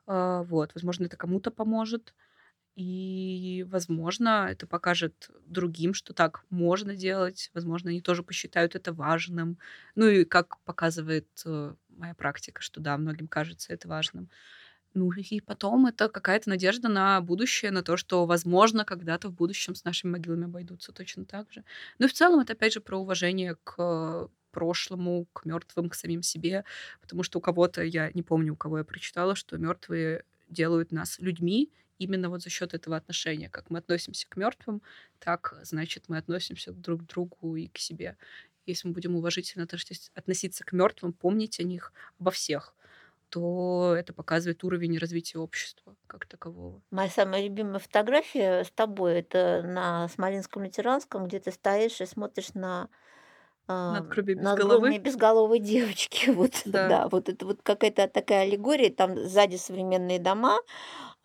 А, 0.07 0.43
вот, 0.45 0.73
возможно, 0.75 1.07
это 1.07 1.17
кому-то 1.17 1.51
поможет. 1.51 2.15
И, 2.77 3.67
возможно, 3.69 4.49
это 4.51 4.67
покажет 4.69 5.31
другим, 5.47 5.95
что 5.95 6.15
так 6.15 6.45
можно 6.51 6.95
делать. 6.97 7.51
Возможно, 7.55 7.91
они 7.91 8.01
тоже 8.03 8.23
посчитают 8.23 8.77
это 8.77 8.93
важным. 8.93 9.59
Ну 9.97 10.07
и 10.09 10.25
как 10.25 10.61
показывает 10.65 11.29
э, 11.47 11.75
моя 11.89 12.15
практика, 12.15 12.63
что 12.63 12.81
да, 12.81 12.97
многим 12.99 13.29
кажется 13.29 13.73
это 13.73 13.89
важным. 13.89 14.31
Ну 14.99 15.13
и 15.13 15.41
потом 15.41 15.87
это 15.87 16.09
какая-то 16.09 16.49
надежда 16.51 16.89
на 16.89 17.21
будущее, 17.21 17.71
на 17.71 17.83
то, 17.83 17.97
что, 17.97 18.27
возможно, 18.27 18.85
когда-то 18.85 19.29
в 19.29 19.33
будущем 19.35 19.75
с 19.77 19.85
нашими 19.85 20.11
могилами 20.13 20.47
обойдутся 20.47 20.93
точно 20.93 21.25
так 21.25 21.53
же. 21.53 21.65
Ну 21.99 22.07
и 22.07 22.09
в 22.09 22.13
целом 22.13 22.41
это, 22.41 22.55
опять 22.55 22.73
же, 22.73 22.81
про 22.81 22.99
уважение 22.99 23.57
к 23.65 24.29
прошлому, 24.51 25.27
к 25.33 25.45
мертвым, 25.45 25.89
к 25.89 25.95
самим 25.95 26.23
себе, 26.23 26.65
потому 27.01 27.23
что 27.23 27.39
у 27.39 27.43
кого-то, 27.43 27.83
я 27.83 28.11
не 28.13 28.23
помню, 28.23 28.55
у 28.55 28.57
кого 28.57 28.79
я 28.79 28.85
прочитала, 28.85 29.37
что 29.37 29.57
мертвые 29.57 30.25
делают 30.49 30.91
нас 30.91 31.19
людьми 31.21 31.71
именно 31.99 32.29
вот 32.29 32.43
за 32.43 32.51
счет 32.51 32.75
этого 32.75 32.97
отношения. 32.97 33.49
Как 33.51 33.71
мы 33.71 33.79
относимся 33.79 34.27
к 34.29 34.37
мертвым, 34.37 34.83
так, 35.21 35.55
значит, 35.63 36.05
мы 36.09 36.17
относимся 36.19 36.73
друг 36.73 37.03
к 37.03 37.07
другу 37.07 37.57
и 37.57 37.69
к 37.69 37.79
себе. 37.79 38.17
Если 38.67 38.89
мы 38.89 38.95
будем 38.95 39.15
уважительно 39.17 39.65
относиться 40.15 40.65
к 40.65 40.73
мертвым, 40.73 41.13
помнить 41.13 41.61
о 41.61 41.63
них, 41.63 41.93
обо 42.19 42.31
всех, 42.31 42.75
то 43.31 43.95
это 43.97 44.13
показывает 44.13 44.65
уровень 44.65 44.99
развития 44.99 45.39
общества 45.39 45.97
как 46.07 46.27
такового. 46.27 46.83
Моя 46.91 47.11
самая 47.11 47.43
любимая 47.45 47.81
фотография 47.81 48.65
с 48.65 48.71
тобой 48.71 49.21
это 49.21 49.63
на 49.63 50.09
Смоленском 50.09 50.63
лютеранском, 50.65 51.27
где 51.27 51.39
ты 51.39 51.53
стоишь 51.53 52.01
и 52.01 52.07
смотришь 52.07 52.55
на 52.55 52.89
Надгробие 53.89 54.37
без 54.37 54.53
надгробие 54.53 54.99
головы. 55.01 55.01
безголовой 55.01 55.59
девочки. 55.61 56.31
Вот, 56.33 56.53
Да. 56.65 56.93
да, 56.93 57.09
вот 57.09 57.29
это 57.29 57.47
вот 57.47 57.63
какая-то 57.63 58.09
такая 58.09 58.43
аллегория, 58.45 58.91
там 58.91 59.17
сзади 59.19 59.57
современные 59.57 60.19
дома, 60.21 60.59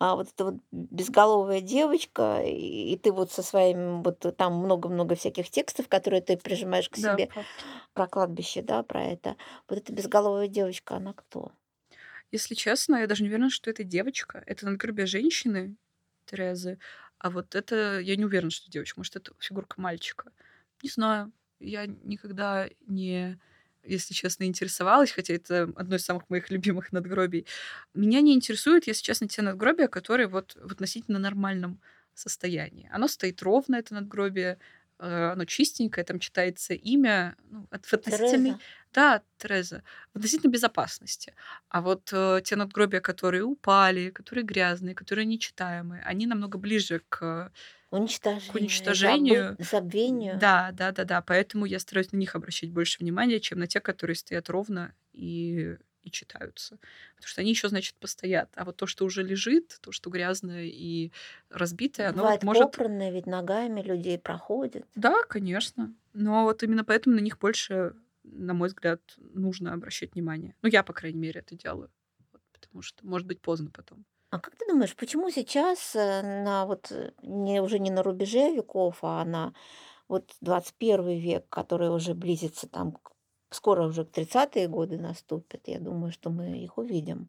а 0.00 0.16
вот 0.16 0.28
эта 0.34 0.44
вот 0.46 0.56
безголовая 0.72 1.60
девочка, 1.62 2.42
и, 2.44 2.92
и 2.94 2.98
ты 2.98 3.12
вот 3.12 3.32
со 3.32 3.42
своим, 3.42 4.02
вот 4.02 4.20
там 4.36 4.54
много-много 4.56 5.14
всяких 5.16 5.50
текстов, 5.50 5.88
которые 5.88 6.22
ты 6.22 6.36
прижимаешь 6.38 6.90
к 6.90 6.96
Да, 6.96 7.12
себе, 7.14 7.28
правда. 7.28 7.64
про 7.94 8.08
кладбище, 8.08 8.62
да, 8.62 8.82
про 8.84 9.04
это. 9.04 9.36
Вот 9.68 9.78
эта 9.78 9.92
безголовая 9.92 10.48
девочка, 10.48 10.96
она 10.96 11.14
кто? 11.14 11.52
Если 12.34 12.56
честно, 12.56 12.96
я 12.96 13.06
даже 13.06 13.22
не 13.22 13.28
уверена, 13.28 13.48
что 13.48 13.70
это 13.70 13.84
девочка. 13.84 14.42
Это 14.46 14.66
надгробие 14.66 15.06
женщины 15.06 15.76
Терезы. 16.26 16.78
А 17.18 17.30
вот 17.30 17.54
это 17.54 18.00
я 18.00 18.16
не 18.16 18.24
уверена, 18.24 18.50
что 18.50 18.68
девочка. 18.68 18.98
Может, 18.98 19.14
это 19.16 19.32
фигурка 19.38 19.80
мальчика. 19.80 20.32
Не 20.82 20.88
знаю. 20.90 21.32
Я 21.60 21.86
никогда 21.86 22.68
не, 22.88 23.38
если 23.84 24.14
честно, 24.14 24.44
интересовалась, 24.44 25.12
хотя 25.12 25.32
это 25.34 25.72
одно 25.76 25.94
из 25.94 26.04
самых 26.04 26.28
моих 26.28 26.50
любимых 26.50 26.90
надгробий. 26.90 27.46
Меня 27.94 28.20
не 28.20 28.34
интересуют, 28.34 28.88
если 28.88 29.04
честно, 29.04 29.28
те 29.28 29.40
надгробия, 29.42 29.86
которые 29.86 30.26
вот 30.26 30.56
в 30.60 30.72
относительно 30.72 31.20
нормальном 31.20 31.80
состоянии. 32.14 32.90
Оно 32.92 33.06
стоит 33.06 33.40
ровно, 33.42 33.76
это 33.76 33.94
надгробие, 33.94 34.58
оно 34.98 35.44
чистенькое, 35.44 36.04
там 36.04 36.18
читается 36.20 36.74
имя, 36.74 37.36
ну, 37.50 37.66
от- 37.70 37.92
относительной, 37.92 38.58
да, 38.92 39.22
Тереза, 39.38 39.82
в 40.12 40.16
относительной 40.18 40.52
безопасности. 40.52 41.34
А 41.68 41.80
вот 41.82 42.10
э, 42.12 42.40
те 42.44 42.56
надгробия, 42.56 43.00
которые 43.00 43.42
упали, 43.44 44.10
которые 44.10 44.44
грязные, 44.44 44.94
которые 44.94 45.26
нечитаемые, 45.26 46.02
они 46.02 46.26
намного 46.26 46.58
ближе 46.58 47.02
к 47.08 47.52
Уничтожение, 47.90 48.44
к 48.44 48.54
уничтожению. 48.54 49.56
забы- 49.56 49.56
забвению. 49.58 50.36
Да, 50.40 50.70
да, 50.72 50.92
да, 50.92 51.04
да. 51.04 51.22
Поэтому 51.22 51.66
я 51.66 51.78
стараюсь 51.80 52.12
на 52.12 52.16
них 52.18 52.34
обращать 52.36 52.70
больше 52.72 52.98
внимания, 53.00 53.40
чем 53.40 53.58
на 53.60 53.66
те, 53.66 53.80
которые 53.80 54.16
стоят 54.16 54.48
ровно 54.50 54.94
и, 55.12 55.76
и 56.04 56.10
читаются. 56.10 56.78
Потому 57.16 57.28
что 57.28 57.40
они 57.40 57.50
еще, 57.50 57.68
значит, 57.68 57.96
постоят. 57.96 58.50
А 58.56 58.64
вот 58.64 58.76
то, 58.76 58.86
что 58.86 59.04
уже 59.04 59.22
лежит, 59.22 59.78
то, 59.80 59.90
что 59.90 60.10
грязное 60.10 60.64
и 60.64 61.10
разбитое, 61.50 62.08
оно 62.08 62.18
Бывает 62.18 62.42
вот 62.42 62.46
может... 62.46 62.62
попранное, 62.72 63.10
ведь 63.10 63.26
ногами 63.26 63.80
людей 63.82 64.18
проходит. 64.18 64.86
Да, 64.94 65.22
конечно. 65.28 65.94
Но 66.12 66.44
вот 66.44 66.62
именно 66.62 66.84
поэтому 66.84 67.16
на 67.16 67.20
них 67.20 67.38
больше, 67.38 67.94
на 68.22 68.54
мой 68.54 68.68
взгляд, 68.68 69.00
нужно 69.16 69.72
обращать 69.72 70.14
внимание. 70.14 70.54
Ну, 70.62 70.68
я, 70.68 70.82
по 70.82 70.92
крайней 70.92 71.18
мере, 71.18 71.40
это 71.40 71.56
делаю. 71.56 71.90
Вот, 72.32 72.42
потому 72.52 72.82
что 72.82 73.06
может 73.06 73.26
быть 73.26 73.40
поздно 73.40 73.70
потом. 73.70 74.04
А 74.30 74.40
как 74.40 74.56
ты 74.56 74.66
думаешь, 74.66 74.96
почему 74.96 75.30
сейчас 75.30 75.94
э, 75.94 76.22
на 76.44 76.66
вот 76.66 76.90
э, 76.90 77.12
не 77.22 77.60
уже 77.62 77.78
не 77.78 77.90
на 77.90 78.02
рубеже 78.02 78.52
веков, 78.52 78.98
а 79.02 79.24
на 79.24 79.54
вот 80.08 80.32
21 80.40 81.18
век, 81.18 81.48
который 81.48 81.88
уже 81.88 82.14
близится 82.14 82.68
там, 82.68 82.92
к- 82.92 83.12
скоро 83.50 83.86
уже 83.86 84.04
к 84.04 84.16
30-е 84.16 84.68
годы 84.68 84.98
наступят, 84.98 85.68
я 85.68 85.78
думаю, 85.78 86.12
что 86.12 86.30
мы 86.30 86.62
их 86.62 86.78
увидим. 86.78 87.28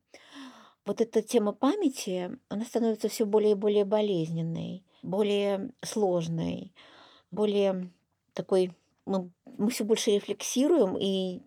Вот 0.85 1.01
эта 1.01 1.21
тема 1.21 1.51
памяти, 1.51 2.37
она 2.47 2.63
становится 2.65 3.09
все 3.09 3.25
более 3.25 3.51
и 3.51 3.55
более 3.55 3.85
болезненной, 3.85 4.83
более 5.01 5.71
сложной, 5.81 6.73
более 7.31 7.89
такой, 8.33 8.71
мы, 9.05 9.31
мы 9.45 9.69
все 9.71 9.83
больше 9.83 10.11
рефлексируем 10.11 10.95
и, 10.97 11.41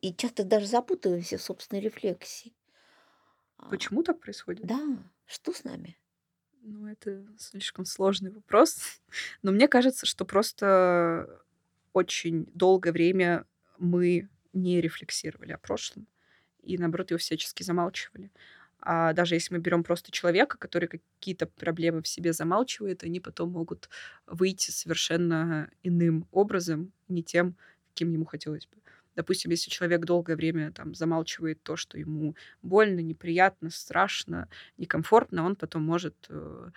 и 0.00 0.14
часто 0.14 0.44
даже 0.44 0.66
запутываемся 0.66 1.38
в 1.38 1.42
собственной 1.42 1.80
рефлексии. 1.80 2.54
А, 3.56 3.68
Почему 3.68 4.02
так 4.02 4.20
происходит? 4.20 4.64
Да, 4.64 4.98
что 5.26 5.52
с 5.52 5.64
нами? 5.64 5.96
Ну, 6.62 6.86
это 6.86 7.26
слишком 7.38 7.84
сложный 7.84 8.30
вопрос. 8.30 9.00
Но 9.42 9.52
мне 9.52 9.68
кажется, 9.68 10.06
что 10.06 10.24
просто 10.24 11.42
очень 11.92 12.46
долгое 12.54 12.92
время 12.92 13.46
мы 13.78 14.28
не 14.52 14.80
рефлексировали 14.80 15.52
о 15.52 15.58
прошлом 15.58 16.06
и, 16.62 16.78
наоборот, 16.78 17.10
его 17.10 17.18
всячески 17.18 17.62
замалчивали. 17.62 18.30
А 18.80 19.12
даже 19.14 19.34
если 19.34 19.54
мы 19.54 19.60
берем 19.60 19.82
просто 19.82 20.12
человека, 20.12 20.58
который 20.58 20.88
какие-то 20.88 21.46
проблемы 21.46 22.02
в 22.02 22.08
себе 22.08 22.32
замалчивает, 22.32 23.02
они 23.02 23.20
потом 23.20 23.50
могут 23.50 23.88
выйти 24.26 24.70
совершенно 24.70 25.70
иным 25.82 26.28
образом, 26.32 26.92
не 27.08 27.22
тем, 27.22 27.56
каким 27.88 28.12
ему 28.12 28.26
хотелось 28.26 28.66
бы. 28.66 28.76
Допустим, 29.14 29.50
если 29.52 29.70
человек 29.70 30.04
долгое 30.04 30.36
время 30.36 30.72
там 30.72 30.94
замалчивает 30.94 31.62
то, 31.62 31.76
что 31.76 31.98
ему 31.98 32.34
больно, 32.62 33.00
неприятно, 33.00 33.70
страшно, 33.70 34.48
некомфортно, 34.76 35.44
он 35.44 35.56
потом 35.56 35.82
может, 35.84 36.14
э, 36.28 36.70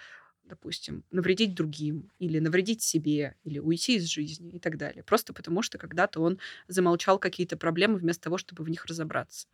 допустим, 0.48 1.04
навредить 1.12 1.54
другим 1.56 2.12
или 2.20 2.40
навредить 2.40 2.82
себе, 2.82 3.36
или 3.44 3.60
уйти 3.60 3.96
из 3.98 4.06
жизни 4.06 4.52
и 4.56 4.60
так 4.60 4.78
далее. 4.78 5.04
Просто 5.04 5.34
потому, 5.34 5.62
что 5.62 5.78
когда-то 5.78 6.22
он 6.22 6.40
замолчал 6.68 7.20
какие-то 7.20 7.58
проблемы 7.58 7.98
вместо 7.98 8.24
того, 8.24 8.38
чтобы 8.38 8.64
в 8.64 8.70
них 8.70 8.86
разобраться. 8.86 9.48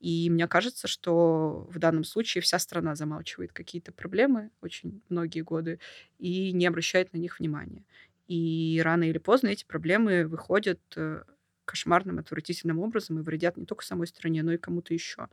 И 0.00 0.30
мне 0.30 0.46
кажется, 0.48 0.88
что 0.88 1.66
в 1.70 1.78
данном 1.78 2.04
случае 2.04 2.42
вся 2.42 2.58
страна 2.58 2.94
замалчивает 2.94 3.52
какие-то 3.52 3.92
проблемы 3.92 4.50
очень 4.60 5.02
многие 5.08 5.40
годы 5.40 5.80
и 6.18 6.52
не 6.52 6.66
обращает 6.66 7.12
на 7.12 7.18
них 7.18 7.38
внимания. 7.40 7.84
И 8.28 8.80
рано 8.84 9.04
или 9.04 9.18
поздно 9.18 9.48
эти 9.48 9.64
проблемы 9.64 10.26
выходят 10.26 10.80
э, 10.96 11.22
кошмарным, 11.64 12.18
отвратительным 12.18 12.78
образом 12.78 13.18
и 13.18 13.22
вредят 13.22 13.56
не 13.56 13.64
только 13.66 13.84
самой 13.84 14.06
стране, 14.06 14.42
но 14.42 14.52
и 14.52 14.58
кому-то 14.58 14.94
еще. 14.94 15.28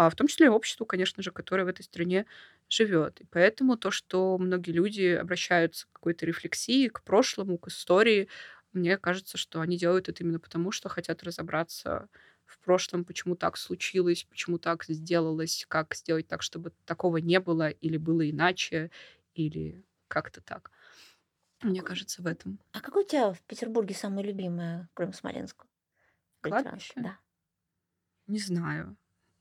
А 0.00 0.10
в 0.10 0.14
том 0.14 0.28
числе 0.28 0.46
и 0.46 0.48
обществу, 0.48 0.86
конечно 0.86 1.24
же, 1.24 1.32
которое 1.32 1.64
в 1.64 1.68
этой 1.68 1.82
стране 1.82 2.24
живет. 2.68 3.20
И 3.20 3.24
поэтому 3.28 3.76
то, 3.76 3.90
что 3.90 4.38
многие 4.38 4.70
люди 4.70 5.06
обращаются 5.06 5.86
к 5.88 5.92
какой-то 5.94 6.24
рефлексии, 6.24 6.86
к 6.88 7.02
прошлому, 7.02 7.58
к 7.58 7.66
истории, 7.66 8.28
мне 8.72 8.96
кажется, 8.96 9.36
что 9.36 9.60
они 9.60 9.76
делают 9.76 10.08
это 10.08 10.22
именно 10.22 10.38
потому, 10.38 10.70
что 10.70 10.88
хотят 10.88 11.24
разобраться 11.24 12.08
в 12.44 12.60
прошлом, 12.60 13.04
почему 13.04 13.34
так 13.34 13.56
случилось, 13.56 14.22
почему 14.22 14.58
так 14.58 14.84
сделалось, 14.84 15.64
как 15.68 15.96
сделать 15.96 16.28
так, 16.28 16.42
чтобы 16.42 16.72
такого 16.84 17.16
не 17.16 17.40
было, 17.40 17.68
или 17.68 17.96
было 17.96 18.30
иначе, 18.30 18.92
или 19.34 19.84
как-то 20.06 20.40
так. 20.40 20.70
Мне 21.62 21.82
кажется, 21.82 22.22
в 22.22 22.26
этом. 22.26 22.60
А 22.72 22.80
какое 22.80 23.04
у 23.04 23.06
тебя 23.06 23.32
в 23.32 23.42
Петербурге 23.42 23.94
самое 23.94 24.26
любимое, 24.26 24.88
кроме 24.94 25.12
Смоленского? 25.12 25.68
Кладбище? 26.40 26.94
Да. 26.96 27.18
Не 28.26 28.38
знаю. 28.38 28.96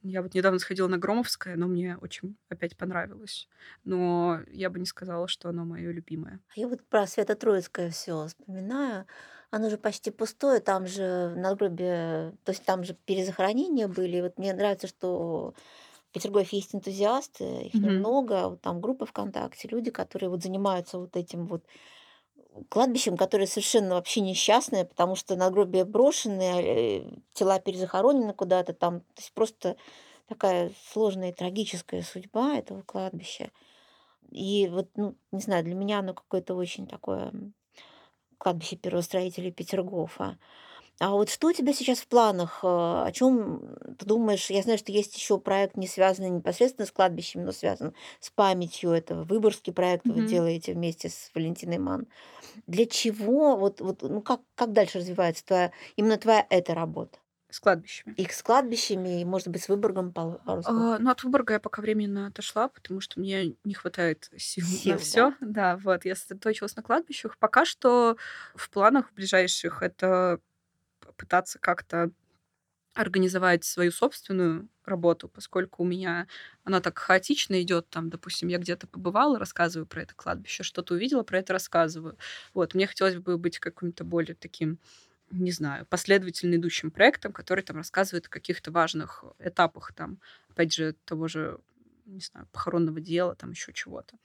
Я 0.09 0.21
вот 0.21 0.33
недавно 0.33 0.59
сходила 0.59 0.87
на 0.87 0.97
Громовское, 0.97 1.55
но 1.55 1.67
мне 1.67 1.97
очень 1.97 2.37
опять 2.49 2.77
понравилось. 2.77 3.49
Но 3.83 4.41
я 4.47 4.69
бы 4.69 4.79
не 4.79 4.85
сказала, 4.85 5.27
что 5.27 5.49
оно 5.49 5.65
мое 5.65 5.91
любимое. 5.91 6.41
А 6.55 6.59
я 6.59 6.67
вот 6.67 6.85
про 6.87 7.05
Свято-Троицкое 7.07 7.89
все 7.91 8.27
вспоминаю. 8.27 9.05
Оно 9.51 9.69
же 9.69 9.77
почти 9.77 10.11
пустое, 10.11 10.59
там 10.59 10.85
же 10.87 11.33
надгробие, 11.35 12.37
то 12.43 12.51
есть 12.51 12.63
там 12.65 12.83
же 12.83 12.93
перезахоронения 12.93 13.87
были. 13.87 14.21
Вот 14.21 14.37
мне 14.37 14.53
нравится, 14.53 14.87
что 14.87 15.53
в 16.09 16.11
Петергофе 16.13 16.57
есть 16.57 16.73
энтузиасты, 16.75 17.43
их 17.67 17.73
Мгм. 17.73 17.77
немного, 17.81 18.49
вот 18.49 18.61
там 18.61 18.81
группы 18.81 19.05
ВКонтакте, 19.05 19.67
люди, 19.69 19.91
которые 19.91 20.29
вот 20.29 20.43
занимаются 20.43 20.97
вот 20.99 21.15
этим 21.17 21.47
вот 21.47 21.65
кладбищем, 22.69 23.17
которое 23.17 23.47
совершенно 23.47 23.95
вообще 23.95 24.21
несчастное, 24.21 24.85
потому 24.85 25.15
что 25.15 25.35
надгробия 25.35 25.85
брошены, 25.85 26.61
э, 26.61 27.09
тела 27.33 27.59
перезахоронены 27.59 28.33
куда-то 28.33 28.73
там. 28.73 29.01
То 29.01 29.21
есть 29.21 29.33
просто 29.33 29.77
такая 30.27 30.71
сложная 30.91 31.29
и 31.29 31.33
трагическая 31.33 32.01
судьба 32.01 32.55
этого 32.57 32.81
кладбища. 32.83 33.51
И 34.31 34.67
вот, 34.67 34.89
ну, 34.95 35.15
не 35.31 35.39
знаю, 35.39 35.63
для 35.63 35.75
меня 35.75 35.99
оно 35.99 36.13
какое-то 36.13 36.55
очень 36.55 36.87
такое 36.87 37.31
кладбище 38.37 38.75
первостроителей 38.75 39.51
Петергофа. 39.51 40.37
А 40.99 41.11
вот 41.11 41.29
что 41.29 41.47
у 41.49 41.53
тебя 41.53 41.73
сейчас 41.73 41.99
в 41.99 42.07
планах? 42.07 42.61
Э, 42.63 43.03
о 43.05 43.11
чем 43.13 43.75
ты 43.99 44.05
думаешь? 44.05 44.49
Я 44.49 44.63
знаю, 44.63 44.79
что 44.79 44.91
есть 44.91 45.15
еще 45.15 45.37
проект, 45.39 45.77
не 45.77 45.87
связанный 45.87 46.29
непосредственно 46.31 46.87
с 46.87 46.91
кладбищем, 46.91 47.43
но 47.45 47.51
связан 47.51 47.93
с 48.19 48.31
памятью. 48.31 48.91
Это 48.91 49.15
выборгский 49.15 49.73
проект 49.73 50.09
вы 50.09 50.21
Мгм. 50.21 50.23
делаете 50.23 50.73
вместе 50.73 51.09
с 51.09 51.29
Валентиной 51.35 51.77
Ман. 51.77 52.07
Для 52.67 52.85
чего? 52.87 53.57
Вот, 53.57 53.81
вот, 53.81 54.03
ну 54.03 54.21
как, 54.21 54.41
как 54.55 54.73
дальше 54.73 54.99
развивается 54.99 55.45
твоя, 55.45 55.71
именно 55.97 56.17
твоя 56.17 56.45
эта 56.49 56.75
работа? 56.75 57.19
С 57.49 57.59
кладбищами. 57.59 58.17
Их 58.17 58.33
с 58.33 58.43
кладбищами, 58.43 59.21
и, 59.21 59.25
может 59.25 59.47
быть, 59.49 59.63
с 59.63 59.69
Выборгом 59.69 60.13
пару 60.13 60.63
слов. 60.63 60.87
А, 60.93 60.99
ну, 60.99 61.09
от 61.11 61.23
Выборга 61.23 61.53
я 61.53 61.59
пока 61.59 61.81
временно 61.81 62.27
отошла, 62.27 62.67
потому 62.67 62.99
что 62.99 63.19
мне 63.19 63.55
не 63.63 63.73
хватает 63.73 64.29
сил 64.37 64.65
Сил, 64.83 64.95
на 64.95 64.97
да? 65.09 65.27
все. 65.27 65.33
Да, 65.41 65.77
вот, 65.77 66.05
я 66.05 66.15
сосредоточилась 66.15 66.75
на 66.75 66.83
кладбищах. 66.83 67.37
Пока 67.37 67.65
что 67.65 68.17
в 68.55 68.69
планах 68.69 69.13
ближайших 69.13 69.81
это 69.81 70.39
пытаться 71.17 71.59
как-то 71.59 72.11
организовать 72.93 73.63
свою 73.63 73.91
собственную 73.91 74.69
работу, 74.85 75.29
поскольку 75.29 75.83
у 75.83 75.85
меня 75.85 76.27
она 76.63 76.81
так 76.81 76.97
хаотично 76.97 77.61
идет. 77.61 77.89
Там, 77.89 78.09
допустим, 78.09 78.47
я 78.49 78.57
где-то 78.57 78.87
побывала, 78.87 79.37
рассказываю 79.39 79.85
про 79.85 80.01
это 80.01 80.15
кладбище, 80.15 80.63
что-то 80.63 80.95
увидела, 80.95 81.23
про 81.23 81.39
это 81.39 81.53
рассказываю. 81.53 82.17
Вот, 82.53 82.73
мне 82.73 82.87
хотелось 82.87 83.15
бы 83.17 83.37
быть 83.37 83.59
каким-то 83.59 84.03
более 84.03 84.35
таким 84.35 84.79
не 85.31 85.51
знаю, 85.51 85.85
последовательно 85.87 86.55
идущим 86.55 86.89
проектом, 86.89 87.33
который 87.33 87.61
там 87.63 87.75
рассказывает 87.77 88.27
о 88.27 88.29
каких-то 88.29 88.71
важных 88.71 89.25
этапах, 89.39 89.91
там, 89.93 90.19
опять 90.49 90.73
же, 90.73 90.95
того 91.05 91.27
же, 91.27 91.59
не 92.05 92.21
знаю, 92.21 92.47
похоронного 92.53 93.01
дела, 93.01 93.35
там 93.35 93.51
еще 93.51 93.73
чего-то. 93.73 94.15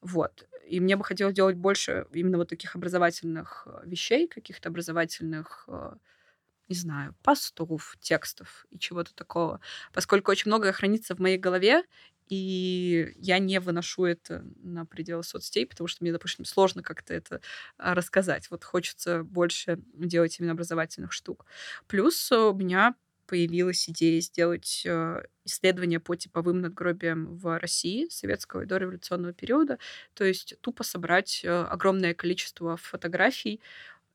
Вот. 0.00 0.48
И 0.68 0.80
мне 0.80 0.96
бы 0.96 1.04
хотелось 1.04 1.34
делать 1.34 1.56
больше 1.56 2.06
именно 2.12 2.38
вот 2.38 2.48
таких 2.48 2.76
образовательных 2.76 3.66
э, 3.66 3.80
вещей, 3.86 4.28
каких-то 4.28 4.68
образовательных, 4.68 5.64
э, 5.68 5.92
не 6.68 6.76
знаю, 6.76 7.14
постов, 7.22 7.96
текстов 8.00 8.66
и 8.70 8.78
чего-то 8.78 9.14
такого. 9.14 9.60
Поскольку 9.92 10.30
очень 10.30 10.50
многое 10.50 10.72
хранится 10.72 11.14
в 11.14 11.18
моей 11.18 11.38
голове, 11.38 11.84
и 12.28 13.14
я 13.16 13.38
не 13.38 13.58
выношу 13.58 14.04
это 14.04 14.44
на 14.62 14.84
пределы 14.84 15.22
соцсетей, 15.24 15.66
потому 15.66 15.88
что 15.88 16.04
мне, 16.04 16.12
допустим, 16.12 16.44
сложно 16.44 16.82
как-то 16.82 17.14
это 17.14 17.40
а, 17.78 17.94
рассказать. 17.94 18.50
Вот 18.50 18.64
хочется 18.64 19.24
больше 19.24 19.78
делать 19.94 20.38
именно 20.38 20.52
образовательных 20.52 21.12
штук. 21.12 21.46
Плюс 21.86 22.30
у 22.32 22.52
меня 22.52 22.94
появилась 23.26 23.88
идея 23.88 24.20
сделать 24.20 24.82
э, 24.86 25.22
исследования 25.44 26.00
по 26.00 26.16
типовым 26.16 26.62
надгробиям 26.62 27.36
в 27.36 27.58
России 27.58 28.08
советского 28.08 28.62
и 28.62 28.66
дореволюционного 28.66 29.34
периода, 29.34 29.78
то 30.14 30.24
есть 30.24 30.54
тупо 30.62 30.82
собрать 30.82 31.42
э, 31.44 31.48
огромное 31.50 32.14
количество 32.14 32.78
фотографий 32.78 33.60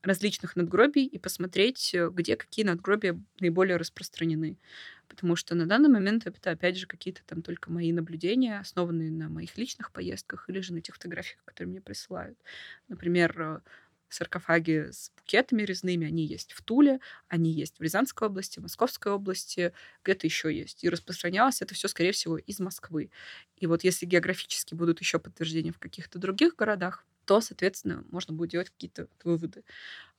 различных 0.04 0.54
надгробий 0.56 1.06
и 1.06 1.18
посмотреть, 1.18 1.94
э, 1.94 2.10
где 2.10 2.36
какие 2.36 2.64
надгробия 2.64 3.20
наиболее 3.40 3.76
распространены. 3.76 4.58
Потому 5.08 5.36
что 5.36 5.54
на 5.54 5.66
данный 5.66 5.88
момент 5.88 6.26
это, 6.26 6.50
опять 6.50 6.76
же, 6.76 6.86
какие-то 6.86 7.22
там 7.26 7.42
только 7.42 7.70
мои 7.70 7.92
наблюдения, 7.92 8.58
основанные 8.58 9.10
на 9.10 9.28
моих 9.28 9.56
личных 9.58 9.92
поездках 9.92 10.48
или 10.48 10.60
же 10.60 10.74
на 10.74 10.80
тех 10.80 10.94
фотографиях, 10.96 11.42
которые 11.44 11.70
мне 11.72 11.80
присылают. 11.80 12.38
Например, 12.88 13.40
э, 13.40 13.60
саркофаги 14.08 14.90
с 14.92 15.10
букетами 15.16 15.62
резными, 15.62 16.06
они 16.06 16.24
есть 16.26 16.52
в 16.52 16.62
Туле, 16.62 17.00
они 17.28 17.50
есть 17.50 17.78
в 17.78 17.82
Рязанской 17.82 18.28
области, 18.28 18.60
Московской 18.60 19.12
области, 19.12 19.72
где-то 20.04 20.26
еще 20.26 20.54
есть. 20.54 20.84
И 20.84 20.88
распространялось 20.88 21.62
это 21.62 21.74
все, 21.74 21.88
скорее 21.88 22.12
всего, 22.12 22.38
из 22.38 22.60
Москвы. 22.60 23.10
И 23.56 23.66
вот 23.66 23.82
если 23.84 24.06
географически 24.06 24.74
будут 24.74 25.00
еще 25.00 25.18
подтверждения 25.18 25.72
в 25.72 25.78
каких-то 25.78 26.18
других 26.18 26.54
городах, 26.56 27.04
то, 27.24 27.40
соответственно, 27.40 28.04
можно 28.10 28.34
будет 28.34 28.50
делать 28.50 28.70
какие-то 28.70 29.08
выводы 29.24 29.64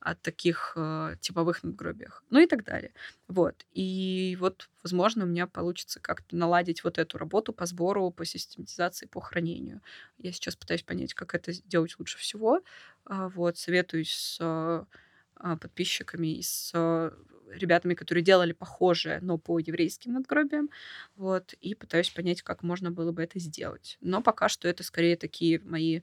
от 0.00 0.20
таких 0.22 0.74
э, 0.76 1.16
типовых 1.20 1.64
надгробиях, 1.64 2.22
ну 2.30 2.40
и 2.40 2.46
так 2.46 2.64
далее. 2.64 2.92
Вот. 3.28 3.66
И 3.72 4.36
вот, 4.40 4.68
возможно, 4.82 5.24
у 5.24 5.28
меня 5.28 5.46
получится 5.46 6.00
как-то 6.00 6.36
наладить 6.36 6.84
вот 6.84 6.98
эту 6.98 7.18
работу 7.18 7.52
по 7.52 7.66
сбору, 7.66 8.10
по 8.10 8.24
систематизации, 8.24 9.06
по 9.06 9.20
хранению. 9.20 9.80
Я 10.18 10.32
сейчас 10.32 10.56
пытаюсь 10.56 10.82
понять, 10.82 11.14
как 11.14 11.34
это 11.34 11.52
сделать 11.52 11.96
лучше 11.98 12.18
всего. 12.18 12.62
А, 13.04 13.28
вот, 13.28 13.58
советуюсь 13.58 14.14
с 14.14 14.38
а, 14.40 15.56
подписчиками 15.56 16.38
и 16.38 16.42
с 16.42 16.72
а, 16.74 17.12
ребятами, 17.50 17.94
которые 17.94 18.24
делали 18.24 18.52
похожее, 18.52 19.20
но 19.20 19.38
по 19.38 19.58
еврейским 19.58 20.12
надгробиям, 20.14 20.70
вот, 21.16 21.52
и 21.60 21.74
пытаюсь 21.74 22.10
понять, 22.10 22.42
как 22.42 22.62
можно 22.62 22.90
было 22.90 23.12
бы 23.12 23.22
это 23.22 23.38
сделать. 23.38 23.98
Но 24.00 24.22
пока 24.22 24.48
что 24.48 24.66
это 24.68 24.82
скорее 24.82 25.16
такие 25.16 25.60
мои 25.60 26.00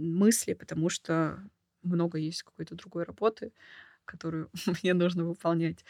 мысли, 0.00 0.54
потому 0.54 0.88
что 0.88 1.42
много 1.82 2.18
есть 2.18 2.42
какой-то 2.42 2.74
другой 2.74 3.04
работы, 3.04 3.52
которую 4.04 4.50
мне 4.82 4.94
нужно 4.94 5.24
выполнять 5.24 5.84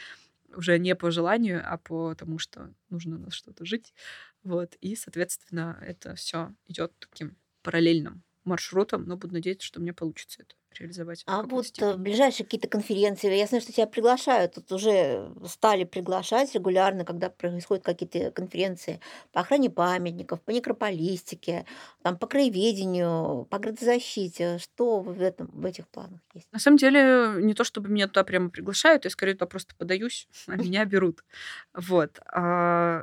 уже 0.55 0.79
не 0.79 0.95
по 0.97 1.11
желанию, 1.11 1.63
а 1.65 1.79
по 1.79 2.15
тому, 2.15 2.39
что 2.39 2.75
нужно 2.91 3.19
на 3.19 3.31
что-то 3.31 3.65
жить. 3.65 3.95
Вот. 4.43 4.77
И, 4.81 4.97
соответственно, 4.97 5.79
это 5.83 6.15
все 6.17 6.55
идет 6.69 6.93
таким 6.99 7.37
параллельным 7.63 8.23
маршрутом, 8.45 9.05
но 9.07 9.17
буду 9.17 9.35
надеяться, 9.35 9.67
что 9.67 9.81
мне 9.81 9.93
получится 9.95 10.43
это 10.43 10.55
реализовать. 10.79 11.23
А 11.27 11.43
вот 11.43 11.67
э, 11.79 11.97
ближайшие 11.97 12.45
какие-то 12.45 12.69
конференции, 12.69 13.35
я 13.35 13.47
знаю, 13.47 13.63
что 13.63 13.73
тебя 13.73 13.87
приглашают, 13.87 14.55
тут 14.55 14.71
уже 14.73 15.33
стали 15.47 15.85
приглашать 15.85 16.55
регулярно, 16.55 17.05
когда 17.05 17.31
происходят 17.31 17.85
какие-то 17.85 18.31
конференции 18.31 19.01
по 19.33 19.41
охране 19.41 19.71
памятников, 19.71 20.41
по 20.43 20.51
некрополистике, 20.51 21.67
там, 22.03 22.19
по 22.19 22.27
краеведению, 22.27 23.47
по 23.51 23.59
градозащите. 23.59 24.59
Что 24.59 25.01
в, 25.01 25.21
этом, 25.21 25.49
в 25.53 25.65
этих 25.65 25.89
планах 25.89 26.21
есть? 26.35 26.47
На 26.53 26.59
самом 26.59 26.77
деле, 26.77 27.35
не 27.43 27.55
то 27.55 27.65
чтобы 27.65 27.89
меня 27.91 28.07
туда 28.07 28.25
прямо 28.25 28.51
приглашают, 28.51 29.05
я 29.05 29.11
скорее 29.11 29.35
туда 29.35 29.47
просто 29.47 29.75
подаюсь, 29.77 30.29
а 30.47 30.57
меня 30.57 30.85
берут. 30.85 31.25
Вот. 31.75 32.21
А, 32.27 33.03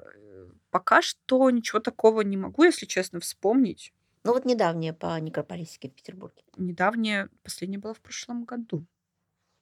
пока 0.69 1.01
что 1.01 1.49
ничего 1.49 1.79
такого 1.79 2.21
не 2.21 2.37
могу, 2.37 2.63
если 2.63 2.85
честно, 2.85 3.19
вспомнить. 3.19 3.93
Ну 4.27 4.33
вот 4.33 4.43
недавнее 4.43 4.91
по 4.91 5.17
некрополистике 5.21 5.87
в 5.87 5.93
Петербурге. 5.93 6.43
Недавнее, 6.57 7.29
последнее 7.43 7.79
было 7.79 7.93
в 7.93 8.01
прошлом 8.01 8.43
году. 8.43 8.85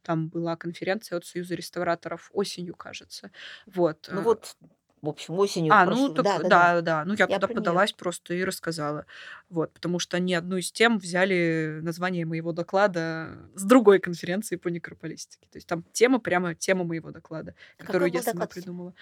Там 0.01 0.27
была 0.27 0.55
конференция 0.55 1.17
от 1.19 1.25
Союза 1.25 1.53
реставраторов 1.53 2.31
осенью, 2.33 2.75
кажется. 2.75 3.29
Вот. 3.67 4.09
Ну 4.11 4.21
вот 4.21 4.57
в 5.05 5.09
общем, 5.09 5.33
осенью. 5.35 5.73
А, 5.73 5.85
прошло. 5.85 6.07
ну 6.07 6.13
так, 6.13 6.25
да, 6.25 6.37
да, 6.37 6.43
да, 6.43 6.49
да, 6.49 6.81
да. 6.81 7.05
Ну 7.05 7.13
я, 7.13 7.25
Я 7.29 7.39
туда 7.39 7.47
подалась 7.53 7.93
просто 7.93 8.33
и 8.33 8.43
рассказала. 8.43 9.05
Вот, 9.49 9.71
потому 9.73 9.99
что 9.99 10.17
они 10.17 10.33
одну 10.33 10.57
из 10.57 10.71
тем 10.71 10.97
взяли 10.97 11.79
название 11.81 12.25
моего 12.25 12.51
доклада 12.51 13.37
с 13.55 13.63
другой 13.63 13.99
конференции 13.99 14.55
по 14.55 14.67
некрополистике. 14.67 15.47
То 15.51 15.57
есть 15.57 15.67
там 15.67 15.83
тема 15.93 16.19
прямо 16.19 16.55
тема 16.55 16.83
моего 16.83 17.11
доклада, 17.11 17.55
А 17.79 17.83
которую 17.83 18.11
я 18.11 18.21
сама 18.21 18.33
доклад? 18.33 18.49
придумала. 18.53 18.93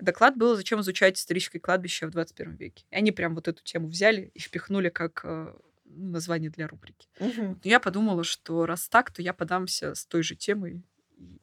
Доклад 0.00 0.36
был 0.36 0.56
«Зачем 0.56 0.80
изучать 0.80 1.18
историческое 1.18 1.60
кладбище 1.60 2.06
в 2.06 2.10
21 2.10 2.56
веке?». 2.56 2.84
И 2.90 2.96
они 2.96 3.12
прям 3.12 3.34
вот 3.34 3.48
эту 3.48 3.62
тему 3.62 3.88
взяли 3.88 4.30
и 4.34 4.38
впихнули 4.40 4.88
как 4.88 5.20
э, 5.24 5.52
название 5.84 6.50
для 6.50 6.68
рубрики. 6.68 7.08
Мгм. 7.20 7.60
Я 7.64 7.80
подумала, 7.80 8.24
что 8.24 8.66
раз 8.66 8.88
так, 8.88 9.10
то 9.10 9.22
я 9.22 9.32
подамся 9.32 9.94
с 9.94 10.06
той 10.06 10.22
же 10.22 10.36
темой, 10.36 10.82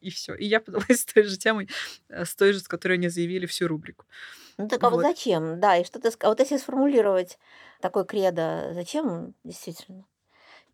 и 0.01 0.09
все. 0.09 0.36
И 0.36 0.45
я 0.45 0.59
подалась 0.61 1.01
с 1.01 1.05
той 1.05 1.23
же 1.23 1.38
темой, 1.38 1.69
э, 2.09 2.26
с 2.26 2.36
той 2.36 2.53
же, 2.53 2.59
с 2.59 2.67
которой 2.67 2.93
они 2.93 3.09
заявили 3.09 3.45
всю 3.45 3.67
рубрику. 3.67 4.05
Ну 4.57 4.67
так 4.67 4.84
а 4.84 4.89
вот 4.89 4.99
Вот. 4.99 5.01
зачем? 5.01 5.59
Да, 5.59 5.78
и 5.78 5.84
что 5.84 5.99
ты 5.99 6.09
ска- 6.09 6.28
Вот 6.28 6.39
если 6.39 6.57
сформулировать 6.57 7.38
такой 7.82 8.05
кредо, 8.05 8.71
зачем 8.73 9.34
действительно 9.43 10.05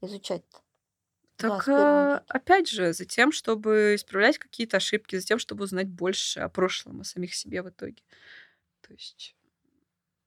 изучать 0.01 0.43
в 1.37 1.37
Так, 1.37 1.67
21 1.67 1.67
э, 1.67 2.21
веке? 2.25 2.25
опять 2.27 2.69
же, 2.69 2.93
за 2.93 3.05
тем, 3.05 3.31
чтобы 3.31 3.95
исправлять 3.95 4.37
какие-то 4.37 4.77
ошибки, 4.77 5.15
за 5.15 5.25
тем, 5.25 5.39
чтобы 5.39 5.63
узнать 5.63 5.87
больше 5.89 6.39
о 6.39 6.49
прошлом, 6.49 7.01
о 7.01 7.03
самих 7.03 7.33
себе 7.33 7.63
в 7.63 7.69
итоге. 7.69 8.03
То 8.81 8.93
есть 8.93 9.35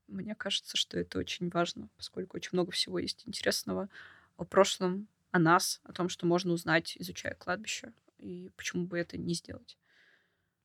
мне 0.07 0.35
кажется, 0.35 0.77
что 0.77 0.99
это 0.99 1.19
очень 1.19 1.49
важно, 1.51 1.89
поскольку 1.97 2.37
очень 2.37 2.51
много 2.53 2.71
всего 2.73 2.99
есть 2.99 3.23
интересного 3.27 3.89
о 4.37 4.45
прошлом, 4.45 5.09
о 5.31 5.39
нас, 5.39 5.81
о 5.85 5.93
том, 5.93 6.09
что 6.09 6.27
можно 6.27 6.53
узнать, 6.53 6.97
изучая 6.99 7.35
кладбище. 7.35 7.93
И 8.25 8.51
почему 8.57 8.87
бы 8.87 8.99
это 8.99 9.19
не 9.19 9.35
сделать? 9.35 9.79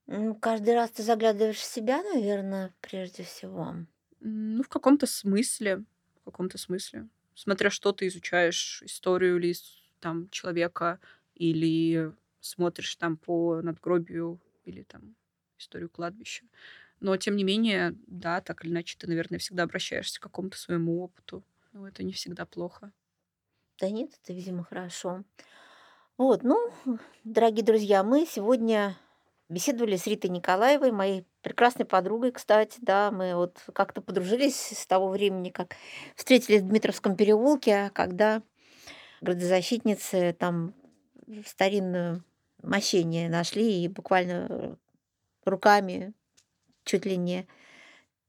Ну, 0.08 0.36
каждый 0.36 0.74
раз 0.74 0.92
ты 0.92 1.04
заглядываешь 1.04 1.56
в 1.60 1.64
себя, 1.64 2.04
наверное, 2.04 2.74
прежде 2.82 3.24
всего. 3.24 3.76
Ну, 4.20 4.64
в 4.64 4.70
каком-то 4.70 5.06
смысле, 5.08 5.84
в 6.22 6.26
каком-то 6.26 6.58
смысле. 6.58 7.08
Смотря 7.36 7.70
что 7.70 7.92
ты 7.94 8.08
изучаешь, 8.08 8.82
историю 8.84 9.38
ли 9.40 9.54
там 10.00 10.30
человека, 10.30 11.00
или 11.36 12.14
смотришь 12.42 12.96
там 12.96 13.18
по 13.18 13.62
надгробию, 13.62 14.42
или 14.66 14.84
там 14.84 15.16
историю 15.58 15.90
кладбища. 15.90 16.46
Но, 17.00 17.16
тем 17.18 17.36
не 17.38 17.44
менее, 17.46 17.96
да, 18.08 18.42
так 18.42 18.64
или 18.66 18.72
иначе, 18.72 18.98
ты, 18.98 19.08
наверное, 19.08 19.40
всегда 19.40 19.64
обращаешься 19.64 20.20
к 20.20 20.24
какому-то 20.24 20.58
своему 20.58 21.02
опыту. 21.02 21.46
Но 21.72 21.88
это 21.88 22.04
не 22.04 22.12
всегда 22.14 22.46
плохо. 22.46 22.92
Да 23.80 23.90
нет, 23.90 24.12
это, 24.22 24.34
видимо, 24.34 24.64
хорошо. 24.64 25.24
Вот, 26.20 26.44
ну, 26.44 26.70
дорогие 27.24 27.64
друзья, 27.64 28.04
мы 28.04 28.26
сегодня 28.26 28.98
беседовали 29.48 29.96
с 29.96 30.06
Ритой 30.06 30.30
Николаевой, 30.30 30.92
моей 30.92 31.26
прекрасной 31.42 31.86
подругой, 31.86 32.34
кстати, 32.34 32.78
да, 32.82 33.10
мы 33.10 33.38
вот 33.38 33.64
как-то 33.72 34.02
подружились 34.02 34.74
с 34.78 34.86
того 34.86 35.08
времени, 35.08 35.50
как 35.50 35.78
встретились 36.18 36.60
в 36.60 36.68
Дмитровском 36.68 37.16
переулке, 37.16 37.90
когда 37.94 38.42
градозащитницы 39.22 40.36
там 40.38 40.74
старинную 41.46 42.26
мощение 42.64 43.30
нашли 43.30 43.82
и 43.82 43.88
буквально 43.88 44.78
руками 45.46 46.12
чуть 46.84 47.06
ли 47.06 47.16
не 47.16 47.48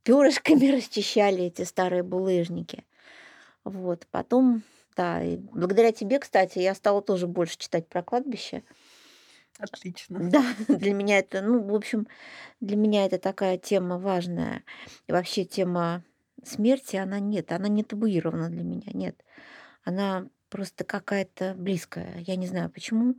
перышками 0.04 0.66
расчищали 0.76 1.42
эти 1.46 1.62
старые 1.62 2.04
булыжники. 2.04 2.86
Вот. 3.64 4.06
Потом, 4.12 4.62
да, 4.96 5.22
и 5.22 5.36
благодаря 5.36 5.92
тебе, 5.92 6.18
кстати, 6.18 6.58
я 6.58 6.74
стала 6.74 7.02
тоже 7.02 7.26
больше 7.26 7.58
читать 7.58 7.88
про 7.88 8.02
кладбище. 8.02 8.62
Отлично. 9.58 10.18
Да, 10.30 10.44
для 10.68 10.92
меня 10.92 11.18
это, 11.18 11.42
ну, 11.42 11.62
в 11.62 11.74
общем, 11.74 12.06
для 12.60 12.76
меня 12.76 13.06
это 13.06 13.18
такая 13.18 13.58
тема 13.58 13.98
важная. 13.98 14.64
И 15.06 15.12
вообще 15.12 15.44
тема 15.44 16.02
смерти, 16.44 16.96
она 16.96 17.20
нет, 17.20 17.52
она 17.52 17.68
не 17.68 17.84
табуирована 17.84 18.48
для 18.48 18.62
меня, 18.62 18.90
нет. 18.92 19.22
Она 19.84 20.26
просто 20.48 20.84
какая-то 20.84 21.54
близкая. 21.56 22.18
Я 22.26 22.36
не 22.36 22.46
знаю 22.46 22.70
почему. 22.70 23.14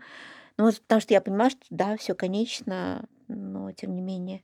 Ну, 0.57 0.65
вот 0.65 0.81
потому 0.81 1.01
что 1.01 1.13
я 1.13 1.21
понимаю, 1.21 1.51
что 1.51 1.61
да, 1.69 1.97
все 1.97 2.13
конечно, 2.13 3.07
но 3.27 3.71
тем 3.71 3.95
не 3.95 4.01
менее. 4.01 4.43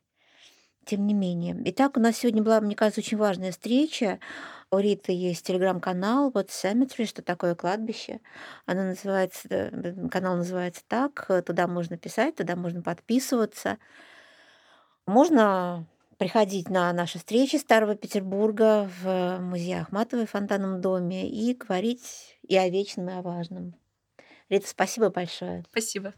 Тем 0.86 1.06
не 1.06 1.14
менее. 1.14 1.56
Итак, 1.66 1.98
у 1.98 2.00
нас 2.00 2.18
сегодня 2.18 2.42
была, 2.42 2.62
мне 2.62 2.76
кажется, 2.76 3.02
очень 3.02 3.18
важная 3.18 3.52
встреча. 3.52 4.20
У 4.70 4.80
Риты 4.80 5.14
есть 5.14 5.46
телеграм-канал 5.46 6.30
вот 6.34 6.50
Cemetery, 6.50 7.06
что 7.06 7.22
такое 7.22 7.56
кладбище. 7.56 8.20
Она 8.66 8.84
называется, 8.84 9.48
э, 9.50 10.08
канал 10.10 10.36
называется 10.36 10.82
так. 10.88 11.26
Туда 11.46 11.68
можно 11.68 11.98
писать, 11.98 12.36
туда 12.36 12.58
можно 12.58 12.82
подписываться. 12.82 13.78
Можно 15.06 15.88
приходить 16.18 16.70
на 16.70 16.92
наши 16.92 17.18
встречи 17.18 17.56
Старого 17.56 17.96
Петербурга 17.96 18.90
в 19.02 19.40
музее 19.40 19.82
Ахматовой 19.82 20.26
в 20.26 20.32
Фонтанном 20.32 20.82
доме 20.82 21.30
и 21.30 21.54
говорить 21.54 22.38
и 22.42 22.58
о 22.58 22.68
вечном, 22.68 23.10
и 23.10 23.14
о 23.14 23.22
важном. 23.22 23.74
Рита, 24.50 24.68
спасибо 24.68 25.10
большое. 25.10 25.64
Спасибо. 25.72 26.14